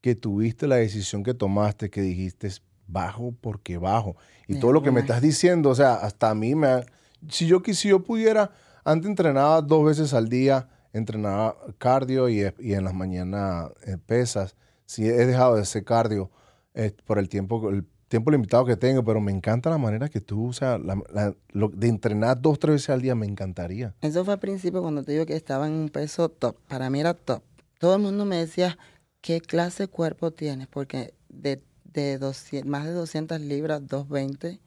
que 0.00 0.14
tuviste, 0.14 0.68
la 0.68 0.76
decisión 0.76 1.24
que 1.24 1.34
tomaste, 1.34 1.90
que 1.90 2.02
dijiste 2.02 2.52
bajo 2.86 3.34
porque 3.40 3.78
bajo. 3.78 4.14
Y 4.46 4.54
De 4.54 4.60
todo 4.60 4.70
lo 4.72 4.84
que 4.84 4.92
me 4.92 5.00
estás 5.00 5.20
diciendo, 5.20 5.70
o 5.70 5.74
sea, 5.74 5.94
hasta 5.94 6.30
a 6.30 6.34
mí 6.36 6.54
me... 6.54 6.68
ha- 6.68 6.86
Si 7.28 7.46
yo, 7.46 7.62
si 7.64 7.88
yo 7.88 8.02
pudiera, 8.02 8.50
antes 8.84 9.08
entrenaba 9.08 9.62
dos 9.62 9.84
veces 9.84 10.14
al 10.14 10.28
día, 10.28 10.68
entrenaba 10.92 11.56
cardio 11.78 12.28
y, 12.28 12.42
en 12.42 12.84
las 12.84 12.94
mañanas 12.94 13.70
eh, 13.86 13.96
pesas. 14.04 14.56
Si 14.84 15.06
he 15.06 15.26
dejado 15.26 15.56
de 15.56 15.62
hacer 15.62 15.84
cardio 15.84 16.30
eh, 16.74 16.92
por 17.04 17.18
el 17.18 17.28
tiempo, 17.28 17.68
el 17.70 17.84
tiempo 18.08 18.30
limitado 18.30 18.64
que 18.64 18.76
tengo, 18.76 19.04
pero 19.04 19.20
me 19.20 19.32
encanta 19.32 19.70
la 19.70 19.78
manera 19.78 20.08
que 20.08 20.20
tú, 20.20 20.48
o 20.48 20.52
sea, 20.52 20.78
de 20.78 21.88
entrenar 21.88 22.40
dos, 22.40 22.58
tres 22.58 22.74
veces 22.74 22.90
al 22.90 23.02
día 23.02 23.14
me 23.14 23.26
encantaría. 23.26 23.94
Eso 24.00 24.24
fue 24.24 24.34
al 24.34 24.40
principio 24.40 24.82
cuando 24.82 25.02
te 25.02 25.12
digo 25.12 25.26
que 25.26 25.34
estaba 25.34 25.66
en 25.66 25.72
un 25.72 25.88
peso 25.88 26.28
top. 26.28 26.56
Para 26.68 26.88
mí 26.90 27.00
era 27.00 27.14
top. 27.14 27.42
Todo 27.78 27.96
el 27.96 28.02
mundo 28.02 28.24
me 28.24 28.36
decía, 28.36 28.78
¿qué 29.20 29.40
clase 29.40 29.84
de 29.84 29.88
cuerpo 29.88 30.30
tienes? 30.30 30.66
Porque 30.68 31.14
de, 31.28 31.62
de 31.84 32.18
200 32.18 32.70
más 32.70 32.84
de 32.84 32.92
200 32.92 33.40
libras, 33.40 33.80
220, 33.86 34.60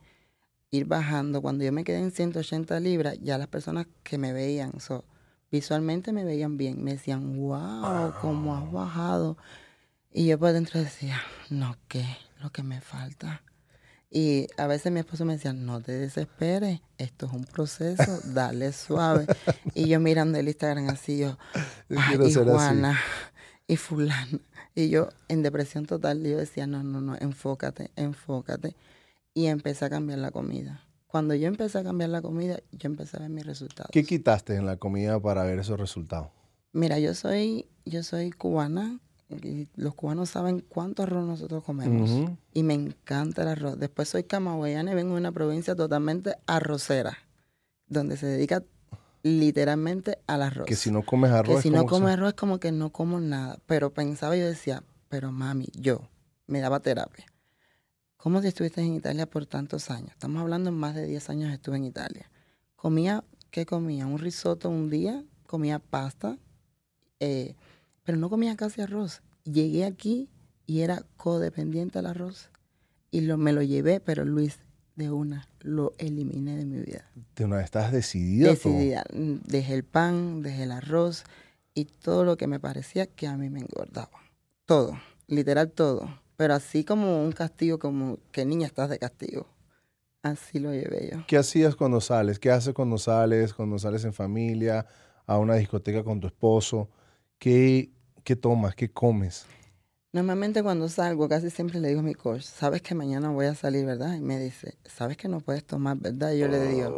ir 0.72 0.86
bajando. 0.86 1.42
Cuando 1.42 1.64
yo 1.64 1.72
me 1.72 1.84
quedé 1.84 2.00
en 2.00 2.12
180 2.12 2.80
libras, 2.80 3.18
ya 3.22 3.38
las 3.38 3.48
personas 3.48 3.88
que 4.04 4.18
me 4.18 4.34
veían, 4.34 4.80
so, 4.80 5.04
visualmente 5.52 6.12
me 6.14 6.24
veían 6.24 6.58
bien. 6.58 6.84
Me 6.84 6.94
decían, 6.94 7.38
wow, 7.38 8.14
cómo 8.22 8.56
has 8.56 8.72
bajado. 8.72 9.38
Y 10.12 10.28
yo 10.28 10.40
por 10.40 10.52
dentro 10.54 10.80
decía, 10.80 11.22
no, 11.50 11.76
¿qué? 11.88 12.06
Lo 12.42 12.52
que 12.52 12.64
me 12.64 12.82
falta. 12.82 13.42
Y 14.12 14.48
a 14.58 14.66
veces 14.66 14.92
mi 14.92 15.00
esposo 15.00 15.24
me 15.24 15.34
decía, 15.34 15.54
no 15.54 15.82
te 15.82 15.92
desesperes, 15.92 16.82
esto 16.98 17.28
es 17.28 17.34
un 17.34 17.46
proceso, 17.46 18.20
dale 18.34 18.74
suave. 18.74 19.28
y 19.76 19.88
yo 19.88 20.00
mirando 20.00 20.40
el 20.40 20.48
Instagram 20.48 20.90
así, 20.90 21.20
yo, 21.20 21.38
Yo 21.90 21.98
"Ay, 22.00 22.08
quiero 22.10 22.28
y 22.28 22.32
ser 22.32 22.44
así". 22.44 22.52
Juana, 22.52 23.00
y 23.68 23.76
fulana. 23.78 24.40
Y 24.74 24.90
yo 24.90 25.10
en 25.28 25.44
depresión 25.44 25.86
total, 25.86 26.24
yo 26.24 26.38
decía, 26.38 26.66
no, 26.66 26.82
no, 26.82 27.02
no, 27.02 27.16
enfócate, 27.20 27.92
enfócate. 27.96 28.76
Y 29.40 29.48
empecé 29.48 29.86
a 29.86 29.90
cambiar 29.90 30.20
la 30.20 30.32
comida. 30.32 30.84
Cuando 31.08 31.34
yo 31.34 31.48
empecé 31.48 31.78
a 31.78 31.84
cambiar 31.84 32.10
la 32.10 32.22
comida, 32.22 32.58
yo 32.74 32.88
empecé 32.88 33.16
a 33.16 33.22
ver 33.22 33.30
mis 33.30 33.46
resultados. 33.46 33.90
¿Qué 33.94 34.04
quitaste 34.04 34.56
en 34.56 34.66
la 34.66 34.76
comida 34.76 35.18
para 35.18 35.44
ver 35.44 35.60
esos 35.60 35.80
resultados? 35.80 36.28
Mira, 36.74 37.00
yo 37.00 37.14
soy, 37.16 37.70
yo 37.86 38.04
soy 38.04 38.32
cubana, 38.32 39.00
y 39.30 39.70
los 39.78 39.96
cubanos 39.96 40.30
saben 40.32 40.60
cuánto 40.60 41.04
arroz 41.04 41.26
nosotros 41.26 41.64
comemos. 41.64 42.10
Y 42.54 42.64
me 42.64 42.74
encanta 42.74 43.44
el 43.44 43.48
arroz. 43.48 43.80
Después 43.80 44.10
soy 44.10 44.24
camagüeyana 44.26 44.92
y 44.92 44.96
vengo 44.96 45.14
de 45.14 45.22
una 45.22 45.32
provincia 45.32 45.74
totalmente 45.74 46.36
arrocera, 46.46 47.18
donde 47.88 48.18
se 48.18 48.26
dedica 48.26 48.64
literalmente 49.24 50.20
al 50.28 50.42
arroz. 50.42 50.66
Que 50.68 50.76
si 50.76 50.92
no 50.92 51.04
comes 51.04 51.32
arroz, 51.32 51.56
Que 51.56 51.62
si 51.62 51.70
no 51.70 51.88
si- 51.88 52.04
arroz 52.14 52.30
es 52.30 52.36
como 52.36 52.60
que 52.60 52.74
no 52.74 52.92
como 52.92 53.20
nada. 53.22 53.60
Pero 53.68 53.94
pensaba 53.94 54.36
y 54.36 54.42
yo 54.42 54.48
decía, 54.48 54.84
pero 55.08 55.32
mami, 55.32 55.70
yo, 55.74 56.10
me 56.46 56.60
daba 56.60 56.82
terapia. 56.82 57.26
¿Cómo 58.20 58.40
estuviste 58.40 58.82
en 58.82 58.96
Italia 58.96 59.30
por 59.30 59.46
tantos 59.46 59.90
años? 59.90 60.10
Estamos 60.12 60.42
hablando, 60.42 60.74
más 60.74 60.94
de 60.94 61.06
10 61.06 61.30
años 61.30 61.54
estuve 61.54 61.78
en 61.78 61.86
Italia. 61.86 62.30
Comía, 62.76 63.24
¿qué 63.50 63.66
comía? 63.66 64.08
Un 64.08 64.20
risotto 64.20 64.70
un 64.70 64.90
día, 64.90 65.24
comía 65.48 65.80
pasta, 65.80 66.38
eh, 67.22 67.56
pero 68.04 68.18
no 68.18 68.30
comía 68.30 68.58
casi 68.58 68.82
arroz. 68.82 69.22
Llegué 69.46 69.86
aquí 69.86 70.28
y 70.66 70.82
era 70.82 71.06
codependiente 71.16 71.98
al 72.00 72.08
arroz. 72.08 72.50
Y 73.10 73.22
lo, 73.22 73.38
me 73.38 73.54
lo 73.54 73.62
llevé, 73.62 74.02
pero 74.02 74.26
Luis, 74.26 74.60
de 74.98 75.10
una, 75.12 75.48
lo 75.62 75.94
eliminé 75.98 76.58
de 76.58 76.66
mi 76.66 76.82
vida. 76.82 77.10
de 77.38 77.46
una 77.46 77.62
estás 77.62 77.94
decidida. 77.94 78.50
Decidida. 78.50 79.06
Dejé 79.14 79.76
el 79.76 79.86
pan, 79.86 80.42
dejé 80.42 80.64
el 80.64 80.74
arroz 80.74 81.24
y 81.74 81.86
todo 81.86 82.26
lo 82.26 82.36
que 82.36 82.48
me 82.48 82.60
parecía 82.60 83.06
que 83.06 83.28
a 83.28 83.38
mí 83.38 83.50
me 83.50 83.62
engordaba. 83.62 84.20
Todo, 84.66 85.00
literal 85.28 85.72
todo. 85.72 86.20
Pero 86.40 86.54
así 86.54 86.86
como 86.86 87.22
un 87.22 87.34
castigo, 87.34 87.80
como 87.80 88.18
que 88.32 88.46
niña 88.46 88.66
estás 88.66 88.90
de 88.90 88.98
castigo. 88.98 89.46
Así 90.24 90.58
lo 90.58 90.72
llevé 90.72 91.10
yo. 91.12 91.26
¿Qué 91.28 91.36
hacías 91.36 91.76
cuando 91.76 92.00
sales? 92.00 92.40
¿Qué 92.40 92.50
haces 92.50 92.74
cuando 92.74 92.98
sales? 92.98 93.54
Cuando 93.54 93.78
sales 93.78 94.06
en 94.06 94.14
familia, 94.14 94.86
a 95.26 95.38
una 95.38 95.56
discoteca 95.56 96.02
con 96.02 96.22
tu 96.22 96.28
esposo. 96.28 96.88
¿Qué, 97.40 97.90
qué 98.24 98.38
tomas? 98.38 98.74
¿Qué 98.74 98.90
comes? 98.90 99.48
Normalmente 100.14 100.64
cuando 100.64 100.88
salgo, 100.88 101.28
casi 101.28 101.50
siempre 101.50 101.82
le 101.82 101.90
digo 101.90 102.00
a 102.00 102.04
mi 102.04 102.14
coach, 102.14 102.44
sabes 102.44 102.82
que 102.82 102.96
mañana 102.96 103.32
voy 103.32 103.48
a 103.48 103.54
salir, 103.54 103.86
¿verdad? 103.86 104.16
Y 104.16 104.22
me 104.22 104.40
dice, 104.40 104.78
sabes 104.86 105.18
que 105.18 105.28
no 105.28 105.42
puedes 105.42 105.66
tomar, 105.66 105.98
¿verdad? 105.98 106.32
Y 106.32 106.40
yo 106.40 106.48
le 106.48 106.62
digo, 106.70 106.96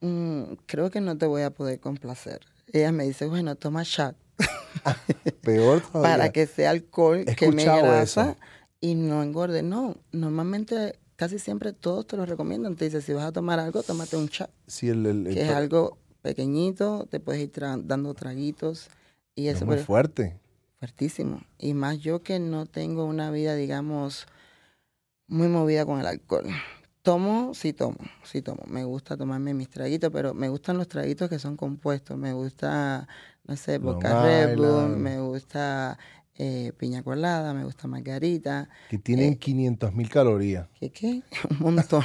"Mm, 0.00 0.54
creo 0.66 0.90
que 0.90 1.00
no 1.00 1.16
te 1.16 1.26
voy 1.26 1.42
a 1.42 1.50
poder 1.50 1.78
complacer. 1.78 2.40
Ella 2.72 2.90
me 2.90 3.04
dice, 3.04 3.26
bueno, 3.26 3.54
toma 3.54 3.84
shot 3.84 4.16
Peor 5.42 5.80
todavía. 5.82 6.00
para 6.16 6.32
que 6.32 6.46
sea 6.48 6.70
alcohol 6.70 7.24
He 7.28 7.36
que 7.36 7.52
me 7.52 7.64
grasa 7.64 8.02
eso. 8.02 8.36
Y 8.82 8.94
no 8.96 9.22
engorde. 9.22 9.62
No, 9.62 9.96
normalmente 10.12 10.98
casi 11.16 11.38
siempre 11.38 11.72
todos 11.72 12.06
te 12.06 12.18
lo 12.18 12.26
recomiendan. 12.26 12.76
Te 12.76 12.84
dice, 12.86 13.00
si 13.00 13.14
vas 13.14 13.24
a 13.24 13.32
tomar 13.32 13.58
algo, 13.60 13.82
tómate 13.82 14.16
un 14.18 14.26
shot, 14.26 14.50
Sí, 14.66 14.90
el, 14.90 15.06
el- 15.06 15.26
el- 15.28 15.34
que 15.34 15.42
es 15.44 15.50
algo 15.50 15.96
pequeñito, 16.20 17.06
te 17.10 17.18
puedes 17.20 17.40
ir 17.42 17.50
tra- 17.52 17.80
dando 17.82 18.12
traguitos 18.12 18.88
y 19.34 19.46
es 19.46 19.56
eso. 19.56 19.64
muy 19.66 19.76
pero- 19.76 19.86
fuerte. 19.86 20.38
Fuertísimo. 20.78 21.40
Y 21.58 21.74
más 21.74 22.00
yo 22.00 22.22
que 22.24 22.40
no 22.40 22.66
tengo 22.66 23.04
una 23.04 23.30
vida, 23.30 23.54
digamos, 23.54 24.26
muy 25.28 25.46
movida 25.48 25.86
con 25.86 26.00
el 26.00 26.06
alcohol. 26.06 26.44
Tomo, 27.02 27.52
sí 27.54 27.72
tomo, 27.72 27.96
sí 28.24 28.42
tomo. 28.42 28.62
Me 28.66 28.84
gusta 28.84 29.16
tomarme 29.16 29.54
mis 29.54 29.68
traguitos, 29.70 30.10
pero 30.12 30.34
me 30.34 30.48
gustan 30.48 30.78
los 30.78 30.88
traguitos 30.88 31.28
que 31.30 31.38
son 31.38 31.56
compuestos. 31.56 32.16
Me 32.18 32.32
gusta, 32.32 33.06
no 33.44 33.56
sé, 33.56 33.78
Boca 33.78 34.22
Red 34.24 34.56
Bull, 34.56 34.96
me 34.96 35.20
gusta 35.20 35.98
eh, 36.36 36.72
piña 36.76 37.02
colada, 37.02 37.54
me 37.54 37.64
gusta 37.64 37.88
margarita. 37.88 38.68
Que 38.88 38.98
tienen 38.98 39.36
500 39.36 39.90
eh, 39.90 39.92
mil 39.94 40.08
calorías. 40.08 40.68
¿Qué 40.78 40.90
qué? 40.90 41.22
Un 41.50 41.74
montón. 41.74 42.04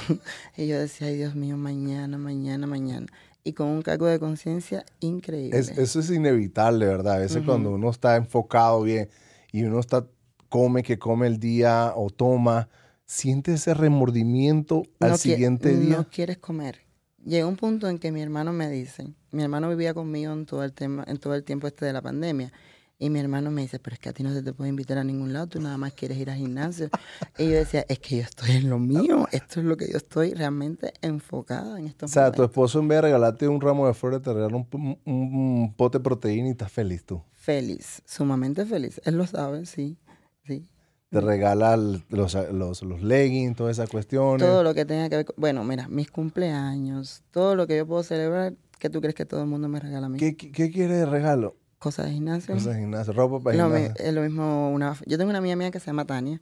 y 0.57 0.67
yo 0.67 0.79
decía, 0.79 1.07
ay 1.07 1.17
Dios 1.17 1.35
mío, 1.35 1.57
mañana, 1.57 2.17
mañana, 2.17 2.67
mañana. 2.67 3.07
Y 3.43 3.53
con 3.53 3.67
un 3.67 3.81
cargo 3.81 4.07
de 4.07 4.19
conciencia 4.19 4.85
increíble. 4.99 5.57
eso 5.57 5.99
es 5.99 6.11
inevitable, 6.11 6.85
¿verdad? 6.85 7.13
A 7.13 7.19
veces 7.19 7.43
cuando 7.45 7.71
uno 7.71 7.89
está 7.89 8.17
enfocado 8.17 8.81
bien 8.81 9.09
y 9.53 9.63
uno 9.63 9.79
está, 9.79 10.05
come, 10.49 10.83
que 10.83 10.99
come 10.99 11.27
el 11.27 11.39
día 11.39 11.93
o 11.95 12.09
toma 12.09 12.67
sientes 13.07 13.61
ese 13.61 13.73
remordimiento 13.73 14.83
al 14.99 15.17
siguiente 15.17 15.75
día. 15.75 15.97
No 15.97 16.09
quieres 16.09 16.37
comer. 16.37 16.81
Llega 17.25 17.47
un 17.47 17.55
punto 17.55 17.89
en 17.89 17.97
que 17.97 18.11
mi 18.11 18.21
hermano 18.21 18.53
me 18.53 18.69
dice, 18.69 19.13
mi 19.31 19.43
hermano 19.43 19.69
vivía 19.69 19.93
conmigo 19.93 20.31
en 20.33 20.45
todo 20.45 20.63
el 20.63 20.73
tema, 20.73 21.03
en 21.07 21.17
todo 21.17 21.33
el 21.33 21.43
tiempo 21.43 21.67
este 21.67 21.85
de 21.85 21.93
la 21.93 22.01
pandemia. 22.01 22.51
Y 22.99 23.11
mi 23.11 23.19
hermano 23.19 23.51
me 23.51 23.61
dice, 23.61 23.77
pero 23.77 23.93
es 23.93 23.99
que 23.99 24.09
a 24.09 24.13
ti 24.13 24.23
no 24.23 24.33
se 24.33 24.41
te 24.41 24.53
puede 24.53 24.69
invitar 24.69 24.97
a 24.97 25.03
ningún 25.03 25.31
lado, 25.31 25.47
tú 25.47 25.61
nada 25.61 25.77
más 25.77 25.93
quieres 25.93 26.17
ir 26.17 26.31
al 26.31 26.37
gimnasio. 26.37 26.89
y 27.37 27.45
yo 27.45 27.51
decía, 27.51 27.85
es 27.87 27.99
que 27.99 28.17
yo 28.17 28.23
estoy 28.23 28.51
en 28.51 28.69
lo 28.69 28.79
mío, 28.79 29.27
esto 29.31 29.59
es 29.59 29.65
lo 29.65 29.77
que 29.77 29.91
yo 29.91 29.97
estoy 29.97 30.33
realmente 30.33 30.93
enfocada 31.01 31.79
en 31.79 31.87
esto. 31.87 32.07
O 32.07 32.09
sea, 32.09 32.31
tu 32.31 32.43
esposo 32.43 32.79
en 32.79 32.87
vez 32.87 32.97
de 32.97 33.01
regalarte 33.03 33.47
un 33.47 33.61
ramo 33.61 33.85
de 33.87 33.93
flores, 33.93 34.21
te 34.21 34.33
regala 34.33 34.55
un, 34.55 34.99
un 35.05 35.73
pote 35.75 35.99
de 35.99 36.03
proteína 36.03 36.47
y 36.47 36.51
estás 36.51 36.71
feliz 36.71 37.05
tú. 37.05 37.21
Feliz, 37.33 38.01
sumamente 38.05 38.65
feliz. 38.65 38.99
Él 39.05 39.17
lo 39.17 39.27
sabe, 39.27 39.65
sí, 39.65 39.97
sí 40.45 40.67
te 41.09 41.21
regala 41.21 41.77
los, 41.77 42.03
los, 42.09 42.81
los, 42.83 43.01
leggings, 43.01 43.55
todas 43.55 43.77
esas 43.77 43.89
cuestiones. 43.89 44.45
Todo 44.45 44.63
lo 44.63 44.73
que 44.73 44.85
tenga 44.85 45.09
que 45.09 45.17
ver 45.17 45.25
con, 45.25 45.35
bueno, 45.37 45.63
mira, 45.63 45.87
mis 45.87 46.11
cumpleaños, 46.11 47.23
todo 47.31 47.55
lo 47.55 47.65
que 47.65 47.77
yo 47.77 47.87
puedo 47.87 48.03
celebrar, 48.03 48.55
¿qué 48.79 48.89
tú 48.89 48.99
crees 48.99 49.15
que 49.15 49.25
todo 49.25 49.41
el 49.41 49.47
mundo 49.47 49.69
me 49.69 49.79
regala 49.79 50.07
a 50.07 50.09
mí? 50.09 50.19
¿Qué, 50.19 50.35
qué, 50.35 50.69
quiere 50.69 50.95
de 50.95 51.05
regalo? 51.05 51.55
Cosas 51.79 52.07
de 52.07 52.13
gimnasio. 52.13 52.53
Cosas 52.53 52.73
de 52.73 52.81
gimnasio, 52.81 53.13
ropa 53.13 53.39
para 53.39 53.55
gimnasio. 53.55 53.93
es 53.97 54.13
lo 54.13 54.21
mismo, 54.21 54.71
una, 54.71 54.97
yo 55.05 55.17
tengo 55.17 55.29
una 55.29 55.39
amiga 55.39 55.55
mía 55.55 55.71
que 55.71 55.79
se 55.79 55.87
llama 55.87 56.05
Tania, 56.05 56.41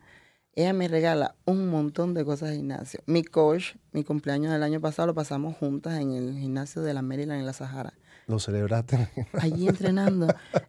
ella 0.54 0.72
me 0.72 0.88
regala 0.88 1.36
un 1.44 1.68
montón 1.68 2.14
de 2.14 2.24
cosas 2.24 2.50
de 2.50 2.56
gimnasio. 2.56 3.02
Mi 3.06 3.24
coach, 3.24 3.76
mi 3.92 4.06
cumpleaños 4.06 4.54
del 4.54 4.64
año 4.64 4.80
pasado 4.80 5.08
lo 5.08 5.14
pasamos 5.14 5.58
juntas 5.58 6.00
en 6.00 6.14
el 6.14 6.38
gimnasio 6.38 6.82
de 6.82 6.94
la 6.94 7.02
Maryland 7.02 7.42
en 7.42 7.46
la 7.46 7.52
Sahara. 7.52 7.94
¿Lo 8.28 8.40
celebraste? 8.40 9.10
Allí 9.34 9.68
entrenando, 9.68 10.28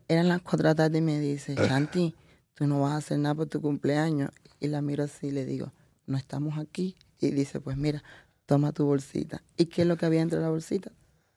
eran 0.09 0.29
las 0.29 0.43
cuatro 0.43 0.65
de 0.65 0.71
la 0.71 0.75
tarde 0.75 0.99
y 0.99 1.03
me 1.03 1.21
dice, 1.21 1.55
Shanti, 1.55 2.17
tú 2.55 2.67
no 2.67 2.81
vas 2.81 2.93
a 2.93 2.97
hacer 2.97 3.19
nada 3.21 3.37
por 3.37 3.47
tu 3.47 3.61
cumpleaños. 3.61 4.31
Y 4.59 4.69
la 4.69 4.83
miro 4.83 5.05
así 5.05 5.29
y 5.29 5.31
le 5.31 5.45
digo, 5.45 5.73
no 6.07 6.19
estamos 6.19 6.59
aquí. 6.59 6.97
Y 7.21 7.31
dice, 7.31 7.61
pues 7.61 7.77
mira, 7.77 8.03
toma 8.45 8.73
tu 8.73 8.87
bolsita. 8.87 9.43
¿Y 9.57 9.67
qué 9.67 9.83
es 9.83 9.89
lo 9.89 9.97
que 9.97 10.07
había 10.07 10.21
dentro 10.21 10.39
de 10.39 10.45
la 10.45 10.51
bolsita? 10.51 10.91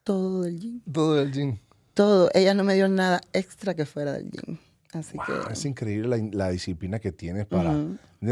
Todo 0.03 0.41
del 0.41 0.59
gym. 0.59 0.81
Todo 0.91 1.15
del 1.15 1.31
gym. 1.31 1.59
Todo. 1.99 2.29
Ella 2.33 2.53
no 2.53 2.63
me 2.63 2.75
dio 2.75 2.87
nada 2.87 3.19
extra 3.33 3.73
que 3.73 3.85
fuera 3.85 4.13
del 4.13 4.31
gym. 4.31 4.57
Así 4.93 5.17
que... 5.17 5.51
Es 5.51 5.65
increíble 5.65 6.29
la, 6.31 6.49
disciplina 6.49 6.97
que 6.99 7.11
tienes 7.11 7.45
para... 7.45 7.75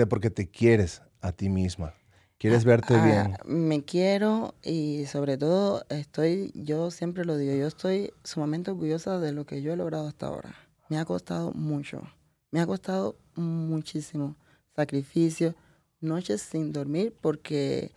Porque 0.08 0.30
te 0.30 0.48
quieres 0.48 1.02
a 1.20 1.34
ti 1.34 1.50
misma. 1.50 1.94
Quieres 2.38 2.64
ah, 2.64 2.68
verte 2.70 2.96
ah, 2.96 3.04
bien. 3.04 3.38
Me 3.46 3.84
quiero 3.84 4.56
y 4.64 5.06
sobre 5.08 5.38
todo 5.38 5.84
estoy, 5.90 6.54
yo 6.56 6.92
siempre 6.92 7.26
lo 7.26 7.36
digo, 7.36 7.54
yo 7.56 7.68
estoy 7.68 8.14
sumamente 8.24 8.72
orgullosa 8.72 9.20
de 9.20 9.34
lo 9.34 9.46
que 9.46 9.62
yo 9.62 9.74
he 9.74 9.76
logrado 9.76 10.08
hasta 10.08 10.28
ahora. 10.28 10.56
Me 10.88 10.98
ha 10.98 11.04
costado 11.04 11.52
mucho. 11.52 12.04
Me 12.52 12.62
ha 12.62 12.66
costado 12.66 13.18
muchísimo 13.36 14.38
sacrificio, 14.78 15.56
noches 16.00 16.42
sin 16.42 16.72
dormir 16.72 17.14
porque 17.20 17.92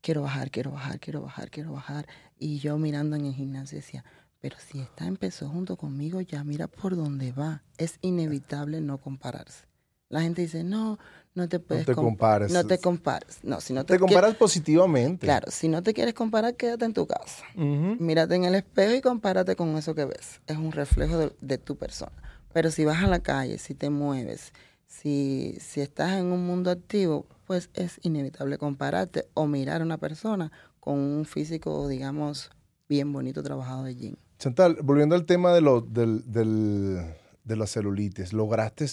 quiero 0.00 0.22
bajar, 0.22 0.52
quiero 0.52 0.70
bajar, 0.70 1.00
quiero 1.00 1.22
bajar, 1.22 1.50
quiero 1.50 1.72
bajar. 1.72 2.06
Y 2.38 2.60
yo 2.60 2.78
mirando 2.78 3.16
en 3.16 3.26
el 3.26 3.34
gimnasio 3.34 3.78
decía, 3.78 4.04
pero 4.40 4.56
si 4.58 4.80
esta 4.80 5.06
empezó 5.06 5.48
junto 5.48 5.76
conmigo, 5.76 6.20
ya 6.20 6.44
mira 6.44 6.68
por 6.68 6.96
dónde 6.96 7.32
va. 7.32 7.62
Es 7.76 7.98
inevitable 8.02 8.80
no 8.80 8.98
compararse. 8.98 9.66
La 10.08 10.22
gente 10.22 10.42
dice, 10.42 10.64
no, 10.64 10.98
no 11.34 11.48
te 11.48 11.58
puedes 11.58 11.86
no 11.86 11.94
te 11.94 12.00
compares. 12.00 12.52
No 12.52 12.64
te 12.64 12.78
compares. 12.78 13.40
No, 13.42 13.60
si 13.60 13.74
no 13.74 13.84
te, 13.84 13.98
comparas 13.98 14.34
positivamente. 14.36 15.26
Claro, 15.26 15.50
si 15.50 15.68
no 15.68 15.82
te 15.82 15.92
quieres 15.92 16.14
comparar, 16.14 16.56
quédate 16.56 16.84
en 16.86 16.94
tu 16.94 17.06
casa. 17.06 17.44
Mírate 17.54 18.36
en 18.36 18.44
el 18.44 18.54
espejo 18.54 18.94
y 18.94 19.00
compárate 19.00 19.54
con 19.54 19.76
eso 19.76 19.94
que 19.94 20.06
ves. 20.06 20.40
Es 20.46 20.56
un 20.56 20.72
reflejo 20.72 21.30
de 21.40 21.58
tu 21.58 21.76
persona. 21.76 22.12
Pero 22.52 22.70
si 22.70 22.84
vas 22.84 23.02
a 23.02 23.06
la 23.06 23.20
calle, 23.20 23.58
si 23.58 23.74
te 23.74 23.90
mueves, 23.90 24.52
si, 24.86 25.58
si 25.60 25.82
estás 25.82 26.12
en 26.12 26.26
un 26.26 26.46
mundo 26.46 26.70
activo, 26.70 27.26
pues 27.44 27.68
es 27.74 28.00
inevitable 28.02 28.56
compararte 28.56 29.28
o 29.34 29.46
mirar 29.46 29.82
a 29.82 29.84
una 29.84 29.98
persona 29.98 30.50
con 30.80 30.98
un 30.98 31.26
físico, 31.26 31.86
digamos, 31.86 32.50
bien 32.88 33.12
bonito 33.12 33.42
trabajado 33.42 33.84
de 33.84 33.94
gym. 33.94 34.16
Chantal, 34.38 34.78
volviendo 34.82 35.14
al 35.14 35.24
tema 35.26 35.52
de, 35.52 35.60
lo, 35.60 35.80
del, 35.80 36.30
del, 36.30 36.98
de 37.44 37.56
la 37.56 37.66
celulitis, 37.66 38.32
¿lograste 38.32 38.86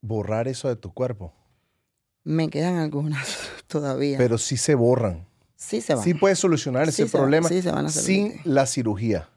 borrar 0.00 0.46
eso 0.46 0.68
de 0.68 0.76
tu 0.76 0.92
cuerpo? 0.92 1.32
Me 2.24 2.50
quedan 2.50 2.76
algunas 2.76 3.26
todavía. 3.66 4.18
Pero 4.18 4.36
sí 4.36 4.56
se 4.56 4.74
borran. 4.74 5.26
Sí 5.56 5.80
se 5.80 5.94
van. 5.94 6.04
Sí 6.04 6.14
puedes 6.14 6.38
solucionar 6.38 6.88
ese 6.88 7.06
problema 7.06 7.48
sí 7.48 7.62
se 7.62 7.70
van 7.72 7.86
a 7.86 7.88
sin 7.88 8.34
la 8.44 8.66
cirugía. 8.66 9.28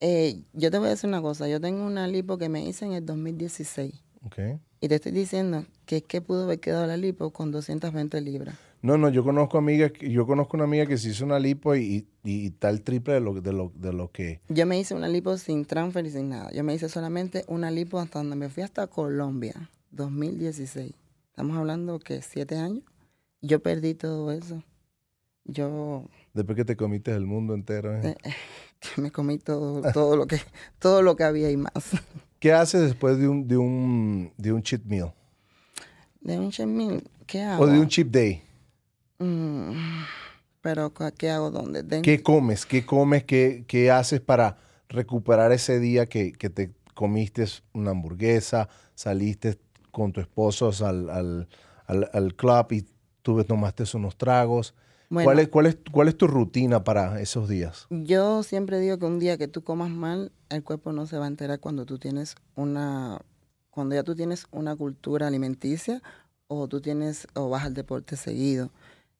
Eh, 0.00 0.42
yo 0.52 0.70
te 0.70 0.78
voy 0.78 0.88
a 0.88 0.90
decir 0.90 1.08
una 1.08 1.22
cosa. 1.22 1.48
Yo 1.48 1.60
tengo 1.60 1.86
una 1.86 2.06
lipo 2.08 2.36
que 2.36 2.48
me 2.48 2.62
hice 2.62 2.84
en 2.84 2.92
el 2.92 3.06
2016. 3.06 3.94
Okay. 4.26 4.58
Y 4.80 4.88
te 4.88 4.96
estoy 4.96 5.12
diciendo 5.12 5.64
que 5.86 5.98
es 5.98 6.02
que 6.02 6.20
pudo 6.20 6.44
haber 6.44 6.60
quedado 6.60 6.86
la 6.86 6.96
lipo 6.96 7.30
con 7.30 7.52
220 7.52 8.20
libras. 8.20 8.56
No, 8.86 8.96
no, 8.96 9.08
yo 9.08 9.24
conozco 9.24 9.58
amigas, 9.58 9.90
yo 9.98 10.28
conozco 10.28 10.56
una 10.56 10.62
amiga 10.62 10.86
que 10.86 10.96
se 10.96 11.08
hizo 11.08 11.24
una 11.24 11.40
lipo 11.40 11.74
y, 11.74 12.06
y, 12.22 12.50
tal 12.50 12.82
triple 12.82 13.14
de 13.14 13.20
lo, 13.20 13.34
de, 13.34 13.52
lo, 13.52 13.72
de 13.74 13.92
lo 13.92 14.12
que... 14.12 14.40
Yo 14.48 14.64
me 14.64 14.78
hice 14.78 14.94
una 14.94 15.08
lipo 15.08 15.36
sin 15.38 15.64
transfer 15.64 16.06
y 16.06 16.10
sin 16.12 16.28
nada. 16.28 16.52
Yo 16.52 16.62
me 16.62 16.72
hice 16.72 16.88
solamente 16.88 17.44
una 17.48 17.72
lipo 17.72 17.98
hasta 17.98 18.20
donde 18.20 18.36
me 18.36 18.48
fui 18.48 18.62
hasta 18.62 18.86
Colombia, 18.86 19.70
2016. 19.90 20.92
Estamos 21.30 21.56
hablando 21.56 21.98
que 21.98 22.22
siete 22.22 22.58
años. 22.58 22.84
Yo 23.42 23.58
perdí 23.60 23.94
todo 23.94 24.30
eso. 24.30 24.62
Yo... 25.42 26.04
Después 26.32 26.54
que 26.54 26.64
te 26.64 26.76
comiste 26.76 27.10
el 27.10 27.26
mundo 27.26 27.54
entero. 27.54 27.92
¿eh? 27.92 28.16
Eh, 28.22 28.30
me 28.98 29.10
comí 29.10 29.38
todo, 29.38 29.82
todo, 29.92 30.16
lo 30.16 30.28
que, 30.28 30.38
todo 30.78 31.02
lo 31.02 31.16
que 31.16 31.24
había 31.24 31.50
y 31.50 31.56
más. 31.56 31.72
¿Qué 32.38 32.52
haces 32.52 32.82
después 32.82 33.18
de 33.18 33.26
un, 33.26 33.48
de 33.48 33.56
un, 33.56 34.32
de 34.36 34.52
un 34.52 34.62
cheat 34.62 34.84
meal? 34.84 35.12
¿De 36.20 36.38
un 36.38 36.52
cheat 36.52 36.68
meal? 36.68 37.02
¿Qué 37.26 37.42
hago? 37.42 37.64
¿O 37.64 37.66
de 37.66 37.80
un 37.80 37.88
cheat 37.88 38.06
day? 38.06 38.45
Mm, 39.18 39.72
¿Pero 40.60 40.92
qué 41.16 41.30
hago 41.30 41.50
dónde? 41.50 42.02
¿Qué 42.02 42.22
comes? 42.22 42.66
¿Qué 42.66 42.84
comes? 42.84 43.24
¿Qué, 43.24 43.64
¿Qué, 43.66 43.90
haces 43.90 44.20
para 44.20 44.58
recuperar 44.88 45.52
ese 45.52 45.78
día 45.78 46.08
que, 46.08 46.32
que, 46.32 46.50
te 46.50 46.72
comiste 46.94 47.44
una 47.72 47.92
hamburguesa, 47.92 48.68
saliste 48.94 49.58
con 49.90 50.12
tu 50.12 50.20
esposo 50.20 50.72
al, 50.84 51.08
al, 51.10 51.48
al, 51.86 52.10
al 52.12 52.34
club 52.34 52.72
y 52.72 52.84
tú 53.22 53.42
tomaste 53.44 53.84
unos 53.94 54.16
tragos? 54.16 54.74
¿Cuál, 55.08 55.38
es, 55.38 55.48
cuál, 55.48 55.66
es, 55.66 55.78
¿Cuál 55.92 56.08
es 56.08 56.18
tu 56.18 56.26
rutina 56.26 56.82
para 56.82 57.20
esos 57.20 57.48
días? 57.48 57.86
Yo 57.90 58.42
siempre 58.42 58.80
digo 58.80 58.98
que 58.98 59.06
un 59.06 59.20
día 59.20 59.38
que 59.38 59.46
tú 59.46 59.62
comas 59.62 59.90
mal, 59.90 60.32
el 60.48 60.64
cuerpo 60.64 60.92
no 60.92 61.06
se 61.06 61.16
va 61.18 61.26
a 61.26 61.28
enterar 61.28 61.60
cuando 61.60 61.86
tú 61.86 61.98
tienes 61.98 62.34
una, 62.56 63.20
cuando 63.70 63.94
ya 63.94 64.02
tú 64.02 64.16
tienes 64.16 64.46
una 64.50 64.74
cultura 64.74 65.28
alimenticia 65.28 66.02
o 66.48 66.66
tú 66.66 66.80
tienes, 66.80 67.28
o 67.34 67.48
vas 67.48 67.64
al 67.64 67.74
deporte 67.74 68.16
seguido. 68.16 68.70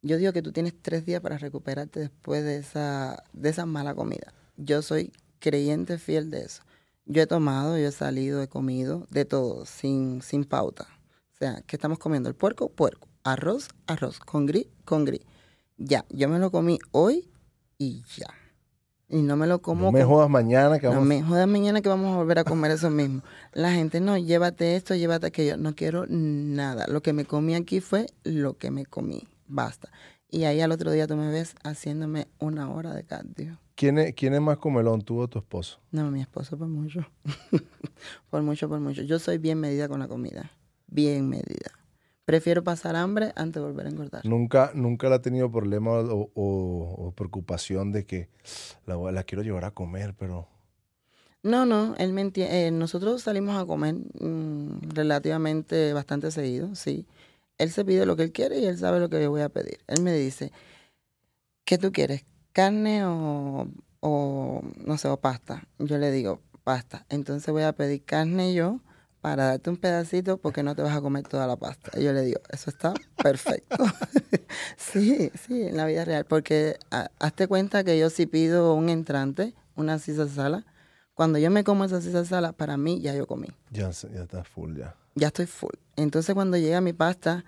Yo 0.06 0.16
digo 0.18 0.32
que 0.32 0.42
tú 0.42 0.52
tienes 0.52 0.74
tres 0.80 1.04
días 1.04 1.20
para 1.20 1.38
recuperarte 1.38 2.00
después 2.00 2.44
de 2.44 2.58
esa, 2.58 3.24
de 3.32 3.48
esa 3.48 3.66
mala 3.66 3.94
comida. 3.94 4.32
Yo 4.56 4.82
soy 4.82 5.12
creyente 5.38 5.98
fiel 5.98 6.30
de 6.30 6.42
eso. 6.42 6.62
Yo 7.04 7.22
he 7.22 7.26
tomado, 7.26 7.78
yo 7.78 7.88
he 7.88 7.92
salido, 7.92 8.42
he 8.42 8.48
comido, 8.48 9.06
de 9.10 9.24
todo, 9.24 9.66
sin, 9.66 10.22
sin 10.22 10.44
pauta. 10.44 10.86
O 11.34 11.36
sea, 11.38 11.62
¿qué 11.66 11.76
estamos 11.76 11.98
comiendo? 11.98 12.28
El 12.28 12.34
puerco, 12.34 12.68
puerco. 12.68 13.08
Arroz, 13.24 13.68
arroz. 13.86 14.18
Con 14.20 14.46
gris, 14.46 14.66
con 14.84 15.04
gris 15.04 15.22
ya, 15.78 16.04
yo 16.10 16.28
me 16.28 16.38
lo 16.38 16.50
comí 16.50 16.78
hoy 16.90 17.28
y 17.78 18.02
ya. 18.16 18.28
Y 19.08 19.22
no 19.22 19.36
me 19.36 19.46
lo 19.46 19.62
como. 19.62 19.86
No 19.86 19.92
me 19.92 20.04
jodas 20.04 20.28
mañana 20.28 20.80
que 20.80 20.88
vamos. 20.88 21.02
No 21.02 21.08
me 21.08 21.22
jodas 21.22 21.46
mañana 21.46 21.80
que 21.80 21.88
vamos 21.88 22.12
a 22.12 22.16
volver 22.16 22.40
a 22.40 22.44
comer 22.44 22.72
eso 22.72 22.90
mismo. 22.90 23.22
La 23.52 23.72
gente, 23.72 24.00
no, 24.00 24.18
llévate 24.18 24.74
esto, 24.74 24.96
llévate 24.96 25.26
aquello. 25.26 25.56
No 25.56 25.76
quiero 25.76 26.06
nada. 26.08 26.86
Lo 26.88 27.02
que 27.02 27.12
me 27.12 27.24
comí 27.24 27.54
aquí 27.54 27.80
fue 27.80 28.06
lo 28.24 28.56
que 28.56 28.72
me 28.72 28.84
comí. 28.84 29.28
Basta. 29.48 29.90
Y 30.28 30.44
ahí 30.44 30.60
al 30.60 30.72
otro 30.72 30.90
día 30.90 31.06
tú 31.06 31.16
me 31.16 31.30
ves 31.30 31.54
haciéndome 31.62 32.28
una 32.38 32.70
hora 32.70 32.92
de 32.94 33.04
cardio. 33.04 33.58
¿Quién 33.74 33.98
es, 33.98 34.14
quién 34.14 34.34
es 34.34 34.40
más 34.40 34.58
comelón, 34.58 35.02
tú 35.02 35.20
o 35.20 35.28
tu 35.28 35.38
esposo? 35.38 35.80
No, 35.90 36.10
mi 36.10 36.20
esposo 36.20 36.56
por 36.56 36.68
mucho. 36.68 37.06
por 38.30 38.42
mucho, 38.42 38.68
por 38.68 38.80
mucho. 38.80 39.02
Yo 39.02 39.18
soy 39.18 39.38
bien 39.38 39.60
medida 39.60 39.88
con 39.88 40.00
la 40.00 40.08
comida. 40.08 40.50
Bien 40.86 41.28
medida. 41.28 41.70
Prefiero 42.24 42.64
pasar 42.64 42.96
hambre 42.96 43.32
antes 43.36 43.62
de 43.62 43.68
volver 43.68 43.86
a 43.86 43.90
engordar. 43.90 44.26
Nunca, 44.26 44.72
nunca 44.74 45.08
le 45.08 45.14
ha 45.14 45.22
tenido 45.22 45.50
problema 45.52 45.92
o, 45.92 47.12
preocupación 47.14 47.92
de 47.92 48.04
que 48.04 48.28
la, 48.84 48.96
la, 49.12 49.22
quiero 49.22 49.44
llevar 49.44 49.64
a 49.64 49.70
comer, 49.70 50.14
pero... 50.18 50.48
No, 51.44 51.64
no, 51.64 51.94
él 51.98 52.12
me 52.12 52.22
entiende. 52.22 52.66
Eh, 52.66 52.70
nosotros 52.72 53.22
salimos 53.22 53.56
a 53.56 53.64
comer 53.64 53.94
mm, 53.94 54.90
relativamente 54.94 55.92
bastante 55.92 56.32
seguido, 56.32 56.74
sí. 56.74 57.06
Él 57.58 57.70
se 57.70 57.84
pide 57.84 58.06
lo 58.06 58.16
que 58.16 58.24
él 58.24 58.32
quiere 58.32 58.58
y 58.58 58.66
él 58.66 58.78
sabe 58.78 59.00
lo 59.00 59.08
que 59.08 59.22
yo 59.22 59.30
voy 59.30 59.42
a 59.42 59.48
pedir. 59.48 59.78
Él 59.86 60.02
me 60.02 60.12
dice, 60.12 60.52
¿qué 61.64 61.78
tú 61.78 61.92
quieres? 61.92 62.24
¿Carne 62.52 63.04
o, 63.04 63.68
o, 64.00 64.62
no 64.84 64.98
sé, 64.98 65.08
o 65.08 65.16
pasta? 65.18 65.66
Yo 65.78 65.98
le 65.98 66.10
digo, 66.10 66.40
pasta. 66.64 67.06
Entonces 67.08 67.50
voy 67.52 67.62
a 67.62 67.72
pedir 67.72 68.04
carne 68.04 68.54
yo 68.54 68.80
para 69.20 69.46
darte 69.46 69.70
un 69.70 69.76
pedacito 69.76 70.36
porque 70.38 70.62
no 70.62 70.74
te 70.76 70.82
vas 70.82 70.96
a 70.96 71.00
comer 71.00 71.26
toda 71.26 71.46
la 71.46 71.56
pasta. 71.56 71.90
Y 71.98 72.04
yo 72.04 72.12
le 72.12 72.22
digo, 72.22 72.40
eso 72.50 72.70
está 72.70 72.94
perfecto. 73.22 73.76
sí, 74.76 75.30
sí, 75.46 75.62
en 75.62 75.76
la 75.76 75.86
vida 75.86 76.04
real. 76.04 76.24
Porque 76.24 76.78
hazte 77.18 77.48
cuenta 77.48 77.84
que 77.84 77.98
yo 77.98 78.10
si 78.10 78.26
pido 78.26 78.74
un 78.74 78.88
entrante, 78.88 79.54
una 79.74 79.98
sisa 79.98 80.28
sala, 80.28 80.64
cuando 81.14 81.38
yo 81.38 81.50
me 81.50 81.64
como 81.64 81.84
esa 81.84 82.00
sisa 82.00 82.24
sala, 82.24 82.52
para 82.52 82.76
mí 82.76 83.00
ya 83.00 83.14
yo 83.14 83.26
comí. 83.26 83.48
Ya, 83.70 83.90
ya 83.90 84.22
está 84.22 84.44
full, 84.44 84.76
ya. 84.76 84.94
Ya 85.16 85.28
estoy 85.28 85.46
full. 85.46 85.74
Entonces 85.96 86.34
cuando 86.34 86.56
llega 86.56 86.80
mi 86.80 86.92
pasta, 86.92 87.44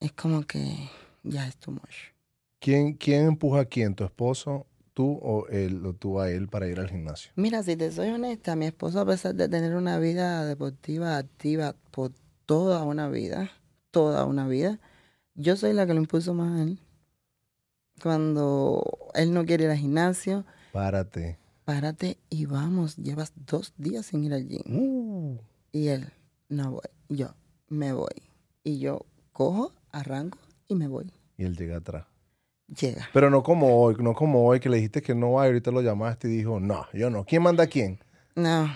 es 0.00 0.12
como 0.12 0.42
que 0.42 0.90
ya 1.22 1.48
es 1.48 1.56
too 1.56 1.70
much. 1.70 2.12
¿Quién, 2.58 2.94
quién 2.94 3.26
empuja 3.26 3.60
a 3.60 3.64
quién? 3.64 3.94
¿Tu 3.94 4.04
esposo 4.04 4.66
tú 4.92 5.18
o 5.22 5.46
él 5.48 5.84
o 5.84 5.92
tú 5.92 6.20
a 6.20 6.30
él 6.30 6.48
para 6.48 6.68
ir 6.68 6.80
al 6.80 6.88
gimnasio? 6.88 7.30
Mira, 7.36 7.62
si 7.62 7.76
te 7.76 7.92
soy 7.92 8.08
honesta, 8.08 8.56
mi 8.56 8.66
esposo 8.66 9.00
a 9.00 9.06
pesar 9.06 9.34
de 9.34 9.48
tener 9.48 9.74
una 9.74 9.98
vida 9.98 10.44
deportiva 10.44 11.16
activa 11.18 11.76
por 11.90 12.12
toda 12.46 12.82
una 12.82 13.08
vida, 13.08 13.50
toda 13.90 14.24
una 14.24 14.48
vida, 14.48 14.80
yo 15.34 15.56
soy 15.56 15.72
la 15.72 15.86
que 15.86 15.94
lo 15.94 16.00
impuso 16.00 16.34
más 16.34 16.58
a 16.58 16.62
él. 16.62 16.80
Cuando 18.02 18.82
él 19.14 19.32
no 19.32 19.44
quiere 19.44 19.64
ir 19.64 19.70
al 19.70 19.76
gimnasio, 19.76 20.44
párate. 20.72 21.38
Párate 21.64 22.18
y 22.30 22.46
vamos, 22.46 22.96
llevas 22.96 23.32
dos 23.34 23.74
días 23.76 24.06
sin 24.06 24.24
ir 24.24 24.32
al 24.32 24.46
gym. 24.46 24.62
Uh. 24.66 25.38
Y 25.72 25.88
él, 25.88 26.12
no 26.48 26.72
voy, 26.72 26.90
yo 27.08 27.34
me 27.68 27.92
voy. 27.92 28.22
Y 28.64 28.78
yo 28.78 29.06
cojo, 29.32 29.72
arranco 29.92 30.38
y 30.68 30.74
me 30.74 30.88
voy. 30.88 31.12
Y 31.36 31.44
él 31.44 31.56
llega 31.56 31.76
atrás 31.76 32.06
llega. 32.68 33.08
Pero 33.12 33.30
no 33.30 33.42
como 33.42 33.80
hoy, 33.80 33.96
no 33.98 34.14
como 34.14 34.46
hoy 34.46 34.60
que 34.60 34.68
le 34.68 34.76
dijiste 34.76 35.02
que 35.02 35.14
no 35.14 35.32
va 35.32 35.44
y 35.44 35.48
ahorita 35.48 35.70
lo 35.70 35.80
llamaste 35.82 36.28
y 36.28 36.36
dijo, 36.36 36.60
no, 36.60 36.86
yo 36.92 37.10
no. 37.10 37.24
¿Quién 37.24 37.42
manda 37.42 37.64
a 37.64 37.66
quién? 37.66 38.00
No, 38.34 38.70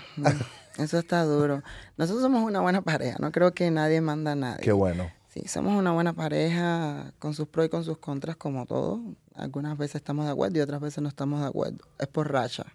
eso 0.78 0.98
está 0.98 1.24
duro. 1.24 1.62
Nosotros 1.96 2.22
somos 2.22 2.44
una 2.44 2.60
buena 2.60 2.82
pareja, 2.82 3.18
no 3.20 3.32
creo 3.32 3.52
que 3.52 3.70
nadie 3.70 4.00
manda 4.00 4.32
a 4.32 4.36
nadie. 4.36 4.62
Qué 4.62 4.72
bueno. 4.72 5.10
Sí, 5.28 5.46
somos 5.46 5.78
una 5.78 5.92
buena 5.92 6.12
pareja 6.12 7.12
con 7.20 7.34
sus 7.34 7.46
pros 7.46 7.66
y 7.66 7.68
con 7.68 7.84
sus 7.84 7.98
contras 7.98 8.36
como 8.36 8.66
todo. 8.66 9.00
Algunas 9.34 9.78
veces 9.78 9.96
estamos 9.96 10.24
de 10.26 10.32
acuerdo 10.32 10.58
y 10.58 10.60
otras 10.60 10.80
veces 10.80 11.02
no 11.02 11.08
estamos 11.08 11.40
de 11.40 11.46
acuerdo. 11.46 11.78
Es 11.98 12.08
por 12.08 12.32
racha. 12.32 12.66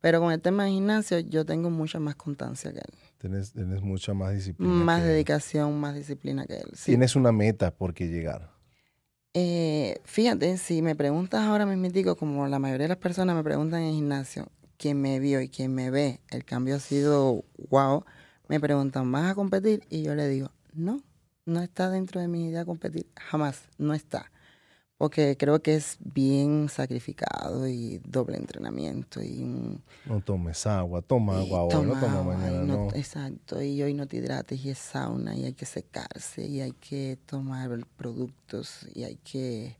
Pero 0.00 0.20
con 0.20 0.32
el 0.32 0.40
tema 0.40 0.64
de 0.64 0.70
gimnasio 0.70 1.18
yo 1.20 1.44
tengo 1.44 1.70
mucha 1.70 1.98
más 1.98 2.14
constancia 2.14 2.72
que 2.72 2.78
él. 2.78 2.94
Tienes, 3.18 3.52
tienes 3.52 3.82
mucha 3.82 4.14
más 4.14 4.32
disciplina. 4.32 4.72
Más 4.72 5.02
dedicación, 5.02 5.78
más 5.80 5.94
disciplina 5.94 6.46
que 6.46 6.58
él. 6.58 6.70
Tienes 6.84 7.16
una 7.16 7.32
meta 7.32 7.74
por 7.74 7.94
qué 7.94 8.06
llegar. 8.06 8.50
Eh, 9.34 10.00
fíjate, 10.04 10.56
si 10.56 10.82
me 10.82 10.94
preguntas 10.94 11.42
ahora 11.42 11.66
mismo, 11.66 12.16
como 12.16 12.46
la 12.46 12.58
mayoría 12.58 12.84
de 12.84 12.88
las 12.88 12.98
personas 12.98 13.36
me 13.36 13.44
preguntan 13.44 13.82
en 13.82 13.88
el 13.88 13.94
gimnasio, 13.94 14.48
quién 14.76 15.00
me 15.00 15.18
vio 15.20 15.40
y 15.40 15.48
quién 15.48 15.74
me 15.74 15.90
ve, 15.90 16.20
el 16.30 16.44
cambio 16.44 16.76
ha 16.76 16.80
sido 16.80 17.44
wow, 17.68 18.04
me 18.48 18.60
preguntan, 18.60 19.10
¿vas 19.12 19.30
a 19.30 19.34
competir? 19.34 19.82
Y 19.90 20.02
yo 20.02 20.14
le 20.14 20.28
digo, 20.28 20.50
no, 20.72 21.02
no 21.44 21.60
está 21.60 21.90
dentro 21.90 22.20
de 22.20 22.28
mi 22.28 22.46
idea 22.46 22.64
competir, 22.64 23.06
jamás, 23.16 23.68
no 23.78 23.94
está 23.94 24.30
porque 24.98 25.36
creo 25.38 25.62
que 25.62 25.76
es 25.76 25.96
bien 26.00 26.68
sacrificado 26.68 27.68
y 27.68 28.00
doble 28.04 28.36
entrenamiento 28.36 29.22
y 29.22 29.80
no 30.04 30.20
tomes 30.20 30.66
agua 30.66 31.00
toma 31.02 31.38
agua 31.38 31.62
hoy 31.64 31.86
no 31.86 32.00
toma 32.00 32.22
mañana 32.24 32.64
no, 32.64 32.88
exacto 32.92 33.62
y 33.62 33.80
hoy 33.80 33.94
no 33.94 34.06
te 34.06 34.16
hidrates 34.16 34.62
y 34.64 34.70
es 34.70 34.78
sauna 34.78 35.36
y 35.36 35.44
hay 35.44 35.54
que 35.54 35.66
secarse 35.66 36.44
y 36.44 36.60
hay 36.60 36.72
que 36.72 37.16
tomar 37.26 37.70
productos 37.96 38.86
y 38.92 39.04
hay 39.04 39.16
que 39.16 39.76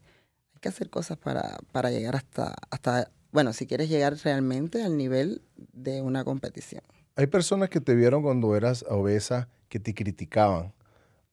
hay 0.54 0.60
que 0.60 0.68
hacer 0.68 0.88
cosas 0.88 1.18
para, 1.18 1.58
para 1.72 1.90
llegar 1.90 2.14
hasta 2.14 2.54
hasta 2.70 3.10
bueno 3.32 3.52
si 3.52 3.66
quieres 3.66 3.88
llegar 3.88 4.16
realmente 4.22 4.82
al 4.84 4.96
nivel 4.96 5.42
de 5.72 6.00
una 6.00 6.24
competición. 6.24 6.82
Hay 7.16 7.26
personas 7.26 7.68
que 7.68 7.80
te 7.80 7.96
vieron 7.96 8.22
cuando 8.22 8.54
eras 8.54 8.84
obesa 8.88 9.48
que 9.68 9.80
te 9.80 9.92
criticaban 9.92 10.72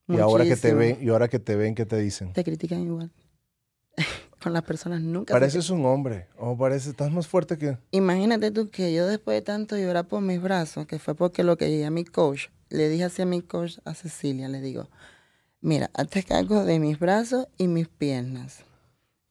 y 0.07 0.17
ahora 0.17 0.43
que 0.43 0.55
te 0.55 0.73
ven 0.73 0.97
y 0.99 1.09
ahora 1.09 1.27
que 1.27 1.37
te 1.37 1.55
ven 1.55 1.75
qué 1.75 1.85
te 1.85 1.97
dicen 1.97 2.33
te 2.33 2.43
critican 2.43 2.81
igual 2.81 3.11
con 4.45 4.53
las 4.53 4.61
personas 4.61 5.01
nunca. 5.01 5.33
Pareces 5.33 5.71
un 5.71 5.83
hombre, 5.87 6.27
o 6.37 6.55
parece, 6.55 6.91
estás 6.91 7.11
más 7.11 7.25
fuerte 7.25 7.57
que... 7.57 7.79
Imagínate 7.89 8.51
tú 8.51 8.69
que 8.69 8.93
yo 8.93 9.07
después 9.07 9.37
de 9.37 9.41
tanto 9.41 9.75
llorar 9.75 10.07
por 10.07 10.21
mis 10.21 10.39
brazos, 10.39 10.85
que 10.85 10.99
fue 10.99 11.15
porque 11.15 11.43
lo 11.43 11.57
que 11.57 11.67
llegué 11.67 11.83
a 11.83 11.89
mi 11.89 12.05
coach, 12.05 12.49
le 12.69 12.87
dije 12.87 13.05
así 13.05 13.23
a 13.23 13.25
mi 13.25 13.41
coach, 13.41 13.79
a 13.85 13.95
Cecilia, 13.95 14.47
le 14.47 14.61
digo, 14.61 14.87
mira, 15.61 15.89
hazte 15.95 16.21
cargo 16.21 16.63
de 16.63 16.77
mis 16.77 16.99
brazos 16.99 17.47
y 17.57 17.67
mis 17.67 17.87
piernas. 17.87 18.59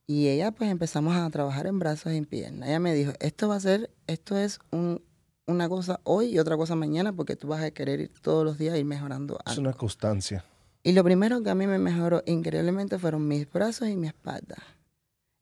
Y 0.09 0.27
ella 0.27 0.51
pues 0.51 0.69
empezamos 0.69 1.15
a 1.15 1.31
trabajar 1.31 1.69
en 1.69 1.79
brazos 1.79 2.13
y 2.13 2.17
en 2.17 2.25
piernas. 2.25 2.69
Ella 2.69 2.81
me 2.81 2.93
dijo, 2.93 3.13
esto 3.21 3.47
va 3.47 3.55
a 3.55 3.61
ser, 3.61 3.91
esto 4.09 4.37
es 4.37 4.59
un, 4.73 5.01
una 5.47 5.69
cosa 5.69 6.01
hoy 6.03 6.27
y 6.35 6.41
otra 6.41 6.57
cosa 6.57 6.75
mañana 6.75 7.13
porque 7.13 7.37
tú 7.37 7.47
vas 7.47 7.63
a 7.63 7.71
querer 7.71 8.01
ir 8.01 8.11
todos 8.21 8.45
los 8.45 8.59
días 8.59 8.77
ir 8.77 8.85
mejorando. 8.85 9.39
Es 9.47 9.59
una 9.59 9.75
constancia. 9.75 10.45
Y 10.83 10.91
lo 10.91 11.05
primero 11.05 11.41
que 11.41 11.51
a 11.51 11.55
mí 11.55 11.69
me 11.69 11.79
mejoró 11.79 12.25
increíblemente 12.27 12.99
fueron 12.99 13.29
mis 13.29 13.49
brazos 13.49 13.89
y 13.89 13.95
mi 13.95 14.09
espalda. 14.09 14.57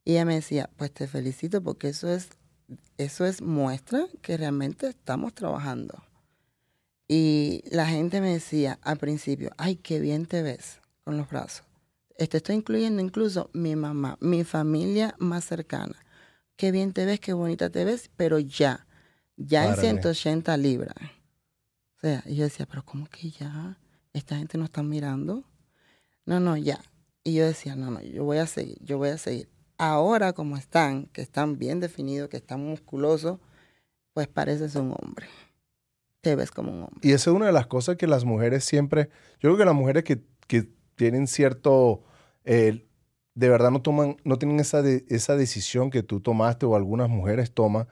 Y 0.04 0.12
ella 0.12 0.24
me 0.24 0.34
decía, 0.34 0.70
pues 0.76 0.92
te 0.92 1.06
felicito 1.06 1.62
porque 1.62 1.88
eso 1.88 2.08
es, 2.08 2.30
eso 2.98 3.24
es 3.24 3.40
muestra 3.40 4.06
que 4.20 4.36
realmente 4.36 4.88
estamos 4.88 5.34
trabajando. 5.34 6.02
Y 7.08 7.62
la 7.70 7.86
gente 7.86 8.20
me 8.20 8.32
decía 8.32 8.78
al 8.82 8.98
principio, 8.98 9.50
ay, 9.58 9.76
qué 9.76 10.00
bien 10.00 10.26
te 10.26 10.42
ves 10.42 10.80
con 11.04 11.16
los 11.16 11.28
brazos. 11.28 11.64
Esto 12.16 12.36
estoy 12.36 12.56
incluyendo 12.56 13.02
incluso 13.02 13.50
mi 13.52 13.76
mamá, 13.76 14.16
mi 14.20 14.44
familia 14.44 15.14
más 15.18 15.44
cercana. 15.44 15.96
Qué 16.56 16.70
bien 16.70 16.92
te 16.92 17.04
ves, 17.04 17.20
qué 17.20 17.32
bonita 17.32 17.70
te 17.70 17.84
ves, 17.84 18.10
pero 18.16 18.38
ya, 18.38 18.86
ya 19.36 19.68
en 19.68 19.76
180 19.76 20.56
libras. 20.56 20.94
O 21.96 22.00
sea, 22.00 22.22
y 22.26 22.36
yo 22.36 22.44
decía, 22.44 22.66
pero 22.66 22.84
¿cómo 22.84 23.06
que 23.06 23.30
ya? 23.30 23.78
esta 24.12 24.36
gente 24.36 24.58
no 24.58 24.64
está 24.64 24.82
mirando. 24.82 25.44
No, 26.24 26.40
no, 26.40 26.56
ya. 26.56 26.80
Y 27.24 27.34
yo 27.34 27.46
decía, 27.46 27.76
no, 27.76 27.90
no, 27.90 28.00
yo 28.02 28.24
voy 28.24 28.38
a 28.38 28.46
seguir, 28.46 28.78
yo 28.82 28.98
voy 28.98 29.10
a 29.10 29.18
seguir. 29.18 29.48
Ahora 29.84 30.32
como 30.32 30.56
están, 30.56 31.06
que 31.06 31.22
están 31.22 31.58
bien 31.58 31.80
definidos, 31.80 32.28
que 32.28 32.36
están 32.36 32.64
musculosos, 32.64 33.40
pues 34.12 34.28
pareces 34.28 34.76
un 34.76 34.94
hombre. 34.96 35.26
Te 36.20 36.36
ves 36.36 36.52
como 36.52 36.70
un 36.70 36.82
hombre. 36.84 37.00
Y 37.02 37.10
esa 37.10 37.30
es 37.30 37.36
una 37.36 37.46
de 37.46 37.52
las 37.52 37.66
cosas 37.66 37.96
que 37.96 38.06
las 38.06 38.24
mujeres 38.24 38.64
siempre, 38.64 39.08
yo 39.40 39.48
creo 39.48 39.56
que 39.56 39.64
las 39.64 39.74
mujeres 39.74 40.04
que, 40.04 40.22
que 40.46 40.68
tienen 40.94 41.26
cierto, 41.26 42.04
eh, 42.44 42.86
de 43.34 43.48
verdad 43.48 43.72
no 43.72 43.82
toman, 43.82 44.18
no 44.22 44.38
tienen 44.38 44.60
esa, 44.60 44.84
esa 45.08 45.34
decisión 45.34 45.90
que 45.90 46.04
tú 46.04 46.20
tomaste 46.20 46.64
o 46.64 46.76
algunas 46.76 47.08
mujeres 47.08 47.50
toman, 47.50 47.88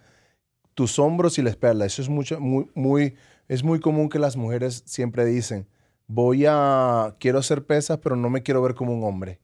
tus 0.74 0.96
hombros 1.00 1.40
y 1.40 1.42
la 1.42 1.50
espalda, 1.50 1.86
eso 1.86 2.02
es 2.02 2.08
mucho, 2.08 2.38
muy, 2.38 2.70
muy, 2.76 3.16
es 3.48 3.64
muy 3.64 3.80
común 3.80 4.10
que 4.10 4.20
las 4.20 4.36
mujeres 4.36 4.84
siempre 4.86 5.24
dicen, 5.24 5.66
voy 6.06 6.44
a, 6.46 7.16
quiero 7.18 7.40
hacer 7.40 7.66
pesas, 7.66 7.98
pero 7.98 8.14
no 8.14 8.30
me 8.30 8.44
quiero 8.44 8.62
ver 8.62 8.76
como 8.76 8.94
un 8.94 9.02
hombre. 9.02 9.40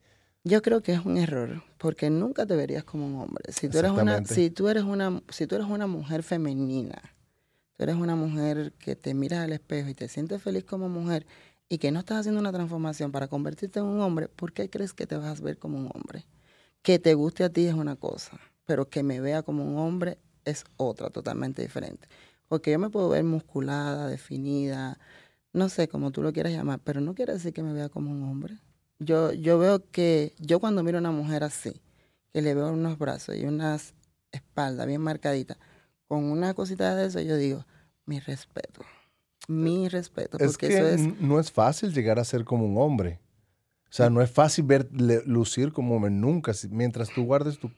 Yo 0.49 0.63
creo 0.63 0.81
que 0.81 0.93
es 0.93 1.05
un 1.05 1.17
error, 1.17 1.65
porque 1.77 2.09
nunca 2.09 2.47
te 2.47 2.55
verías 2.55 2.85
como 2.85 3.05
un 3.05 3.17
hombre. 3.17 3.53
Si 3.53 3.69
tú 3.69 3.79
eres 3.79 3.91
una, 3.91 4.25
si 4.25 4.49
tú 4.49 4.69
eres 4.69 4.85
una, 4.85 5.21
si 5.29 5.49
tú 5.49 5.57
eres 5.57 5.67
una 5.67 5.89
mujer 5.89 6.23
femenina, 6.23 7.03
tú 7.77 7.83
eres 7.83 7.97
una 7.97 8.15
mujer 8.15 8.73
que 8.79 8.95
te 8.95 9.13
miras 9.13 9.41
al 9.41 9.53
espejo 9.53 9.89
y 9.89 9.95
te 9.95 10.07
sientes 10.07 10.41
feliz 10.41 10.63
como 10.63 10.89
mujer 10.89 11.27
y 11.69 11.79
que 11.79 11.91
no 11.91 11.99
estás 11.99 12.19
haciendo 12.19 12.41
una 12.41 12.53
transformación 12.53 13.11
para 13.11 13.27
convertirte 13.27 13.81
en 13.81 13.87
un 13.87 14.01
hombre, 14.01 14.29
¿por 14.29 14.53
qué 14.53 14.71
crees 14.71 14.93
que 14.93 15.05
te 15.05 15.17
vas 15.17 15.41
a 15.41 15.43
ver 15.43 15.59
como 15.59 15.79
un 15.79 15.91
hombre? 15.93 16.27
Que 16.83 17.01
te 17.01 17.15
guste 17.15 17.43
a 17.43 17.49
ti 17.49 17.67
es 17.67 17.75
una 17.75 17.97
cosa, 17.97 18.39
pero 18.67 18.89
que 18.89 19.03
me 19.03 19.19
vea 19.19 19.43
como 19.43 19.65
un 19.65 19.79
hombre 19.79 20.17
es 20.45 20.63
otra, 20.77 21.11
totalmente 21.11 21.61
diferente. 21.61 22.07
Porque 22.47 22.71
yo 22.71 22.79
me 22.79 22.89
puedo 22.89 23.09
ver 23.09 23.25
musculada, 23.25 24.07
definida, 24.07 25.01
no 25.53 25.69
sé 25.69 25.89
cómo 25.89 26.13
tú 26.13 26.23
lo 26.23 26.33
quieras 26.33 26.53
llamar, 26.53 26.79
pero 26.85 27.01
no 27.01 27.17
quiere 27.17 27.33
decir 27.33 27.53
que 27.53 27.65
me 27.65 27.73
vea 27.73 27.89
como 27.89 28.13
un 28.13 28.23
hombre. 28.23 28.59
Yo, 28.99 29.33
yo 29.33 29.59
veo 29.59 29.91
que, 29.91 30.35
yo 30.39 30.61
cuando 30.61 30.83
miro 30.83 30.99
a 30.99 31.01
una 31.01 31.11
mujer 31.11 31.45
así, 31.45 31.81
que 32.33 32.43
le 32.43 32.55
veo 32.55 32.73
unos 32.73 32.99
brazos 32.99 33.37
y 33.37 33.45
unas 33.45 33.95
espaldas 34.33 34.87
bien 34.87 35.01
marcaditas, 35.01 35.59
con 36.09 36.25
una 36.25 36.55
cosita 36.55 36.95
de 36.95 37.07
eso, 37.07 37.21
yo 37.21 37.37
digo, 37.37 37.65
mi 38.07 38.21
respeto, 38.21 38.83
mi 39.49 39.89
respeto. 39.89 40.39
Es 40.39 40.57
que 40.57 41.15
no 41.21 41.41
es 41.41 41.51
fácil 41.51 41.93
llegar 41.93 42.19
a 42.19 42.25
ser 42.25 42.45
como 42.45 42.65
un 42.65 42.79
hombre. 42.79 43.21
O 43.89 43.95
sea, 43.97 44.11
no 44.11 44.21
es 44.21 44.31
fácil 44.31 44.65
ver 44.65 44.89
lucir 44.93 45.73
como 45.73 45.97
hombre 45.97 46.11
nunca, 46.11 46.53
mientras 46.71 47.11
tú 47.11 47.25
guardes 47.25 47.59
tu, 47.59 47.71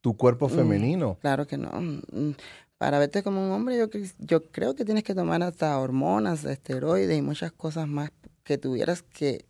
tu 0.00 0.16
cuerpo 0.16 0.48
mm, 0.48 0.50
femenino. 0.50 1.18
Claro 1.20 1.46
que 1.46 1.56
no. 1.56 1.70
Mm, 1.70 2.32
para 2.78 2.98
verte 2.98 3.22
como 3.22 3.44
un 3.44 3.52
hombre, 3.52 3.76
yo, 3.76 3.88
yo 4.18 4.50
creo 4.50 4.74
que 4.74 4.84
tienes 4.84 5.04
que 5.04 5.14
tomar 5.14 5.42
hasta 5.42 5.78
hormonas, 5.78 6.44
esteroides 6.44 7.16
y 7.16 7.22
muchas 7.22 7.52
cosas 7.52 7.86
más 7.86 8.10
que 8.42 8.56
tuvieras 8.56 9.02
que 9.02 9.44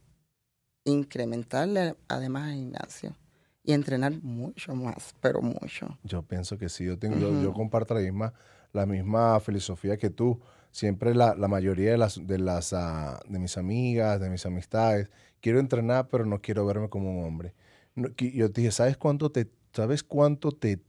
incrementarle 0.85 1.97
además 2.09 2.49
al 2.49 2.55
gimnasio 2.55 3.17
y 3.63 3.73
entrenar 3.73 4.13
mucho 4.23 4.75
más, 4.75 5.15
pero 5.21 5.43
mucho. 5.43 5.99
Yo 6.03 6.23
pienso 6.23 6.59
que 6.59 6.69
sí, 6.69 6.85
yo 6.85 6.99
tengo, 6.99 7.19
yo, 7.43 7.53
comparto 7.53 7.95
la 7.95 8.01
misma, 8.01 8.33
la 8.73 8.87
misma 8.87 9.39
filosofía 9.41 9.97
que 9.97 10.11
tú. 10.11 10.41
Siempre 10.73 11.17
la, 11.17 11.35
la 11.35 11.49
mayoría 11.49 11.91
de 11.91 11.99
las, 11.99 12.25
de 12.27 12.39
las 12.39 12.73
ah, 12.73 13.21
de 13.29 13.41
mis 13.41 13.59
amigas, 13.59 14.21
de 14.21 14.31
mis 14.31 14.47
amistades, 14.47 15.11
quiero 15.41 15.59
entrenar, 15.59 16.07
pero 16.09 16.25
no 16.25 16.41
quiero 16.41 16.65
verme 16.65 16.89
como 16.89 17.11
un 17.11 17.27
hombre. 17.27 17.55
yo 17.97 18.53
te 18.53 18.61
dije, 18.61 18.71
¿sabes 18.71 18.97
cuánto 18.97 19.33
te 19.33 19.51
¿sabes 19.73 20.03
cuánto 20.03 20.53
te 20.53 20.83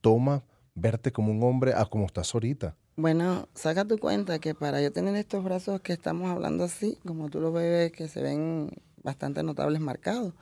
toma 0.00 0.44
verte 0.74 1.12
como 1.12 1.32
un 1.32 1.42
hombre 1.42 1.72
a 1.74 1.84
como 1.86 2.06
estás 2.06 2.32
ahorita? 2.34 2.76
Bueno, 2.96 3.48
saca 3.54 3.84
tu 3.84 3.98
cuenta 3.98 4.38
que 4.38 4.54
para 4.54 4.82
yo 4.82 4.92
tener 4.92 5.14
estos 5.14 5.44
brazos 5.44 5.80
que 5.80 5.92
estamos 5.92 6.30
hablando 6.30 6.64
así, 6.64 6.98
como 7.06 7.28
tú 7.30 7.40
lo 7.40 7.52
ves, 7.52 7.92
que 7.92 8.08
se 8.08 8.22
ven 8.22 8.70
bastante 9.02 9.42
notables 9.42 9.80
marcados, 9.80 10.34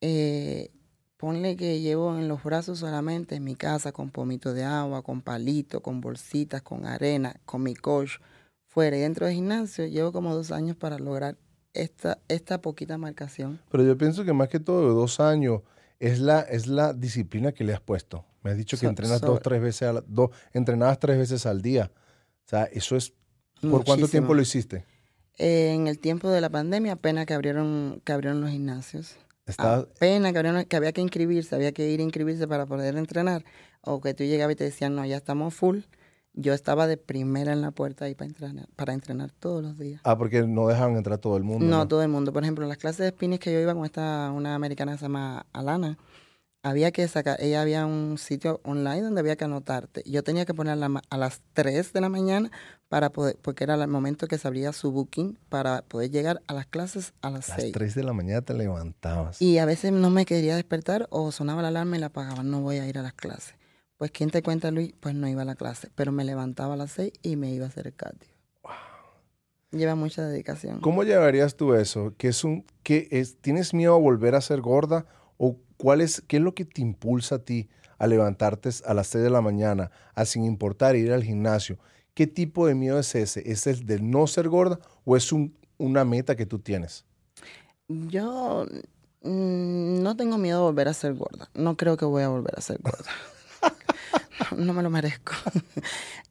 eh, 0.00 0.70
ponle 1.16 1.56
que 1.56 1.80
llevo 1.80 2.16
en 2.16 2.28
los 2.28 2.42
brazos 2.42 2.80
solamente 2.80 3.36
en 3.36 3.44
mi 3.44 3.56
casa 3.56 3.92
con 3.92 4.10
pomito 4.10 4.52
de 4.52 4.64
agua, 4.64 5.02
con 5.02 5.22
palito, 5.22 5.80
con 5.82 6.00
bolsitas, 6.00 6.62
con 6.62 6.86
arena, 6.86 7.40
con 7.44 7.62
mi 7.62 7.74
coach, 7.74 8.18
fuera 8.66 8.96
y 8.96 9.00
dentro 9.00 9.26
del 9.26 9.34
gimnasio, 9.34 9.86
llevo 9.86 10.12
como 10.12 10.34
dos 10.34 10.52
años 10.52 10.76
para 10.76 10.98
lograr 10.98 11.36
esta, 11.72 12.18
esta 12.28 12.60
poquita 12.60 12.98
marcación. 12.98 13.60
Pero 13.70 13.84
yo 13.84 13.96
pienso 13.96 14.24
que 14.24 14.32
más 14.32 14.48
que 14.48 14.60
todo 14.60 14.88
de 14.88 14.94
dos 14.94 15.20
años 15.20 15.62
es 15.98 16.18
la, 16.18 16.40
es 16.40 16.66
la 16.66 16.92
disciplina 16.92 17.52
que 17.52 17.64
le 17.64 17.72
has 17.72 17.80
puesto. 17.80 18.24
Me 18.42 18.50
has 18.50 18.56
dicho 18.56 18.76
que 18.78 18.86
entrenas 18.86 19.20
dos, 19.20 19.40
tres 19.40 19.60
veces 19.60 19.88
a 19.88 20.04
dos, 20.06 20.30
entrenabas 20.52 20.98
tres 20.98 21.18
veces 21.18 21.46
al 21.46 21.62
día. 21.62 21.90
O 22.46 22.48
sea, 22.48 22.64
eso 22.64 22.96
es. 22.96 23.12
¿Por 23.60 23.84
cuánto 23.84 24.06
tiempo 24.06 24.34
lo 24.34 24.42
hiciste? 24.42 24.84
En 25.38 25.86
el 25.86 25.98
tiempo 25.98 26.30
de 26.30 26.40
la 26.40 26.50
pandemia, 26.50 26.92
apenas 26.92 27.26
que 27.26 27.34
abrieron, 27.34 28.00
que 28.04 28.12
abrieron 28.12 28.40
los 28.40 28.50
gimnasios. 28.50 29.16
Apenas 29.58 30.32
que, 30.32 30.66
que 30.68 30.76
había 30.76 30.92
que 30.92 31.00
inscribirse, 31.00 31.54
había 31.54 31.72
que 31.72 31.88
ir 31.88 32.00
a 32.00 32.02
inscribirse 32.02 32.48
para 32.48 32.66
poder 32.66 32.96
entrenar. 32.96 33.44
O 33.82 34.00
que 34.00 34.14
tú 34.14 34.24
llegabas 34.24 34.54
y 34.54 34.56
te 34.56 34.64
decían, 34.64 34.96
no, 34.96 35.04
ya 35.06 35.16
estamos 35.16 35.54
full. 35.54 35.80
Yo 36.32 36.52
estaba 36.52 36.86
de 36.86 36.96
primera 36.96 37.52
en 37.52 37.62
la 37.62 37.70
puerta 37.70 38.04
ahí 38.04 38.14
para 38.14 38.28
entrenar, 38.28 38.68
para 38.76 38.92
entrenar 38.92 39.30
todos 39.30 39.62
los 39.62 39.78
días. 39.78 40.00
Ah, 40.04 40.18
porque 40.18 40.42
no 40.42 40.66
dejaban 40.66 40.96
entrar 40.96 41.18
todo 41.18 41.36
el 41.36 41.44
mundo. 41.44 41.64
No, 41.64 41.88
todo 41.88 42.02
el 42.02 42.08
mundo. 42.08 42.32
Por 42.32 42.42
ejemplo, 42.42 42.66
las 42.66 42.76
clases 42.76 42.98
de 42.98 43.08
spinning 43.10 43.38
que 43.38 43.52
yo 43.52 43.60
iba 43.60 43.74
con 43.74 43.84
esta, 43.84 44.30
una 44.32 44.54
americana 44.54 44.92
que 44.92 44.98
se 44.98 45.04
llama 45.04 45.46
Alana, 45.52 45.96
había 46.68 46.90
que 46.90 47.06
sacar, 47.06 47.40
ella 47.40 47.62
había 47.62 47.86
un 47.86 48.18
sitio 48.18 48.60
online 48.64 49.02
donde 49.02 49.20
había 49.20 49.36
que 49.36 49.44
anotarte. 49.44 50.02
Yo 50.04 50.24
tenía 50.24 50.44
que 50.44 50.52
ponerla 50.52 51.00
a 51.08 51.16
las 51.16 51.40
3 51.52 51.92
de 51.92 52.00
la 52.00 52.08
mañana 52.08 52.50
para 52.88 53.10
poder, 53.10 53.38
porque 53.40 53.62
era 53.62 53.74
el 53.74 53.86
momento 53.86 54.26
que 54.26 54.36
se 54.36 54.48
abría 54.48 54.72
su 54.72 54.90
booking 54.90 55.38
para 55.48 55.82
poder 55.82 56.10
llegar 56.10 56.42
a 56.48 56.54
las 56.54 56.66
clases 56.66 57.14
a 57.22 57.30
las 57.30 57.46
6. 57.46 57.58
A 57.58 57.62
las 57.62 57.72
3 57.72 57.94
de 57.94 58.02
la 58.02 58.12
mañana 58.12 58.42
te 58.42 58.52
levantabas. 58.52 59.40
Y 59.40 59.58
a 59.58 59.64
veces 59.64 59.92
no 59.92 60.10
me 60.10 60.26
quería 60.26 60.56
despertar 60.56 61.06
o 61.10 61.30
sonaba 61.30 61.62
la 61.62 61.68
alarma 61.68 61.98
y 61.98 62.00
la 62.00 62.06
apagaba, 62.06 62.42
no 62.42 62.60
voy 62.62 62.78
a 62.78 62.88
ir 62.88 62.98
a 62.98 63.02
las 63.02 63.14
clases. 63.14 63.54
Pues, 63.96 64.10
¿quién 64.10 64.30
te 64.30 64.42
cuenta, 64.42 64.72
Luis? 64.72 64.92
Pues 64.98 65.14
no 65.14 65.28
iba 65.28 65.42
a 65.42 65.46
la 65.46 65.54
clase, 65.54 65.90
pero 65.94 66.10
me 66.10 66.24
levantaba 66.24 66.74
a 66.74 66.76
las 66.76 66.90
6 66.92 67.12
y 67.22 67.36
me 67.36 67.52
iba 67.52 67.66
a 67.66 67.68
hacer 67.68 67.86
el 67.86 67.94
cardio. 67.94 68.28
Wow. 68.64 68.72
Lleva 69.70 69.94
mucha 69.94 70.26
dedicación. 70.26 70.80
¿Cómo 70.80 71.04
llevarías 71.04 71.54
tú 71.54 71.74
eso? 71.74 72.12
¿Qué 72.18 72.28
es 72.28 72.42
un, 72.42 72.66
qué 72.82 73.06
es, 73.12 73.36
¿Tienes 73.40 73.72
miedo 73.72 73.94
a 73.94 73.98
volver 73.98 74.34
a 74.34 74.40
ser 74.40 74.60
gorda 74.60 75.06
o 75.38 75.56
¿Cuál 75.76 76.00
es, 76.00 76.22
¿Qué 76.26 76.36
es 76.36 76.42
lo 76.42 76.54
que 76.54 76.64
te 76.64 76.80
impulsa 76.80 77.36
a 77.36 77.38
ti 77.40 77.68
a 77.98 78.06
levantarte 78.06 78.70
a 78.84 78.94
las 78.94 79.08
6 79.08 79.24
de 79.24 79.30
la 79.30 79.40
mañana, 79.40 79.90
a 80.14 80.24
sin 80.24 80.44
importar 80.44 80.96
ir 80.96 81.12
al 81.12 81.24
gimnasio? 81.24 81.78
¿Qué 82.14 82.26
tipo 82.26 82.66
de 82.66 82.74
miedo 82.74 82.98
es 82.98 83.14
ese? 83.14 83.42
¿Es 83.50 83.66
el 83.66 83.84
de 83.84 84.00
no 84.00 84.26
ser 84.26 84.48
gorda 84.48 84.78
o 85.04 85.16
es 85.16 85.30
una 85.76 86.04
meta 86.04 86.34
que 86.34 86.46
tú 86.46 86.58
tienes? 86.58 87.04
Yo 87.88 88.66
mm, 89.22 90.02
no 90.02 90.16
tengo 90.16 90.38
miedo 90.38 90.60
de 90.60 90.64
volver 90.64 90.88
a 90.88 90.94
ser 90.94 91.14
gorda. 91.14 91.50
No 91.54 91.76
creo 91.76 91.96
que 91.96 92.06
voy 92.06 92.22
a 92.22 92.28
volver 92.28 92.54
a 92.56 92.62
ser 92.62 92.80
gorda. 92.80 93.10
no, 94.56 94.72
me 94.72 94.82
lo 94.82 94.90
merezco. 94.90 95.32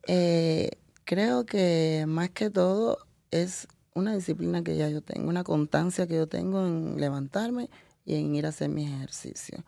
Eh, 0.07 0.69
creo 1.03 1.47
que 1.47 2.05
más 2.07 2.29
que 2.29 2.51
todo 2.51 2.99
es 3.31 3.67
una 3.95 4.13
disciplina 4.13 4.63
que 4.63 4.77
ya 4.77 4.87
yo 4.87 5.01
tengo, 5.01 5.27
una 5.27 5.43
constancia 5.43 6.05
que 6.05 6.13
yo 6.13 6.27
tengo 6.27 6.63
en 6.63 7.01
levantarme 7.01 7.71
y 8.05 8.15
en 8.15 8.35
ir 8.35 8.45
a 8.45 8.49
hacer 8.49 8.69
mi 8.69 8.85
ejercicio. 8.85 9.63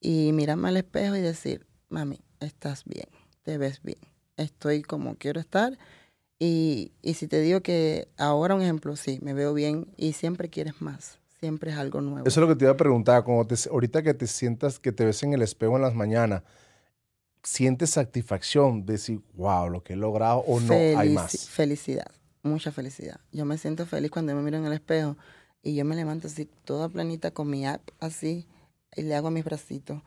Y 0.00 0.32
mirarme 0.32 0.68
al 0.68 0.76
espejo 0.78 1.16
y 1.16 1.20
decir, 1.20 1.66
mami, 1.88 2.20
estás 2.38 2.84
bien, 2.84 3.08
te 3.42 3.58
ves 3.58 3.82
bien, 3.82 3.98
estoy 4.36 4.82
como 4.82 5.16
quiero 5.16 5.40
estar. 5.40 5.76
Y, 6.38 6.92
y 7.02 7.14
si 7.14 7.28
te 7.28 7.40
digo 7.40 7.60
que 7.60 8.08
ahora 8.16 8.54
un 8.54 8.62
ejemplo, 8.62 8.96
sí, 8.96 9.18
me 9.20 9.34
veo 9.34 9.52
bien 9.52 9.88
y 9.98 10.12
siempre 10.12 10.48
quieres 10.48 10.80
más, 10.80 11.18
siempre 11.38 11.72
es 11.72 11.76
algo 11.76 12.00
nuevo. 12.00 12.26
Eso 12.26 12.40
es 12.40 12.48
lo 12.48 12.48
que 12.48 12.56
te 12.56 12.64
iba 12.64 12.72
a 12.72 12.76
preguntar, 12.78 13.24
como 13.24 13.46
te, 13.46 13.56
ahorita 13.70 14.02
que 14.02 14.14
te 14.14 14.26
sientas, 14.26 14.78
que 14.78 14.92
te 14.92 15.04
ves 15.04 15.22
en 15.22 15.34
el 15.34 15.42
espejo 15.42 15.76
en 15.76 15.82
las 15.82 15.94
mañanas, 15.94 16.42
¿sientes 17.42 17.90
satisfacción 17.90 18.86
de 18.86 18.94
decir, 18.94 19.20
wow, 19.34 19.68
lo 19.68 19.82
que 19.82 19.92
he 19.92 19.96
logrado 19.96 20.38
o 20.38 20.60
no 20.60 20.72
hay 20.72 21.10
más? 21.10 21.48
Felicidad, 21.50 22.10
mucha 22.42 22.72
felicidad. 22.72 23.20
Yo 23.32 23.44
me 23.44 23.58
siento 23.58 23.84
feliz 23.84 24.10
cuando 24.10 24.34
me 24.34 24.40
miro 24.40 24.56
en 24.56 24.64
el 24.64 24.72
espejo 24.72 25.18
y 25.62 25.74
yo 25.74 25.84
me 25.84 25.96
levanto 25.96 26.28
así, 26.28 26.48
toda 26.64 26.88
planita 26.88 27.30
con 27.32 27.50
mi 27.50 27.66
app 27.66 27.82
así, 28.00 28.46
y 28.96 29.02
le 29.02 29.14
hago 29.14 29.30
mis 29.30 29.44
bracitos. 29.44 30.02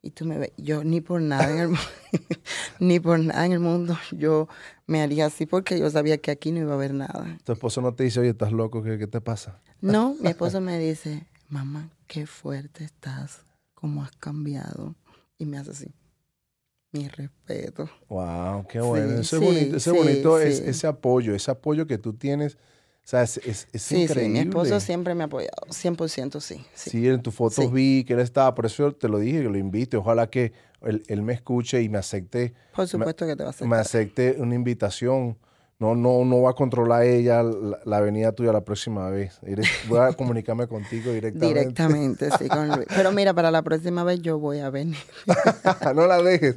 Y 0.00 0.10
tú 0.10 0.24
me 0.24 0.38
ves, 0.38 0.52
yo 0.56 0.84
ni 0.84 1.00
por 1.00 1.20
nada 1.20 1.50
en 1.50 1.58
el 1.58 1.70
ni 2.78 3.00
por 3.00 3.18
nada 3.18 3.44
en 3.46 3.52
el 3.52 3.60
mundo, 3.60 3.98
yo 4.12 4.48
me 4.86 5.02
haría 5.02 5.26
así 5.26 5.44
porque 5.44 5.78
yo 5.78 5.90
sabía 5.90 6.18
que 6.18 6.30
aquí 6.30 6.52
no 6.52 6.60
iba 6.60 6.72
a 6.72 6.76
haber 6.76 6.94
nada. 6.94 7.38
¿Tu 7.44 7.52
esposo 7.52 7.80
no 7.80 7.94
te 7.94 8.04
dice, 8.04 8.20
oye, 8.20 8.30
estás 8.30 8.52
loco, 8.52 8.82
qué, 8.82 8.98
qué 8.98 9.06
te 9.06 9.20
pasa? 9.20 9.60
No, 9.80 10.14
mi 10.20 10.28
esposo 10.28 10.60
me 10.60 10.78
dice, 10.78 11.26
mamá, 11.48 11.90
qué 12.06 12.26
fuerte 12.26 12.84
estás, 12.84 13.44
cómo 13.74 14.02
has 14.02 14.12
cambiado. 14.12 14.94
Y 15.36 15.46
me 15.46 15.58
hace 15.58 15.70
así. 15.70 15.94
Mi 16.90 17.06
respeto. 17.06 17.88
Wow, 18.08 18.66
qué 18.66 18.80
bueno. 18.80 19.20
eso 19.20 19.36
es 19.36 19.42
bonito, 19.42 19.76
eso 19.76 19.92
es 19.92 19.96
bonito 19.96 20.40
es, 20.40 20.58
ese 20.60 20.86
apoyo, 20.86 21.34
ese 21.34 21.50
apoyo 21.50 21.86
que 21.86 21.98
tú 21.98 22.14
tienes 22.14 22.56
sea, 23.08 23.22
es, 23.22 23.38
es, 23.38 23.66
sí, 23.72 24.02
increíble. 24.02 24.24
Sí, 24.24 24.28
mi 24.28 24.38
esposo 24.50 24.80
siempre 24.80 25.14
me 25.14 25.22
ha 25.22 25.26
apoyado, 25.26 25.66
100% 25.68 26.40
sí. 26.40 26.62
Sí, 26.74 27.08
en 27.08 27.22
tus 27.22 27.34
fotos 27.34 27.72
vi 27.72 28.04
que 28.04 28.12
él 28.12 28.20
estaba, 28.20 28.54
por 28.54 28.66
eso 28.66 28.92
te 28.92 29.08
lo 29.08 29.18
dije, 29.18 29.42
que 29.42 29.48
lo 29.48 29.56
invito. 29.56 30.00
Ojalá 30.00 30.28
que 30.28 30.52
él, 30.82 31.02
él 31.08 31.22
me 31.22 31.32
escuche 31.32 31.80
y 31.80 31.88
me 31.88 31.96
acepte. 31.96 32.52
Por 32.74 32.86
supuesto 32.86 33.26
que 33.26 33.34
te 33.34 33.42
va 33.42 33.48
a 33.48 33.50
aceptar. 33.50 33.68
Me 33.68 33.76
acepte 33.76 34.36
una 34.38 34.54
invitación 34.54 35.38
no, 35.80 35.94
no, 35.94 36.24
no 36.24 36.42
va 36.42 36.50
a 36.50 36.54
controlar 36.54 37.04
ella 37.04 37.42
la, 37.42 37.78
la, 37.84 37.96
avenida 37.98 38.32
tuya 38.32 38.52
la 38.52 38.62
próxima 38.62 39.08
vez. 39.10 39.38
Voy 39.88 39.98
a 40.00 40.12
comunicarme 40.16 40.66
contigo 40.66 41.12
directamente. 41.12 41.46
Directamente, 41.46 42.30
sí, 42.36 42.48
con 42.48 42.68
Luis. 42.68 42.86
Pero 42.88 43.12
mira, 43.12 43.32
para 43.32 43.52
la 43.52 43.62
próxima 43.62 44.02
vez 44.02 44.20
yo 44.20 44.40
voy 44.40 44.58
a 44.58 44.70
venir. 44.70 44.98
no 45.94 46.06
la 46.08 46.20
dejes. 46.20 46.56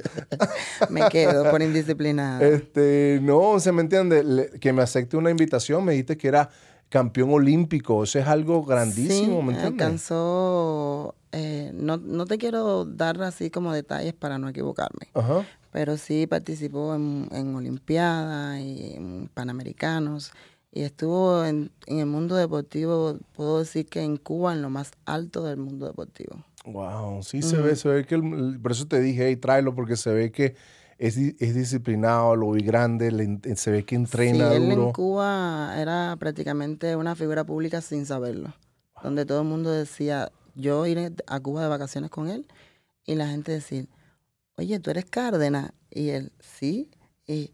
me 0.90 1.08
quedo 1.08 1.48
por 1.50 1.62
indisciplinada. 1.62 2.44
Este, 2.44 3.20
no, 3.22 3.60
se 3.60 3.70
me 3.70 3.82
entiende, 3.82 4.50
que 4.60 4.72
me 4.72 4.82
acepte 4.82 5.16
una 5.16 5.30
invitación, 5.30 5.84
me 5.84 5.92
dijiste 5.92 6.16
que 6.16 6.26
era 6.26 6.50
campeón 6.88 7.30
olímpico, 7.32 8.02
eso 8.02 8.18
es 8.18 8.26
algo 8.26 8.64
grandísimo, 8.64 9.38
sí, 9.38 9.46
¿me 9.46 9.52
entiendes? 9.54 9.64
alcanzó, 9.64 11.14
eh, 11.30 11.70
no, 11.72 11.96
no 11.96 12.26
te 12.26 12.36
quiero 12.36 12.84
dar 12.84 13.22
así 13.22 13.50
como 13.50 13.72
detalles 13.72 14.12
para 14.12 14.36
no 14.36 14.50
equivocarme, 14.50 15.08
Ajá 15.14 15.46
pero 15.72 15.96
sí 15.96 16.26
participó 16.26 16.94
en, 16.94 17.28
en 17.32 17.56
Olimpiadas 17.56 18.60
y 18.60 18.92
en 18.94 19.30
Panamericanos. 19.32 20.30
Y 20.70 20.82
estuvo 20.82 21.44
en, 21.44 21.70
en, 21.86 21.98
el 21.98 22.06
mundo 22.06 22.36
deportivo, 22.36 23.18
puedo 23.34 23.58
decir 23.58 23.86
que 23.86 24.02
en 24.02 24.16
Cuba, 24.16 24.52
en 24.52 24.62
lo 24.62 24.70
más 24.70 24.92
alto 25.04 25.44
del 25.44 25.56
mundo 25.56 25.86
deportivo. 25.86 26.44
Wow, 26.64 27.22
sí 27.22 27.42
se 27.42 27.56
ve, 27.56 27.74
se 27.74 27.88
ve 27.88 28.06
que, 28.06 28.18
por 28.62 28.72
eso 28.72 28.86
te 28.86 29.00
dije, 29.00 29.26
hey, 29.26 29.36
tráelo, 29.36 29.74
porque 29.74 29.96
se 29.96 30.12
ve 30.12 30.30
que 30.30 30.54
es, 30.98 31.16
es 31.16 31.54
disciplinado, 31.54 32.36
lo 32.36 32.52
vi 32.52 32.62
grande, 32.62 33.10
se 33.56 33.70
ve 33.70 33.84
que 33.84 33.96
entrena 33.96 34.50
sí, 34.50 34.56
él 34.56 34.70
en 34.70 34.92
Cuba 34.92 35.74
era 35.76 36.16
prácticamente 36.18 36.96
una 36.96 37.16
figura 37.16 37.44
pública 37.44 37.80
sin 37.80 38.06
saberlo, 38.06 38.54
donde 39.02 39.26
todo 39.26 39.42
el 39.42 39.48
mundo 39.48 39.70
decía, 39.70 40.30
yo 40.54 40.86
iré 40.86 41.10
a 41.26 41.40
Cuba 41.40 41.62
de 41.62 41.68
vacaciones 41.68 42.10
con 42.10 42.28
él 42.28 42.46
y 43.04 43.16
la 43.16 43.26
gente 43.26 43.52
decía, 43.52 43.84
oye, 44.56 44.78
tú 44.80 44.90
eres 44.90 45.04
Cárdenas. 45.06 45.72
Y 45.90 46.10
él, 46.10 46.32
sí. 46.40 46.90
Y 47.26 47.52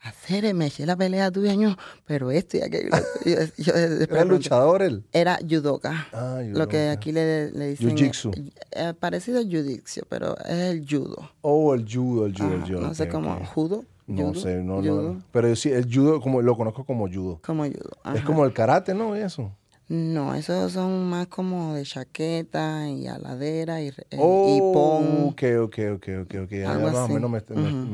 hacer, 0.00 0.52
me 0.54 0.66
eché 0.66 0.86
la 0.86 0.96
pelea 0.96 1.30
tuya, 1.30 1.52
año, 1.52 1.76
pero 2.06 2.30
esto 2.30 2.56
y 2.56 2.62
aquello. 2.62 2.90
¿Era 4.10 4.24
luchador 4.24 4.82
él? 4.82 5.04
Era 5.12 5.38
judoka. 5.48 6.08
Ah, 6.12 6.40
Lo 6.46 6.68
que 6.68 6.88
aquí 6.88 7.12
le, 7.12 7.50
le 7.50 7.68
dicen. 7.70 7.96
Jiu-jitsu. 7.96 8.52
Eh, 8.72 8.94
parecido 8.98 9.38
al 9.38 9.48
jiu-jitsu, 9.48 10.04
pero 10.08 10.36
es 10.38 10.70
el 10.70 10.86
judo. 10.88 11.30
Oh, 11.42 11.74
el 11.74 11.84
judo, 11.84 12.26
el 12.26 12.34
judo, 12.36 12.54
el 12.54 12.62
judo. 12.62 12.80
No 12.80 12.94
sé 12.94 13.08
cómo, 13.08 13.44
judo. 13.46 13.84
No 14.06 14.34
sé, 14.34 14.56
no, 14.62 14.82
no. 14.82 15.22
Pero 15.30 15.54
sí, 15.54 15.70
el 15.70 15.92
judo 15.92 16.20
como, 16.20 16.42
lo 16.42 16.56
conozco 16.56 16.84
como 16.84 17.08
judo. 17.08 17.40
Como 17.44 17.64
judo. 17.64 17.90
Es 18.14 18.24
como 18.24 18.44
el 18.44 18.52
karate, 18.52 18.92
¿no? 18.94 19.14
Eso. 19.14 19.52
No, 19.90 20.36
esos 20.36 20.70
son 20.74 21.10
más 21.10 21.26
como 21.26 21.74
de 21.74 21.82
chaqueta 21.82 22.88
y 22.88 23.08
aladera 23.08 23.82
y, 23.82 23.92
oh, 24.16 24.72
pon. 24.72 25.30
Ok, 25.30 25.42
ok, 25.64 25.78
ok, 25.96 26.08
ok, 26.22 26.34
ok. 26.44 26.52
más 26.80 26.94
o 26.94 27.08
menos 27.08 27.28
me, 27.28 27.38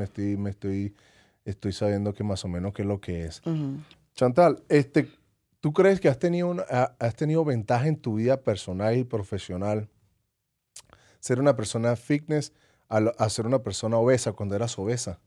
estoy, 0.05 0.36
me 0.36 0.51
estoy, 0.51 0.94
estoy 1.47 1.72
sabiendo 1.72 2.12
que 2.12 2.22
más 2.22 2.44
o 2.44 2.49
menos 2.49 2.74
qué 2.74 2.82
es 2.82 2.88
lo 2.88 3.01
que 3.01 3.24
es. 3.24 3.40
Chantal, 4.14 4.62
este, 4.68 5.09
¿tú 5.61 5.72
crees 5.72 5.99
que 5.99 6.11
has 6.11 6.18
tenido, 6.18 6.49
una, 6.49 6.64
has 6.64 7.16
tenido 7.16 7.47
ventaja 7.47 7.88
en 7.88 7.97
tu 7.97 8.16
vida 8.16 8.42
personal 8.42 8.94
y 8.94 9.05
profesional 9.05 9.88
ser 11.18 11.40
una 11.40 11.57
persona 11.57 11.97
fitness 11.97 12.53
a, 12.90 12.99
a 12.99 13.30
ser 13.30 13.47
una 13.47 13.61
persona 13.61 13.97
obesa 13.97 14.34
cuando 14.34 14.55
eras 14.55 14.78
obesa? 14.78 15.18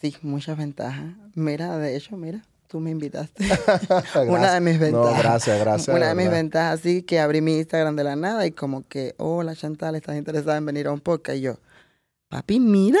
Sí, 0.00 0.14
muchas 0.22 0.56
ventajas. 0.56 1.16
Mira, 1.34 1.78
de 1.78 1.96
hecho, 1.96 2.16
mira, 2.16 2.44
tú 2.68 2.80
me 2.80 2.90
invitaste. 2.90 3.44
una 4.28 4.54
de 4.54 4.60
mis 4.60 4.78
ventajas. 4.78 5.16
No, 5.16 5.22
gracias, 5.22 5.60
gracias. 5.60 5.96
Una 5.96 6.08
de, 6.08 6.14
mis 6.14 6.30
ventajas, 6.30 6.80
así 6.80 7.02
que 7.02 7.20
abrí 7.20 7.40
mi 7.40 7.58
Instagram 7.58 7.96
de 7.96 8.04
la 8.04 8.16
nada 8.16 8.46
y 8.46 8.52
como 8.52 8.86
que, 8.86 9.14
hola 9.18 9.54
Chantal, 9.54 9.94
¿estás 9.94 10.16
interesada 10.16 10.56
en 10.56 10.66
venir 10.66 10.86
a 10.86 10.92
un 10.92 11.00
podcast? 11.00 11.38
Y 11.38 11.42
yo, 11.42 11.58
papi, 12.28 12.60
mira. 12.60 13.00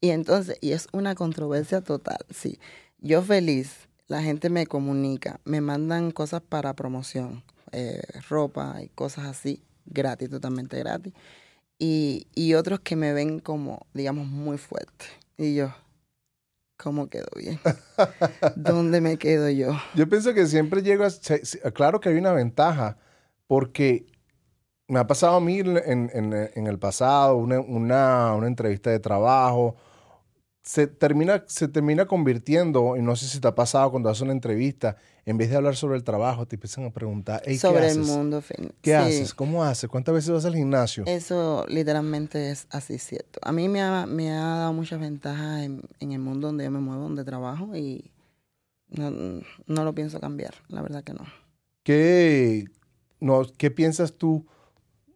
Y 0.00 0.10
entonces, 0.10 0.56
y 0.60 0.72
es 0.72 0.88
una 0.92 1.14
controversia 1.14 1.82
total, 1.82 2.18
sí. 2.30 2.58
Yo 2.98 3.22
feliz, 3.22 3.88
la 4.08 4.22
gente 4.22 4.50
me 4.50 4.66
comunica, 4.66 5.40
me 5.44 5.60
mandan 5.60 6.10
cosas 6.10 6.42
para 6.42 6.74
promoción, 6.74 7.42
eh, 7.72 8.02
ropa 8.28 8.82
y 8.82 8.88
cosas 8.88 9.26
así, 9.26 9.62
gratis, 9.86 10.30
totalmente 10.30 10.78
gratis. 10.78 11.12
Y, 11.78 12.26
y 12.34 12.54
otros 12.54 12.80
que 12.80 12.96
me 12.96 13.12
ven 13.12 13.40
como, 13.40 13.86
digamos, 13.94 14.26
muy 14.26 14.58
fuerte. 14.58 15.06
Y 15.38 15.54
yo, 15.54 15.72
¿cómo 16.82 17.08
quedo 17.08 17.28
bien? 17.36 17.58
¿Dónde 18.56 19.00
me 19.00 19.18
quedo 19.18 19.48
yo? 19.50 19.72
Yo 19.94 20.08
pienso 20.08 20.34
que 20.34 20.46
siempre 20.46 20.82
llego 20.82 21.04
a... 21.04 21.70
Claro 21.72 22.00
que 22.00 22.08
hay 22.08 22.16
una 22.16 22.32
ventaja, 22.32 22.96
porque 23.46 24.06
me 24.88 24.98
ha 24.98 25.06
pasado 25.06 25.36
a 25.36 25.40
mí 25.40 25.58
en, 25.60 25.76
en, 26.12 26.32
en 26.54 26.66
el 26.66 26.78
pasado, 26.78 27.36
una, 27.36 27.60
una, 27.60 28.34
una 28.34 28.46
entrevista 28.46 28.90
de 28.90 28.98
trabajo, 28.98 29.76
se 30.62 30.86
termina, 30.86 31.44
se 31.46 31.68
termina 31.68 32.06
convirtiendo, 32.06 32.96
y 32.96 33.02
no 33.02 33.16
sé 33.16 33.26
si 33.26 33.40
te 33.40 33.48
ha 33.48 33.54
pasado 33.54 33.90
cuando 33.90 34.08
haces 34.08 34.22
una 34.22 34.32
entrevista, 34.32 34.96
en 35.30 35.38
vez 35.38 35.50
de 35.50 35.56
hablar 35.56 35.76
sobre 35.76 35.96
el 35.96 36.04
trabajo, 36.04 36.46
te 36.46 36.56
empiezan 36.56 36.84
a 36.84 36.90
preguntar, 36.90 37.42
sobre 37.56 37.88
el 37.88 38.00
mundo. 38.00 38.42
¿Qué 38.82 38.94
haces? 38.94 39.32
¿Cómo 39.32 39.62
haces? 39.62 39.88
¿Cuántas 39.88 40.14
veces 40.14 40.30
vas 40.30 40.44
al 40.44 40.56
gimnasio? 40.56 41.04
Eso 41.06 41.64
literalmente 41.68 42.50
es 42.50 42.66
así 42.70 42.98
cierto. 42.98 43.38
A 43.42 43.52
mí 43.52 43.68
me 43.68 43.80
ha, 43.80 44.06
me 44.06 44.32
ha 44.32 44.44
dado 44.44 44.72
muchas 44.72 44.98
ventajas 44.98 45.62
en, 45.62 45.82
en, 46.00 46.12
el 46.12 46.18
mundo 46.18 46.48
donde 46.48 46.64
yo 46.64 46.70
me 46.70 46.80
muevo, 46.80 47.02
donde 47.02 47.24
trabajo, 47.24 47.76
y 47.76 48.10
no, 48.88 49.10
no 49.66 49.84
lo 49.84 49.94
pienso 49.94 50.20
cambiar, 50.20 50.54
la 50.68 50.82
verdad 50.82 51.04
que 51.04 51.14
no. 51.14 51.24
¿Qué, 51.84 52.64
no, 53.20 53.42
¿Qué 53.56 53.70
piensas 53.70 54.14
tú, 54.14 54.46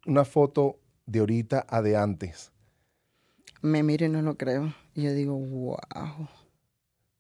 una 0.07 0.25
foto 0.25 0.79
de 1.07 1.19
ahorita 1.19 1.67
a 1.69 1.83
de 1.83 1.97
antes? 1.97 2.53
Me 3.62 3.83
miro 3.83 4.07
y 4.07 4.09
no 4.09 4.23
lo 4.23 4.37
creo 4.37 4.73
y 4.95 5.03
yo 5.03 5.12
digo, 5.12 5.35
wow. 5.35 6.29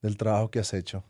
Del 0.00 0.16
trabajo 0.16 0.50
que 0.50 0.60
has 0.60 0.72
hecho. 0.74 1.02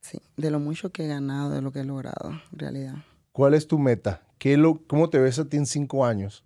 Sí, 0.00 0.20
de 0.36 0.50
lo 0.50 0.60
mucho 0.60 0.90
que 0.90 1.04
he 1.04 1.08
ganado, 1.08 1.50
de 1.50 1.62
lo 1.62 1.72
que 1.72 1.80
he 1.80 1.84
logrado, 1.84 2.30
en 2.52 2.58
realidad. 2.58 2.94
¿Cuál 3.32 3.54
es 3.54 3.66
tu 3.66 3.78
meta? 3.78 4.22
¿Qué 4.38 4.56
lo, 4.56 4.82
¿Cómo 4.86 5.10
te 5.10 5.18
ves 5.18 5.38
a 5.38 5.44
ti 5.44 5.56
en 5.56 5.66
cinco 5.66 6.04
años? 6.04 6.44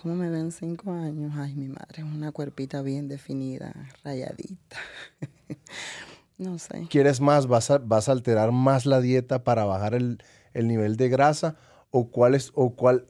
¿Cómo 0.00 0.14
me 0.14 0.30
ven 0.30 0.40
en 0.42 0.52
cinco 0.52 0.92
años? 0.92 1.32
Ay, 1.36 1.54
mi 1.54 1.68
madre, 1.68 2.04
una 2.04 2.30
cuerpita 2.30 2.82
bien 2.82 3.08
definida, 3.08 3.74
rayadita. 4.04 4.76
no 6.38 6.58
sé. 6.58 6.86
¿Quieres 6.90 7.20
más? 7.20 7.46
¿Vas 7.46 7.70
a, 7.70 7.78
¿Vas 7.78 8.08
a 8.08 8.12
alterar 8.12 8.52
más 8.52 8.86
la 8.86 9.00
dieta 9.00 9.42
para 9.42 9.64
bajar 9.64 9.94
el, 9.94 10.22
el 10.52 10.68
nivel 10.68 10.96
de 10.96 11.08
grasa? 11.08 11.56
¿O 11.90 12.10
cuál 12.10 12.34
es, 12.34 12.52
o 12.54 12.76
cuál, 12.76 13.06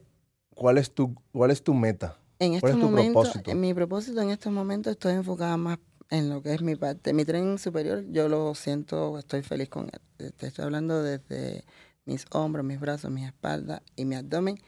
cuál 0.55 0.77
es, 0.77 0.93
tu, 0.93 1.15
cuál 1.31 1.51
es 1.51 1.63
tu 1.63 1.73
meta? 1.73 2.19
En 2.39 2.53
estos 2.53 2.77
momentos, 2.77 3.33
en 3.45 3.59
mi 3.59 3.73
propósito 3.73 4.21
en 4.21 4.29
estos 4.29 4.53
momentos 4.53 4.91
estoy 4.91 5.13
enfocada 5.13 5.57
más 5.57 5.79
en 6.09 6.29
lo 6.29 6.41
que 6.41 6.53
es 6.53 6.61
mi 6.61 6.75
parte. 6.75 7.13
Mi 7.13 7.25
tren 7.25 7.57
superior, 7.57 8.05
yo 8.09 8.29
lo 8.29 8.55
siento, 8.55 9.17
estoy 9.19 9.43
feliz 9.43 9.69
con 9.69 9.89
él. 9.91 10.31
Te 10.33 10.47
estoy 10.47 10.65
hablando 10.65 11.03
desde 11.03 11.65
mis 12.05 12.25
hombros, 12.31 12.65
mis 12.65 12.79
brazos, 12.79 13.11
mi 13.11 13.25
espalda 13.25 13.83
y 13.95 14.05
mi 14.05 14.15
abdomen. 14.15 14.59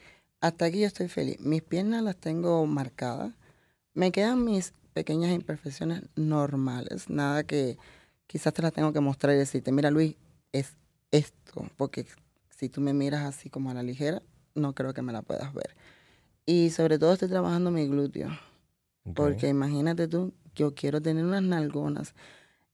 Hasta 0.42 0.66
aquí 0.66 0.82
yo 0.82 0.88
estoy 0.88 1.08
feliz. 1.08 1.40
Mis 1.40 1.62
piernas 1.62 2.04
las 2.04 2.18
tengo 2.18 2.66
marcadas. 2.66 3.34
Me 3.94 4.12
quedan 4.12 4.44
mis 4.44 4.74
pequeñas 4.94 5.32
imperfecciones 5.32 6.04
normales. 6.16 7.10
Nada 7.10 7.44
que 7.44 7.78
quizás 8.28 8.54
te 8.54 8.62
las 8.62 8.74
tengo 8.74 8.94
que 8.94 9.00
mostrar 9.00 9.36
y 9.36 9.38
decirte, 9.38 9.72
mira 9.72 9.92
Luis, 9.92 10.16
es 10.52 10.76
esto. 11.12 11.68
Porque 11.78 12.06
si 12.50 12.70
tú 12.70 12.82
me 12.82 12.94
miras 12.94 13.24
así 13.24 13.50
como 13.50 13.72
a 13.72 13.74
la 13.74 13.84
ligera, 13.84 14.22
no 14.56 14.74
creo 14.76 14.94
que 14.94 15.02
me 15.02 15.14
la 15.14 15.22
puedas 15.22 15.54
ver. 15.54 15.76
Y 16.46 16.72
sobre 16.72 17.00
todo 17.00 17.14
estoy 17.14 17.30
trabajando 17.30 17.72
mi 17.72 17.88
glúteo. 17.88 18.30
Porque 19.16 19.48
imagínate 19.48 20.08
tú, 20.08 20.34
yo 20.60 20.76
quiero 20.76 21.02
tener 21.02 21.24
unas 21.24 21.42
nalgonas. 21.42 22.14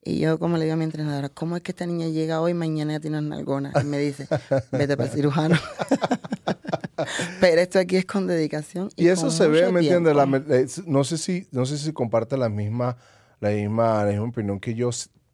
Y 0.03 0.19
yo, 0.19 0.37
como 0.37 0.57
le 0.57 0.65
digo 0.65 0.73
a 0.73 0.77
mi 0.77 0.83
entrenadora, 0.83 1.29
¿cómo 1.29 1.55
es 1.55 1.63
que 1.63 1.71
esta 1.71 1.85
niña 1.85 2.07
llega 2.07 2.41
hoy 2.41 2.51
y 2.51 2.53
mañana 2.53 2.93
ya 2.93 2.99
tiene 2.99 3.19
unas 3.19 3.37
nalgonas? 3.37 3.73
Y 3.81 3.85
me 3.85 3.97
dice, 3.99 4.27
vete 4.71 4.97
para 4.97 5.09
el 5.09 5.15
cirujano. 5.15 5.55
Pero 7.39 7.61
esto 7.61 7.79
aquí 7.79 7.97
es 7.97 8.05
con 8.05 8.27
dedicación. 8.27 8.89
Y, 8.95 9.07
eso 9.07 9.29
se 9.29 9.47
ve, 9.47 9.71
¿me 9.71 9.81
entiendes? 9.81 10.15
Eh, 10.49 10.83
no 10.87 11.03
sé 11.03 11.17
si, 11.17 11.47
no 11.51 11.65
sé 11.65 11.77
si 11.77 11.91
comparte 11.91 12.37
la 12.37 12.49
misma, 12.49 12.97
la 13.39 13.49
misma, 13.49 14.03
la 14.03 14.11
misma 14.11 14.27
opinión 14.27 14.59
que 14.59 14.73
yo. 14.73 14.89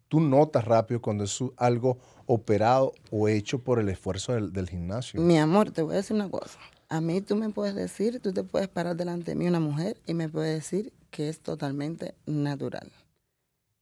Tú 0.08 0.20
notas 0.20 0.64
rápido 0.66 1.00
cuando 1.00 1.24
es 1.24 1.38
algo 1.56 1.98
operado 2.26 2.92
o 3.10 3.28
hecho 3.28 3.58
por 3.60 3.78
el 3.78 3.88
esfuerzo 3.88 4.34
del, 4.34 4.52
del 4.52 4.68
gimnasio. 4.68 5.20
Mi 5.20 5.38
amor, 5.38 5.70
te 5.70 5.82
voy 5.82 5.94
a 5.94 5.96
decir 5.98 6.16
una 6.16 6.30
cosa. 6.30 6.58
A 6.90 7.00
mí 7.00 7.22
tú 7.22 7.36
me 7.36 7.48
puedes 7.48 7.74
decir, 7.74 8.20
tú 8.20 8.32
te 8.32 8.42
puedes 8.42 8.68
parar 8.68 8.96
delante 8.96 9.30
de 9.30 9.36
mí 9.36 9.46
una 9.46 9.60
mujer 9.60 9.96
y 10.06 10.12
me 10.12 10.28
puedes 10.28 10.54
decir 10.54 10.92
que 11.12 11.28
es 11.28 11.40
totalmente 11.40 12.16
natural. 12.26 12.90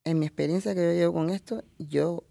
En 0.05 0.19
mi 0.19 0.27
experiencia 0.27 0.75
que 0.75 0.83
yo 0.83 0.93
llevo 0.93 1.15
con 1.15 1.31
esto, 1.31 1.63
yo, 1.79 2.25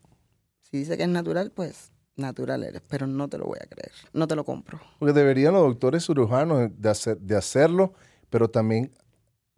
si 0.61 0.77
dice 0.77 0.97
que 0.97 1.03
es 1.03 1.09
natural, 1.09 1.51
pues 1.51 1.91
natural 2.15 2.63
eres, 2.63 2.81
pero 2.87 3.07
no 3.07 3.29
te 3.29 3.37
lo 3.37 3.45
voy 3.45 3.59
a 3.61 3.65
creer, 3.65 3.93
no 4.13 4.27
te 4.27 4.35
lo 4.35 4.43
compro. 4.43 4.79
Porque 4.99 5.13
deberían 5.13 5.53
los 5.53 5.63
doctores 5.63 6.05
cirujanos 6.05 6.69
de, 6.77 6.89
hacer, 6.89 7.17
de 7.17 7.37
hacerlo, 7.37 7.93
pero 8.29 8.49
también 8.49 8.91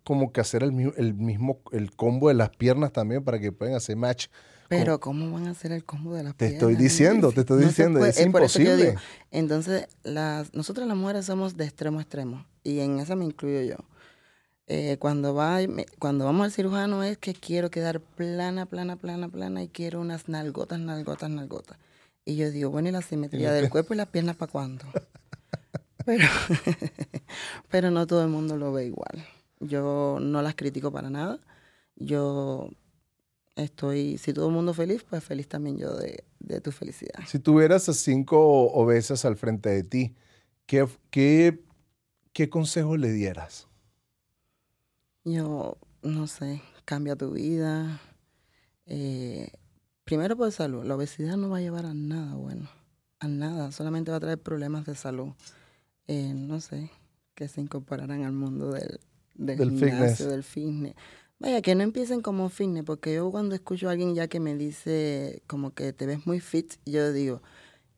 como 0.03 0.31
que 0.31 0.41
hacer 0.41 0.63
el, 0.63 0.93
el 0.95 1.13
mismo, 1.15 1.59
el 1.71 1.95
combo 1.95 2.27
de 2.27 2.35
las 2.35 2.51
piernas 2.51 2.93
también 2.93 3.23
para 3.23 3.39
que 3.39 3.51
puedan 3.51 3.75
hacer 3.75 3.97
match 3.97 4.27
pero 4.71 5.01
¿cómo 5.01 5.29
van 5.33 5.47
a 5.47 5.51
hacer 5.51 5.73
el 5.73 5.83
combo 5.83 6.13
de 6.13 6.23
las 6.23 6.33
Te 6.33 6.45
estoy 6.45 6.75
diciendo, 6.75 7.33
te 7.33 7.41
estoy 7.41 7.65
diciendo, 7.65 8.05
es, 8.05 8.21
imposible. 8.21 8.95
entonces, 9.29 9.89
las, 10.03 10.53
nosotras 10.53 10.87
las 10.87 10.95
mujeres 10.95 11.25
somos 11.25 11.57
de 11.57 11.65
extremo 11.65 11.99
a 11.99 12.03
extremo 12.03 12.45
y 12.63 12.79
en 12.79 12.99
eso 12.99 13.17
me 13.17 13.25
incluyo 13.25 13.61
yo. 13.63 13.75
Eh, 14.73 14.95
cuando, 14.99 15.35
va, 15.35 15.57
cuando 15.99 16.23
vamos 16.23 16.45
al 16.45 16.51
cirujano 16.53 17.03
es 17.03 17.17
que 17.17 17.33
quiero 17.33 17.69
quedar 17.69 17.99
plana, 17.99 18.65
plana, 18.65 18.95
plana, 18.95 19.27
plana 19.27 19.63
y 19.63 19.67
quiero 19.67 19.99
unas 19.99 20.29
nalgotas, 20.29 20.79
nalgotas, 20.79 21.29
nalgotas. 21.29 21.77
Y 22.23 22.37
yo 22.37 22.49
digo, 22.51 22.69
bueno, 22.69 22.87
¿y 22.87 22.93
la 22.93 23.01
simetría 23.01 23.51
del 23.51 23.69
cuerpo 23.69 23.93
y 23.93 23.97
las 23.97 24.07
piernas 24.07 24.37
para 24.37 24.49
cuándo? 24.49 24.85
Pero, 26.05 26.25
pero 27.69 27.91
no 27.91 28.07
todo 28.07 28.23
el 28.23 28.29
mundo 28.29 28.57
lo 28.57 28.73
ve 28.73 28.85
igual. 28.87 29.23
Yo 29.59 30.17
no 30.19 30.41
las 30.41 30.55
critico 30.55 30.91
para 30.91 31.11
nada. 31.11 31.39
Yo 31.95 32.69
estoy, 33.55 34.17
si 34.17 34.33
todo 34.33 34.47
el 34.47 34.53
mundo 34.53 34.73
feliz, 34.73 35.05
pues 35.07 35.23
feliz 35.23 35.47
también 35.47 35.77
yo 35.77 35.95
de, 35.95 36.23
tu 36.61 36.71
felicidad. 36.71 37.19
Si 37.27 37.37
tuvieras 37.37 37.87
a 37.87 37.93
cinco 37.93 38.71
obesas 38.71 39.25
al 39.25 39.35
frente 39.35 39.69
de 39.69 39.83
ti, 39.83 40.15
¿qué, 40.65 40.87
qué, 41.11 41.63
qué 42.33 42.49
consejo 42.49 42.97
le 42.97 43.11
dieras? 43.11 43.67
Yo, 45.23 45.77
no 46.01 46.27
sé, 46.27 46.61
cambia 46.85 47.15
tu 47.15 47.31
vida. 47.31 48.01
Eh, 48.85 49.51
primero 50.03 50.35
por 50.35 50.51
salud. 50.51 50.83
La 50.83 50.95
obesidad 50.95 51.37
no 51.37 51.49
va 51.49 51.57
a 51.57 51.61
llevar 51.61 51.85
a 51.85 51.93
nada 51.93 52.35
bueno. 52.35 52.69
A 53.19 53.27
nada. 53.27 53.71
Solamente 53.71 54.11
va 54.11 54.17
a 54.17 54.21
traer 54.21 54.39
problemas 54.39 54.85
de 54.85 54.95
salud. 54.95 55.33
Eh, 56.07 56.33
no 56.35 56.59
sé, 56.59 56.89
que 57.35 57.47
se 57.47 57.61
incorporarán 57.61 58.23
al 58.23 58.33
mundo 58.33 58.71
del, 58.71 58.99
del, 59.35 59.71
fitness. 59.71 60.27
del 60.27 60.43
fitness. 60.43 60.95
Vaya, 61.39 61.61
que 61.61 61.73
no 61.73 61.83
empiecen 61.83 62.21
como 62.21 62.49
fitness, 62.49 62.83
porque 62.83 63.15
yo 63.15 63.31
cuando 63.31 63.55
escucho 63.55 63.87
a 63.87 63.91
alguien 63.91 64.13
ya 64.13 64.27
que 64.27 64.39
me 64.39 64.55
dice 64.55 65.41
como 65.47 65.73
que 65.73 65.93
te 65.93 66.05
ves 66.05 66.27
muy 66.27 66.39
fit, 66.39 66.73
yo 66.85 67.11
digo, 67.13 67.41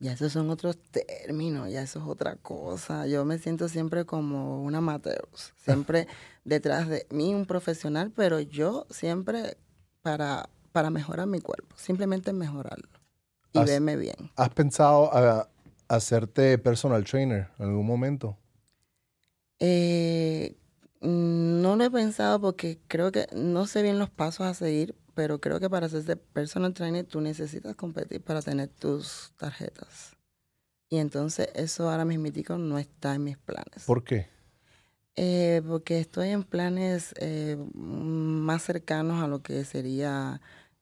ya 0.03 0.11
esos 0.11 0.33
son 0.33 0.49
otros 0.49 0.77
términos, 0.77 1.71
ya 1.71 1.81
eso 1.81 1.99
es 1.99 2.05
otra 2.05 2.35
cosa. 2.35 3.07
Yo 3.07 3.25
me 3.25 3.39
siento 3.39 3.69
siempre 3.69 4.05
como 4.05 4.61
una 4.61 4.79
amateur, 4.79 5.27
siempre 5.55 6.07
detrás 6.43 6.89
de 6.89 7.07
mí 7.09 7.33
un 7.33 7.45
profesional, 7.45 8.11
pero 8.15 8.39
yo 8.39 8.85
siempre 8.89 9.57
para, 10.01 10.49
para 10.71 10.89
mejorar 10.89 11.27
mi 11.27 11.39
cuerpo, 11.39 11.75
simplemente 11.77 12.33
mejorarlo 12.33 12.89
y 13.53 13.63
verme 13.63 13.95
bien. 13.95 14.31
¿Has 14.35 14.49
pensado 14.49 15.09
a, 15.15 15.49
hacerte 15.87 16.57
personal 16.57 17.03
trainer 17.03 17.49
en 17.59 17.65
algún 17.65 17.85
momento? 17.85 18.37
Eh, 19.59 20.55
Mm, 21.03 21.61
no 21.61 21.75
lo 21.75 21.83
he 21.83 21.91
pensado 21.91 22.39
porque 22.39 22.79
creo 22.87 23.11
que 23.11 23.27
no 23.35 23.67
sé 23.67 23.81
bien 23.83 23.99
los 23.99 24.09
pasos 24.09 24.47
a 24.47 24.53
seguir, 24.53 24.95
pero 25.13 25.39
creo 25.39 25.59
que 25.59 25.69
para 25.69 25.89
ser 25.89 26.19
personal 26.19 26.73
trainer 26.73 27.05
tú 27.05 27.21
necesitas 27.21 27.75
competir 27.75 28.21
para 28.21 28.41
tener 28.41 28.69
tus 28.69 29.31
tarjetas. 29.37 30.15
Y 30.89 30.97
entonces 30.97 31.49
eso 31.55 31.89
ahora 31.89 32.05
mismo 32.05 32.57
no 32.57 32.77
está 32.77 33.15
en 33.15 33.23
mis 33.23 33.37
planes. 33.37 33.85
¿Por 33.85 34.03
qué? 34.03 34.27
Eh, 35.15 35.61
porque 35.67 35.99
estoy 35.99 36.29
en 36.29 36.43
planes 36.43 37.13
eh, 37.19 37.57
más 37.73 38.63
cercanos 38.63 39.23
a 39.23 39.27
lo 39.27 39.41
que 39.41 39.63
sería 39.65 40.41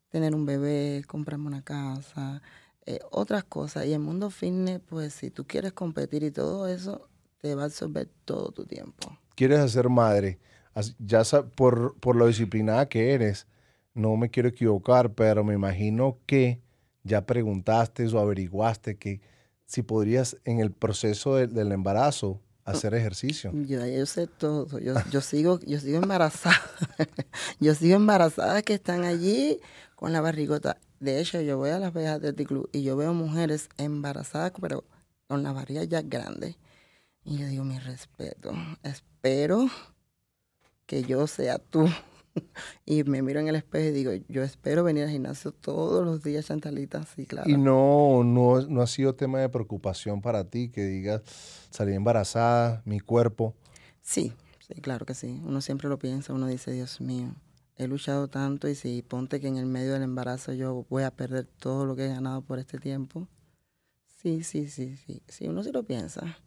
tener 0.09 0.35
un 0.35 0.45
bebé, 0.45 1.03
comprarme 1.07 1.47
una 1.47 1.63
casa, 1.63 2.41
eh, 2.85 2.99
otras 3.11 3.43
cosas. 3.43 3.85
Y 3.85 3.93
el 3.93 3.99
mundo 3.99 4.29
fitness, 4.29 4.81
pues 4.87 5.13
si 5.13 5.29
tú 5.29 5.45
quieres 5.45 5.73
competir 5.73 6.23
y 6.23 6.31
todo 6.31 6.67
eso, 6.67 7.09
te 7.37 7.55
va 7.55 7.63
a 7.63 7.65
absorber 7.65 8.09
todo 8.25 8.51
tu 8.51 8.65
tiempo 8.65 9.17
quieres 9.41 9.59
hacer 9.59 9.89
madre, 9.89 10.39
ya 10.99 11.23
por, 11.55 11.95
por 11.99 12.15
lo 12.15 12.27
disciplinada 12.27 12.87
que 12.87 13.13
eres, 13.13 13.47
no 13.93 14.15
me 14.17 14.29
quiero 14.29 14.49
equivocar, 14.49 15.13
pero 15.13 15.43
me 15.43 15.53
imagino 15.53 16.17
que 16.25 16.61
ya 17.03 17.25
preguntaste 17.25 18.07
o 18.07 18.19
averiguaste 18.19 18.97
que 18.97 19.21
si 19.65 19.81
podrías 19.81 20.37
en 20.45 20.59
el 20.59 20.71
proceso 20.71 21.35
del 21.35 21.71
embarazo 21.71 22.41
hacer 22.65 22.93
ejercicio. 22.93 23.51
Yo, 23.53 23.85
yo 23.85 24.05
sé 24.05 24.27
todo. 24.27 24.79
Yo, 24.79 24.95
yo 25.09 25.21
sigo, 25.21 25.59
yo 25.65 25.79
sigo 25.79 25.97
embarazada. 25.97 26.61
yo 27.59 27.73
sigo 27.75 27.95
embarazada 27.95 28.61
que 28.61 28.73
están 28.73 29.03
allí 29.03 29.59
con 29.95 30.13
la 30.13 30.21
barrigota. 30.21 30.77
De 30.99 31.19
hecho, 31.19 31.41
yo 31.41 31.57
voy 31.57 31.71
a 31.71 31.79
las 31.79 31.93
Vegas 31.93 32.21
de 32.21 32.33
Club 32.45 32.69
y 32.71 32.83
yo 32.83 32.95
veo 32.95 33.13
mujeres 33.13 33.69
embarazadas, 33.77 34.51
pero 34.59 34.83
con 35.27 35.43
la 35.43 35.51
barriga 35.51 35.83
ya 35.83 36.01
grande. 36.01 36.57
Y 37.23 37.37
yo 37.37 37.47
digo, 37.47 37.63
mi 37.63 37.79
respeto. 37.79 38.51
Espero 38.83 39.67
que 40.85 41.03
yo 41.03 41.27
sea 41.27 41.57
tú. 41.57 41.87
y 42.85 43.03
me 43.03 43.21
miro 43.21 43.39
en 43.39 43.47
el 43.47 43.55
espejo 43.55 43.89
y 43.89 43.91
digo, 43.91 44.11
yo 44.27 44.43
espero 44.43 44.83
venir 44.83 45.03
al 45.03 45.09
gimnasio 45.09 45.51
todos 45.51 46.05
los 46.05 46.23
días, 46.23 46.45
Chantalita, 46.47 47.03
sí, 47.03 47.25
claro. 47.25 47.49
Y 47.49 47.57
no, 47.57 48.23
no, 48.23 48.61
no 48.61 48.81
ha 48.81 48.87
sido 48.87 49.15
tema 49.15 49.39
de 49.39 49.49
preocupación 49.49 50.21
para 50.21 50.43
ti 50.45 50.69
que 50.69 50.83
digas, 50.85 51.21
salí 51.69 51.93
embarazada, 51.93 52.81
mi 52.85 52.99
cuerpo. 52.99 53.55
Sí, 54.01 54.33
sí, 54.59 54.81
claro 54.81 55.05
que 55.05 55.13
sí. 55.13 55.41
Uno 55.45 55.61
siempre 55.61 55.89
lo 55.89 55.99
piensa, 55.99 56.33
uno 56.33 56.47
dice, 56.47 56.71
Dios 56.71 57.01
mío, 57.01 57.35
he 57.77 57.87
luchado 57.87 58.27
tanto 58.27 58.67
y 58.67 58.75
si 58.75 59.01
ponte 59.01 59.39
que 59.39 59.47
en 59.47 59.57
el 59.57 59.65
medio 59.65 59.93
del 59.93 60.03
embarazo 60.03 60.53
yo 60.53 60.85
voy 60.89 61.03
a 61.03 61.11
perder 61.11 61.45
todo 61.45 61.85
lo 61.85 61.95
que 61.95 62.05
he 62.05 62.09
ganado 62.09 62.41
por 62.41 62.59
este 62.59 62.77
tiempo. 62.77 63.27
Sí, 64.21 64.43
sí, 64.43 64.67
sí, 64.67 64.97
sí, 64.97 65.23
sí, 65.27 65.47
uno 65.47 65.63
sí 65.63 65.71
lo 65.71 65.83
piensa. 65.83 66.37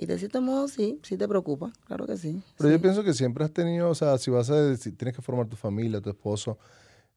Y 0.00 0.06
de 0.06 0.18
cierto 0.18 0.40
modo 0.40 0.66
sí, 0.66 0.98
sí 1.02 1.18
te 1.18 1.28
preocupa, 1.28 1.74
claro 1.86 2.06
que 2.06 2.16
sí. 2.16 2.42
Pero 2.56 2.70
yo 2.70 2.80
pienso 2.80 3.04
que 3.04 3.12
siempre 3.12 3.44
has 3.44 3.50
tenido, 3.50 3.90
o 3.90 3.94
sea, 3.94 4.16
si 4.16 4.30
vas 4.30 4.48
a 4.48 4.58
decir, 4.58 4.96
tienes 4.96 5.14
que 5.14 5.20
formar 5.20 5.46
tu 5.46 5.56
familia, 5.56 6.00
tu 6.00 6.08
esposo. 6.08 6.56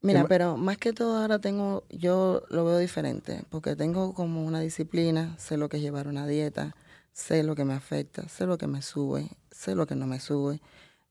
Mira, 0.02 0.26
pero 0.28 0.58
más 0.58 0.78
que 0.78 0.92
todo 0.92 1.16
ahora 1.16 1.40
tengo, 1.40 1.86
yo 1.90 2.44
lo 2.50 2.66
veo 2.66 2.78
diferente, 2.78 3.46
porque 3.50 3.78
tengo 3.78 4.14
como 4.14 4.44
una 4.44 4.60
disciplina, 4.60 5.34
sé 5.40 5.56
lo 5.56 5.70
que 5.70 5.78
es 5.78 5.84
llevar 5.84 6.10
una 6.10 6.28
dieta, 6.28 6.76
sé 7.14 7.44
lo 7.44 7.56
que 7.56 7.64
me 7.64 7.74
afecta, 7.74 8.28
sé 8.28 8.46
lo 8.46 8.58
que 8.58 8.68
me 8.68 8.82
sube, 8.82 9.30
sé 9.50 9.76
lo 9.76 9.88
que 9.88 9.96
no 9.96 10.06
me 10.06 10.20
sube. 10.20 10.60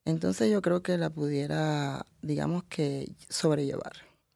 Entonces 0.05 0.51
yo 0.51 0.61
creo 0.61 0.83
que 0.83 0.99
la 0.99 1.09
pudiera, 1.09 2.05
digamos 2.21 2.65
que, 2.65 3.15
sobrellevar. 3.31 3.95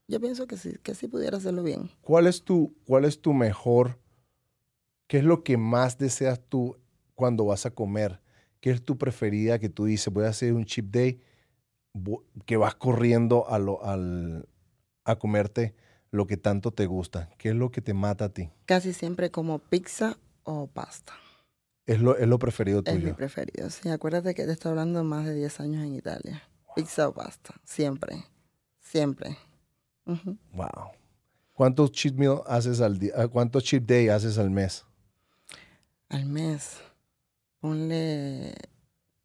Yo 0.08 0.22
pienso 0.22 0.46
que 0.46 0.56
sí, 0.56 0.78
que 0.82 0.94
sí 0.94 1.06
pudiera 1.06 1.36
hacerlo 1.36 1.62
bien. 1.62 1.90
¿Cuál 2.00 2.28
es 2.28 2.44
tu, 2.44 2.74
cuál 2.86 3.04
es 3.04 3.20
tu 3.20 3.34
mejor, 3.34 3.98
qué 5.06 5.18
es 5.18 5.24
lo 5.24 5.44
que 5.44 5.58
más 5.58 5.98
deseas 5.98 6.40
tú 6.48 6.78
cuando 7.16 7.46
vas 7.46 7.66
a 7.66 7.72
comer? 7.72 8.20
¿Qué 8.60 8.70
es 8.70 8.84
tu 8.84 8.96
preferida 8.96 9.58
que 9.58 9.68
tú 9.68 9.86
dices, 9.86 10.12
voy 10.12 10.26
a 10.26 10.28
hacer 10.28 10.52
un 10.52 10.64
chip 10.64 10.92
day, 10.92 11.20
que 12.44 12.56
vas 12.56 12.74
corriendo 12.76 13.48
a, 13.48 13.58
lo, 13.58 13.84
al, 13.84 14.48
a 15.04 15.18
comerte 15.18 15.74
lo 16.10 16.26
que 16.26 16.36
tanto 16.36 16.72
te 16.72 16.86
gusta? 16.86 17.30
¿Qué 17.38 17.48
es 17.48 17.54
lo 17.54 17.70
que 17.70 17.80
te 17.80 17.94
mata 17.94 18.26
a 18.26 18.28
ti? 18.28 18.50
Casi 18.66 18.92
siempre 18.92 19.30
como 19.30 19.58
pizza 19.58 20.18
o 20.44 20.68
pasta. 20.68 21.14
Es 21.86 22.00
lo, 22.00 22.16
es 22.16 22.28
lo 22.28 22.38
preferido 22.38 22.82
tuyo. 22.82 22.98
Es 22.98 23.04
mi 23.04 23.12
preferido, 23.12 23.70
sí. 23.70 23.88
Acuérdate 23.88 24.34
que 24.34 24.44
te 24.44 24.52
estoy 24.52 24.70
hablando 24.70 25.02
más 25.04 25.24
de 25.24 25.34
10 25.34 25.60
años 25.60 25.84
en 25.84 25.94
Italia. 25.94 26.42
Pizza 26.74 27.08
o 27.08 27.14
pasta, 27.14 27.54
siempre, 27.64 28.24
siempre. 28.80 29.36
Wow. 30.04 30.90
¿Cuántos 31.52 31.92
cheat 31.92 32.14
meal 32.14 32.42
haces 32.46 32.80
al 32.80 32.98
día? 32.98 33.28
¿Cuántos 33.28 33.64
cheat 33.64 33.84
day 33.84 34.08
haces 34.08 34.36
al 34.38 34.50
mes? 34.50 34.84
Al 36.08 36.26
mes 36.26 36.80
ponle 37.66 38.54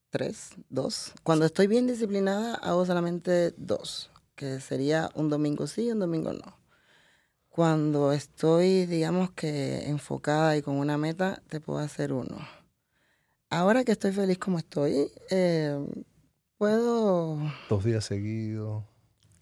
tres, 0.10 0.56
dos. 0.70 1.14
Cuando 1.22 1.46
estoy 1.46 1.68
bien 1.68 1.86
disciplinada, 1.86 2.56
hago 2.56 2.88
solamente 2.88 3.54
dos, 3.56 4.10
que 4.36 4.60
sería 4.60 5.12
un 5.14 5.30
domingo 5.30 5.68
sí 5.68 5.84
y 5.84 5.92
un 5.92 6.00
domingo 6.00 6.34
no. 6.34 6.58
Cuando 7.50 8.12
estoy, 8.14 8.88
digamos 8.88 9.30
que 9.32 9.88
enfocada 9.88 10.58
y 10.58 10.64
con 10.64 10.78
una 10.78 10.98
meta, 10.98 11.44
te 11.50 11.60
puedo 11.60 11.78
hacer 11.78 12.14
uno. 12.14 12.40
Ahora 13.52 13.84
que 13.84 13.92
estoy 13.92 14.12
feliz 14.12 14.40
como 14.40 14.58
estoy, 14.58 15.12
eh, 15.30 15.78
puedo... 16.58 17.38
Dos 17.70 17.84
días 17.84 18.06
seguidos. 18.06 18.84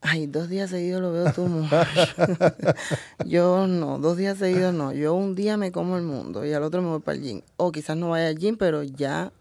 Ay, 0.01 0.27
dos 0.27 0.47
días 0.47 0.69
seguidos 0.69 1.01
lo 1.01 1.11
veo 1.11 1.33
tú 1.33 1.47
yo 3.25 3.67
no, 3.67 3.99
dos 3.99 4.15
días 4.15 4.37
seguidos 4.37 4.73
no. 4.73 4.93
Yo 4.93 5.13
un 5.13 5.35
día 5.35 5.57
me 5.57 5.71
como 5.71 5.97
el 5.97 6.03
mundo 6.03 6.45
y 6.45 6.53
al 6.53 6.63
otro 6.63 6.81
me 6.81 6.89
voy 6.89 6.99
para 7.01 7.17
el 7.17 7.23
gym. 7.23 7.41
O 7.57 7.71
quizás 7.71 7.97
no 7.97 8.09
vaya 8.09 8.27
al 8.27 8.37
gym, 8.37 8.55
pero 8.55 8.83
ya 8.83 9.33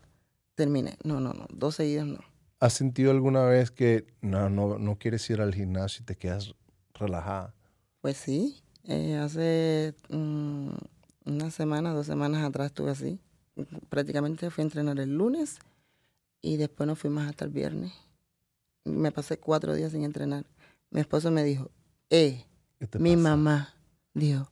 terminé. 0.54 0.96
No, 1.04 1.20
no, 1.20 1.32
no. 1.32 1.46
Dos 1.50 1.76
seguidos 1.76 2.06
no. 2.06 2.18
¿Has 2.61 2.72
sentido 2.72 3.12
alguna 3.12 3.44
vez 3.44 3.70
que 3.70 4.06
no, 4.20 4.50
no, 4.50 4.78
no 4.78 4.98
quieres 4.98 5.28
ir 5.30 5.40
al 5.40 5.54
gimnasio 5.54 6.02
y 6.02 6.06
te 6.06 6.16
quedas 6.16 6.54
relajada? 6.94 7.54
Pues 8.00 8.16
sí. 8.16 8.61
Eh, 8.84 9.16
hace 9.16 9.94
mm, 10.09 10.70
una 11.26 11.50
semana, 11.52 11.92
dos 11.92 12.06
semanas 12.06 12.44
atrás 12.44 12.66
estuve 12.66 12.90
así. 12.90 13.20
Prácticamente 13.88 14.50
fui 14.50 14.62
a 14.62 14.64
entrenar 14.64 14.98
el 14.98 15.16
lunes 15.16 15.59
y 16.42 16.56
después 16.56 16.86
no 16.86 16.96
fui 16.96 17.11
más 17.11 17.28
hasta 17.28 17.44
el 17.44 17.50
viernes 17.50 17.92
me 18.84 19.12
pasé 19.12 19.38
cuatro 19.38 19.74
días 19.74 19.92
sin 19.92 20.04
entrenar. 20.04 20.46
Mi 20.90 21.00
esposo 21.00 21.30
me 21.30 21.44
dijo, 21.44 21.70
eh, 22.10 22.44
mi 22.98 23.16
mamá 23.16 23.74
dijo, 24.14 24.50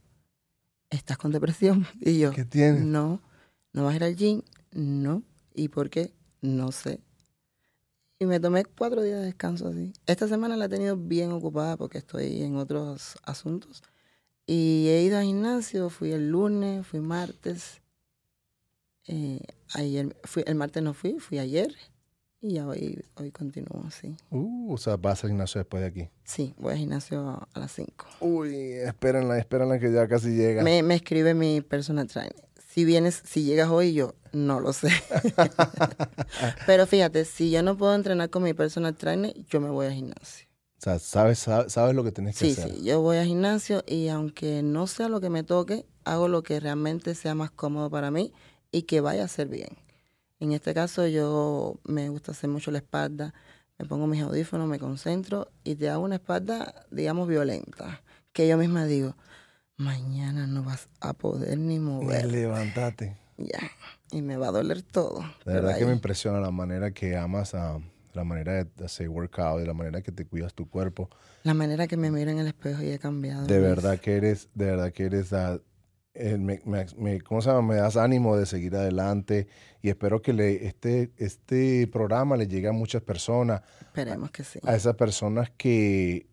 ¿estás 0.91 1.19
con 1.19 1.33
depresión? 1.33 1.87
Y 2.01 2.19
yo, 2.19 2.33
¿qué 2.33 2.45
tienes? 2.45 2.85
No, 2.85 3.23
no 3.73 3.85
vas 3.85 3.95
a 3.95 3.97
ir 3.97 4.05
al 4.05 4.17
gym, 4.17 4.43
no. 4.73 5.23
¿Y 5.55 5.69
por 5.69 5.89
qué? 5.91 6.13
No 6.43 6.73
sé. 6.73 7.01
Y 8.19 8.27
me 8.27 8.41
tomé 8.41 8.65
cuatro 8.65 9.03
días 9.03 9.21
de 9.21 9.27
descanso 9.27 9.69
así. 9.69 9.93
Esta 10.07 10.27
semana 10.27 10.57
la 10.57 10.67
he 10.67 10.69
tenido 10.69 10.97
bien 10.97 11.33
ocupada 11.33 11.77
porque 11.77 11.99
estoy 11.99 12.43
en 12.43 12.57
otros 12.57 13.17
asuntos. 13.25 13.83
Y 14.47 14.87
he 14.89 15.03
ido 15.03 15.19
al 15.19 15.25
gimnasio, 15.25 15.91
fui 15.91 16.13
el 16.13 16.31
lunes, 16.31 16.87
fui 16.87 17.01
martes. 17.01 17.83
Eh, 19.07 19.41
ayer, 19.75 20.17
fui, 20.25 20.45
el 20.47 20.55
martes 20.55 20.83
no 20.83 20.95
fui, 20.95 21.19
fui 21.19 21.39
ayer. 21.39 21.75
Y 22.41 22.59
hoy, 22.59 23.03
hoy 23.15 23.33
continúo 23.33 23.85
así. 23.87 24.17
Uh, 24.31 24.75
o 24.75 24.79
sea, 24.79 24.97
vas 24.97 25.25
al 25.25 25.31
gimnasio 25.31 25.59
después 25.59 25.81
de 25.81 25.89
aquí. 25.89 26.11
Sí, 26.25 26.55
voy 26.59 26.73
al 26.73 26.79
gimnasio 26.79 27.49
a 27.53 27.59
las 27.59 27.73
5. 27.73 28.07
Uy, 28.21 28.55
espérenla, 28.73 29.39
espérenla 29.39 29.79
que 29.79 29.91
ya 29.93 30.07
casi 30.07 30.37
llega. 30.37 30.63
Me, 30.63 30.83
me 30.83 30.97
escribe 30.97 31.35
mi 31.35 31.63
personal 31.63 32.07
trainer. 32.07 32.37
Si 32.69 32.85
vienes, 32.85 33.23
si 33.25 33.45
llegas 33.45 33.71
hoy, 33.71 33.95
yo 33.95 34.15
no 34.33 34.61
lo 34.61 34.75
sé. 34.75 34.91
Pero 36.67 36.87
fíjate, 36.87 37.25
si 37.25 37.51
yo 37.51 37.63
no 37.63 37.79
puedo 37.79 37.95
entrenar 37.95 38.29
con 38.29 38.43
mi 38.43 38.53
personal 38.53 38.95
trainer, 38.95 39.35
yo 39.49 39.61
me 39.61 39.71
voy 39.71 39.87
al 39.87 39.95
gimnasio. 39.95 40.47
O 40.79 40.83
sea, 40.83 40.99
sabes, 40.99 41.39
sabes, 41.39 41.95
lo 41.95 42.05
que 42.05 42.13
tienes 42.13 42.39
que 42.39 42.51
hacer. 42.51 42.69
Sí, 42.69 42.77
sí, 42.77 42.85
yo 42.85 43.01
voy 43.01 43.17
al 43.17 43.27
gimnasio 43.27 43.83
y 43.87 44.09
aunque 44.09 44.63
no 44.63 44.87
sea 44.87 45.09
lo 45.09 45.23
que 45.23 45.31
me 45.31 45.43
toque, 45.43 45.87
hago 46.05 46.29
lo 46.29 46.43
que 46.43 46.61
realmente 46.61 47.15
sea 47.15 47.35
más 47.35 47.51
cómodo 47.51 47.89
para 47.89 48.11
mí 48.11 48.33
y 48.71 48.83
que 48.83 49.01
vaya 49.01 49.25
a 49.25 49.29
ser 49.29 49.49
bien. 49.49 49.86
En 50.39 50.53
este 50.53 50.75
caso 50.75 51.07
yo 51.07 51.79
me 51.85 52.09
gusta 52.09 52.33
hacer 52.33 52.51
mucho 52.51 52.71
la 52.71 52.79
espalda, 52.79 53.33
me 53.79 53.87
pongo 53.87 54.07
mis 54.07 54.23
audífonos, 54.23 54.69
me 54.69 54.79
concentro 54.79 55.49
y 55.65 55.77
te 55.77 55.89
hago 55.89 56.05
una 56.05 56.17
espalda, 56.17 56.87
digamos, 56.91 57.29
violenta, 57.29 58.03
que 58.33 58.47
yo 58.49 58.57
misma 58.59 58.87
digo, 58.87 59.17
mañana 59.77 60.47
no 60.47 60.63
vas 60.63 60.89
a 61.01 61.13
poder 61.15 61.59
ni 61.59 61.79
mover. 61.79 62.31
Levántate. 62.31 63.17
Ya, 63.39 63.71
y 64.11 64.23
me 64.23 64.37
va 64.37 64.49
a 64.49 64.53
doler 64.53 64.83
todo. 64.83 65.21
De 65.45 65.53
verdad 65.55 65.79
que 65.79 65.87
me 65.87 65.93
impresiona 65.93 66.41
la 66.41 66.51
manera 66.51 66.91
que 66.91 67.17
amas 67.17 67.55
a 67.55 67.79
la 68.15 68.25
manera 68.25 68.65
de 68.65 68.85
hacer 68.85 69.09
workout, 69.09 69.61
de 69.61 69.67
la 69.67 69.75
manera 69.75 70.01
que 70.01 70.11
te 70.11 70.25
cuidas 70.25 70.55
tu 70.55 70.69
cuerpo. 70.69 71.11
La 71.43 71.53
manera 71.53 71.87
que 71.87 71.99
me 71.99 72.11
miro 72.11 72.31
en 72.31 72.39
el 72.39 72.47
espejo 72.47 72.83
y 72.83 72.91
he 72.91 72.99
cambiado. 72.99 73.47
De 73.47 73.61
verdad 73.61 74.01
que 74.01 74.17
eres, 74.17 74.49
de 74.55 74.67
verdad 74.67 74.93
que 74.93 75.05
eres 75.05 75.35
a, 75.35 75.61
eh, 76.19 76.39
me, 76.39 76.61
me, 76.97 77.21
¿cómo 77.21 77.43
se 77.43 77.49
llama? 77.51 77.63
me 77.63 77.77
das 77.77 77.97
ánimo 77.97 78.37
de 78.37 78.47
seguir 78.47 78.75
adelante 78.75 79.49
y 79.83 79.89
espero 79.89 80.23
que 80.23 80.33
le, 80.33 80.67
este, 80.67 81.11
este 81.17 81.87
programa 81.87 82.37
le 82.37 82.47
llegue 82.49 82.69
a 82.69 82.73
muchas 82.73 83.03
personas. 83.03 83.63
Esperemos 83.81 84.31
que 84.31 84.43
sí. 84.43 84.59
A 84.65 84.75
esas 84.75 84.95
personas 84.95 85.51
que, 85.57 86.27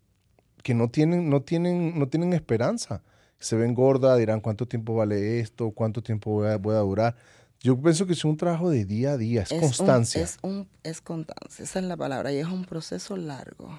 que 0.62 0.74
no, 0.74 0.88
tienen, 0.88 1.28
no, 1.28 1.42
tienen, 1.42 1.98
no 1.98 2.08
tienen 2.08 2.32
esperanza. 2.32 3.02
Se 3.38 3.56
ven 3.56 3.74
gordas, 3.74 4.18
dirán 4.18 4.40
cuánto 4.40 4.66
tiempo 4.66 4.94
vale 4.94 5.40
esto, 5.40 5.70
cuánto 5.70 6.02
tiempo 6.02 6.30
voy 6.58 6.74
a, 6.74 6.78
durar. 6.78 7.16
Yo 7.60 7.80
pienso 7.80 8.06
que 8.06 8.14
es 8.14 8.24
un 8.24 8.36
trabajo 8.36 8.70
de 8.70 8.84
día 8.84 9.12
a 9.12 9.16
día, 9.18 9.42
es, 9.42 9.60
constancia. 9.60 10.22
es, 10.22 10.38
un, 10.42 10.68
es 10.82 11.00
constancia, 11.00 11.62
esa 11.62 11.78
es 11.78 11.84
la 11.84 11.96
palabra, 11.96 12.32
y 12.32 12.38
es 12.38 12.46
un 12.46 12.64
proceso 12.64 13.16
largo. 13.16 13.78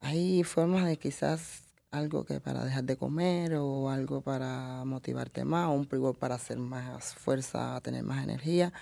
Hay 0.00 0.44
formas 0.44 0.86
de 0.86 0.96
quizás 0.96 1.63
algo 1.94 2.24
que 2.24 2.40
para 2.40 2.64
dejar 2.64 2.84
de 2.84 2.96
comer 2.96 3.54
o 3.54 3.88
algo 3.88 4.20
para 4.20 4.84
motivarte 4.84 5.44
más, 5.44 5.68
o 5.68 5.72
un 5.72 5.86
privor 5.86 6.16
para 6.16 6.34
hacer 6.34 6.58
más 6.58 7.14
fuerza, 7.14 7.80
tener 7.82 8.02
más 8.02 8.22
energía, 8.24 8.72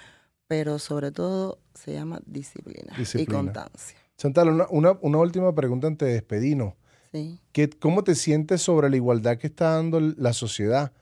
pero 0.48 0.78
sobre 0.78 1.12
todo 1.12 1.58
se 1.74 1.92
llama 1.92 2.20
disciplina, 2.26 2.94
y 3.14 3.26
constancia. 3.26 3.98
Chantal, 4.16 4.66
una, 4.70 4.98
una, 5.00 5.18
última 5.18 5.54
pregunta 5.54 5.86
antes 5.86 6.06
de 6.06 6.14
despedirnos. 6.14 6.74
Sí. 7.12 7.40
¿Cómo 7.80 8.04
te 8.04 8.14
sientes 8.14 8.62
sobre 8.62 8.88
la 8.88 8.96
igualdad 8.96 9.36
que 9.36 9.48
está 9.48 9.74
dando 9.76 10.00
la 10.00 10.32
sociedad? 10.32 10.92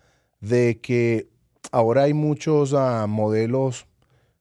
De 0.40 0.80
que 0.80 1.28
ahora 1.70 2.04
hay 2.04 2.14
muchos 2.14 2.74
ah, 2.74 3.06
modelos, 3.08 3.86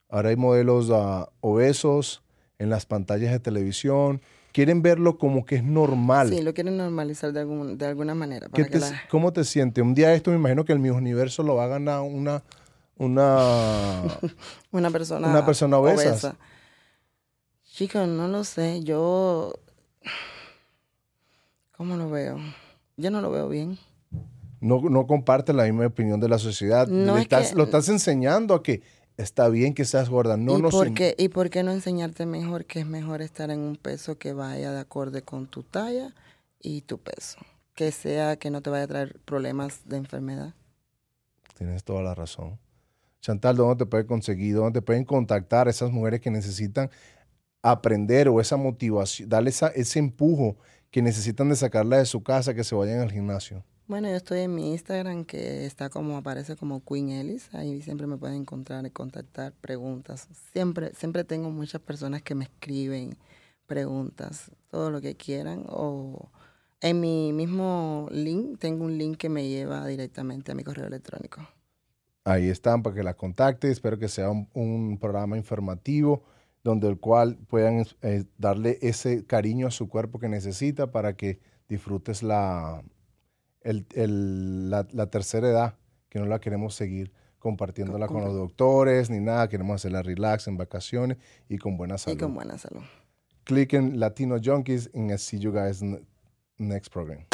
ahora 0.07 0.29
hay 0.29 0.35
modelos 0.35 0.89
ah, 0.91 1.29
obesos 1.41 2.23
en 2.57 2.69
las 2.69 2.85
pantallas 2.85 3.31
de 3.31 3.39
televisión, 3.39 4.21
quieren 4.51 4.81
verlo 4.81 5.17
como 5.17 5.45
que 5.45 5.55
es 5.55 5.63
normal. 5.63 6.29
Sí, 6.29 6.41
lo 6.41 6.53
quieren 6.53 6.77
normalizar 6.77 7.31
de, 7.33 7.41
algún, 7.41 7.77
de 7.77 7.85
alguna 7.85 8.15
manera. 8.15 8.47
¿Qué 8.53 8.65
te, 8.65 8.79
¿Cómo 9.09 9.33
te 9.33 9.43
sientes? 9.43 9.83
Un 9.83 9.93
día 9.93 10.13
esto 10.13 10.31
me 10.31 10.37
imagino 10.37 10.65
que 10.65 10.73
el 10.73 10.79
mismo 10.79 10.97
universo 10.97 11.43
lo 11.43 11.55
va 11.55 11.65
a 11.65 11.67
ganar 11.67 12.01
una 12.01 12.43
una 12.97 14.03
una 14.71 14.91
persona 14.91 15.27
una 15.27 15.45
persona 15.45 15.77
obesa. 15.77 16.35
Chicos, 17.63 18.07
no 18.07 18.27
lo 18.27 18.43
sé. 18.43 18.81
Yo 18.83 19.53
¿Cómo 21.79 21.95
lo 21.95 22.09
veo? 22.09 22.37
Yo 22.97 23.09
no 23.09 23.21
lo 23.21 23.31
veo 23.31 23.47
bien. 23.47 23.77
No, 24.59 24.81
no 24.81 25.07
comparte 25.07 25.53
la 25.53 25.63
misma 25.63 25.85
opinión 25.87 26.19
de 26.19 26.27
la 26.27 26.37
sociedad. 26.37 26.89
lo 26.89 27.15
estás 27.63 27.87
enseñando 27.87 28.53
a 28.53 28.61
que 28.61 28.81
está 29.19 29.49
bien 29.49 29.73
que 29.73 29.85
seas 29.85 30.09
gorda. 30.09 30.37
No 30.37 30.57
¿Y, 30.57 30.61
por 30.61 30.93
qué, 30.93 31.13
¿Y 31.17 31.29
por 31.29 31.49
qué 31.49 31.61
no 31.63 31.71
enseñarte 31.71 32.25
mejor 32.25 32.65
que 32.65 32.79
es 32.79 32.85
mejor 32.85 33.21
estar 33.21 33.51
en 33.51 33.59
un 33.59 33.75
peso 33.75 34.17
que 34.17 34.33
vaya 34.33 34.71
de 34.71 34.79
acorde 34.79 35.21
con 35.21 35.47
tu 35.47 35.63
talla 35.63 36.15
y 36.59 36.81
tu 36.81 36.97
peso? 36.97 37.37
Que 37.75 37.91
sea 37.91 38.37
que 38.37 38.49
no 38.49 38.61
te 38.61 38.69
vaya 38.69 38.85
a 38.85 38.87
traer 38.87 39.19
problemas 39.25 39.87
de 39.87 39.97
enfermedad. 39.97 40.53
Tienes 41.57 41.83
toda 41.83 42.01
la 42.01 42.15
razón. 42.15 42.57
Chantal, 43.21 43.57
¿dónde 43.57 43.83
te 43.83 43.85
pueden 43.85 44.07
conseguir? 44.07 44.55
¿Dónde 44.55 44.79
te 44.79 44.85
pueden 44.85 45.03
contactar 45.03 45.67
esas 45.67 45.91
mujeres 45.91 46.21
que 46.21 46.31
necesitan 46.31 46.89
aprender 47.61 48.29
o 48.29 48.39
esa 48.39 48.55
motivación, 48.55 49.27
darle 49.27 49.49
ese 49.49 49.99
empujo 49.99 50.55
que 50.89 51.01
necesitan 51.01 51.49
de 51.49 51.57
sacarla 51.57 51.97
de 51.97 52.05
su 52.05 52.23
casa, 52.23 52.53
que 52.53 52.63
se 52.63 52.73
vayan 52.73 52.99
al 52.99 53.11
gimnasio? 53.11 53.65
Bueno, 53.89 54.07
yo 54.07 54.17
estoy 54.17 54.41
en 54.41 54.53
mi 54.53 54.69
Instagram 54.69 55.25
que 55.25 55.65
está 55.65 55.89
como, 55.89 56.15
aparece 56.15 56.55
como 56.55 56.85
Queen 56.85 57.09
Ellis. 57.09 57.51
Ahí 57.55 57.81
siempre 57.81 58.05
me 58.05 58.17
pueden 58.17 58.41
encontrar 58.41 58.85
y 58.85 58.91
contactar 58.91 59.51
preguntas. 59.53 60.27
Siempre, 60.53 60.93
siempre 60.93 61.23
tengo 61.23 61.49
muchas 61.49 61.81
personas 61.81 62.21
que 62.21 62.35
me 62.35 62.43
escriben 62.43 63.17
preguntas, 63.65 64.51
todo 64.69 64.91
lo 64.91 65.01
que 65.01 65.15
quieran. 65.15 65.65
O 65.69 66.29
en 66.81 66.99
mi 66.99 67.33
mismo 67.33 68.07
link, 68.11 68.59
tengo 68.59 68.85
un 68.85 68.95
link 68.95 69.17
que 69.17 69.27
me 69.27 69.49
lleva 69.49 69.87
directamente 69.87 70.51
a 70.51 70.55
mi 70.55 70.63
correo 70.63 70.85
electrónico. 70.85 71.41
Ahí 72.25 72.47
están 72.47 72.83
para 72.83 72.95
que 72.95 73.01
la 73.01 73.15
contacte. 73.15 73.71
Espero 73.71 73.97
que 73.97 74.07
sea 74.07 74.29
un, 74.29 74.99
programa 74.99 75.35
informativo 75.35 76.21
donde 76.63 76.87
el 76.89 76.99
cual 76.99 77.39
puedan 77.47 77.87
eh, 78.03 78.25
darle 78.37 78.77
ese 78.83 79.25
cariño 79.25 79.65
a 79.65 79.71
su 79.71 79.89
cuerpo 79.89 80.19
que 80.19 80.29
necesita 80.29 80.91
para 80.91 81.17
que 81.17 81.39
disfrutes 81.67 82.21
la, 82.21 82.83
el, 83.61 84.69
la, 84.69 85.09
tercera 85.09 85.49
edad, 85.49 85.75
que 86.09 86.19
no 86.19 86.25
la 86.25 86.39
queremos 86.39 86.75
seguir 86.75 87.11
compartiéndola 87.39 88.07
con, 88.07 88.23
los 88.23 88.33
doctores 88.33 89.09
ni 89.09 89.19
nada, 89.19 89.47
queremos 89.47 89.75
hacerla 89.75 90.01
relax 90.01 90.47
en 90.47 90.57
vacaciones 90.57 91.17
y 91.47 91.57
con 91.57 91.77
buena 91.77 91.97
salud. 91.97 92.17
Y 92.17 92.19
con 92.19 92.33
buena 92.33 92.57
salud. 92.57 92.83
Click 93.45 93.73
en 93.73 93.99
Latino 93.99 94.37
Junkies 94.43 94.89
and 94.93 95.17
see 95.17 95.39
you 95.39 95.51
guys 95.51 95.81
next 96.57 96.91
program. 96.91 97.25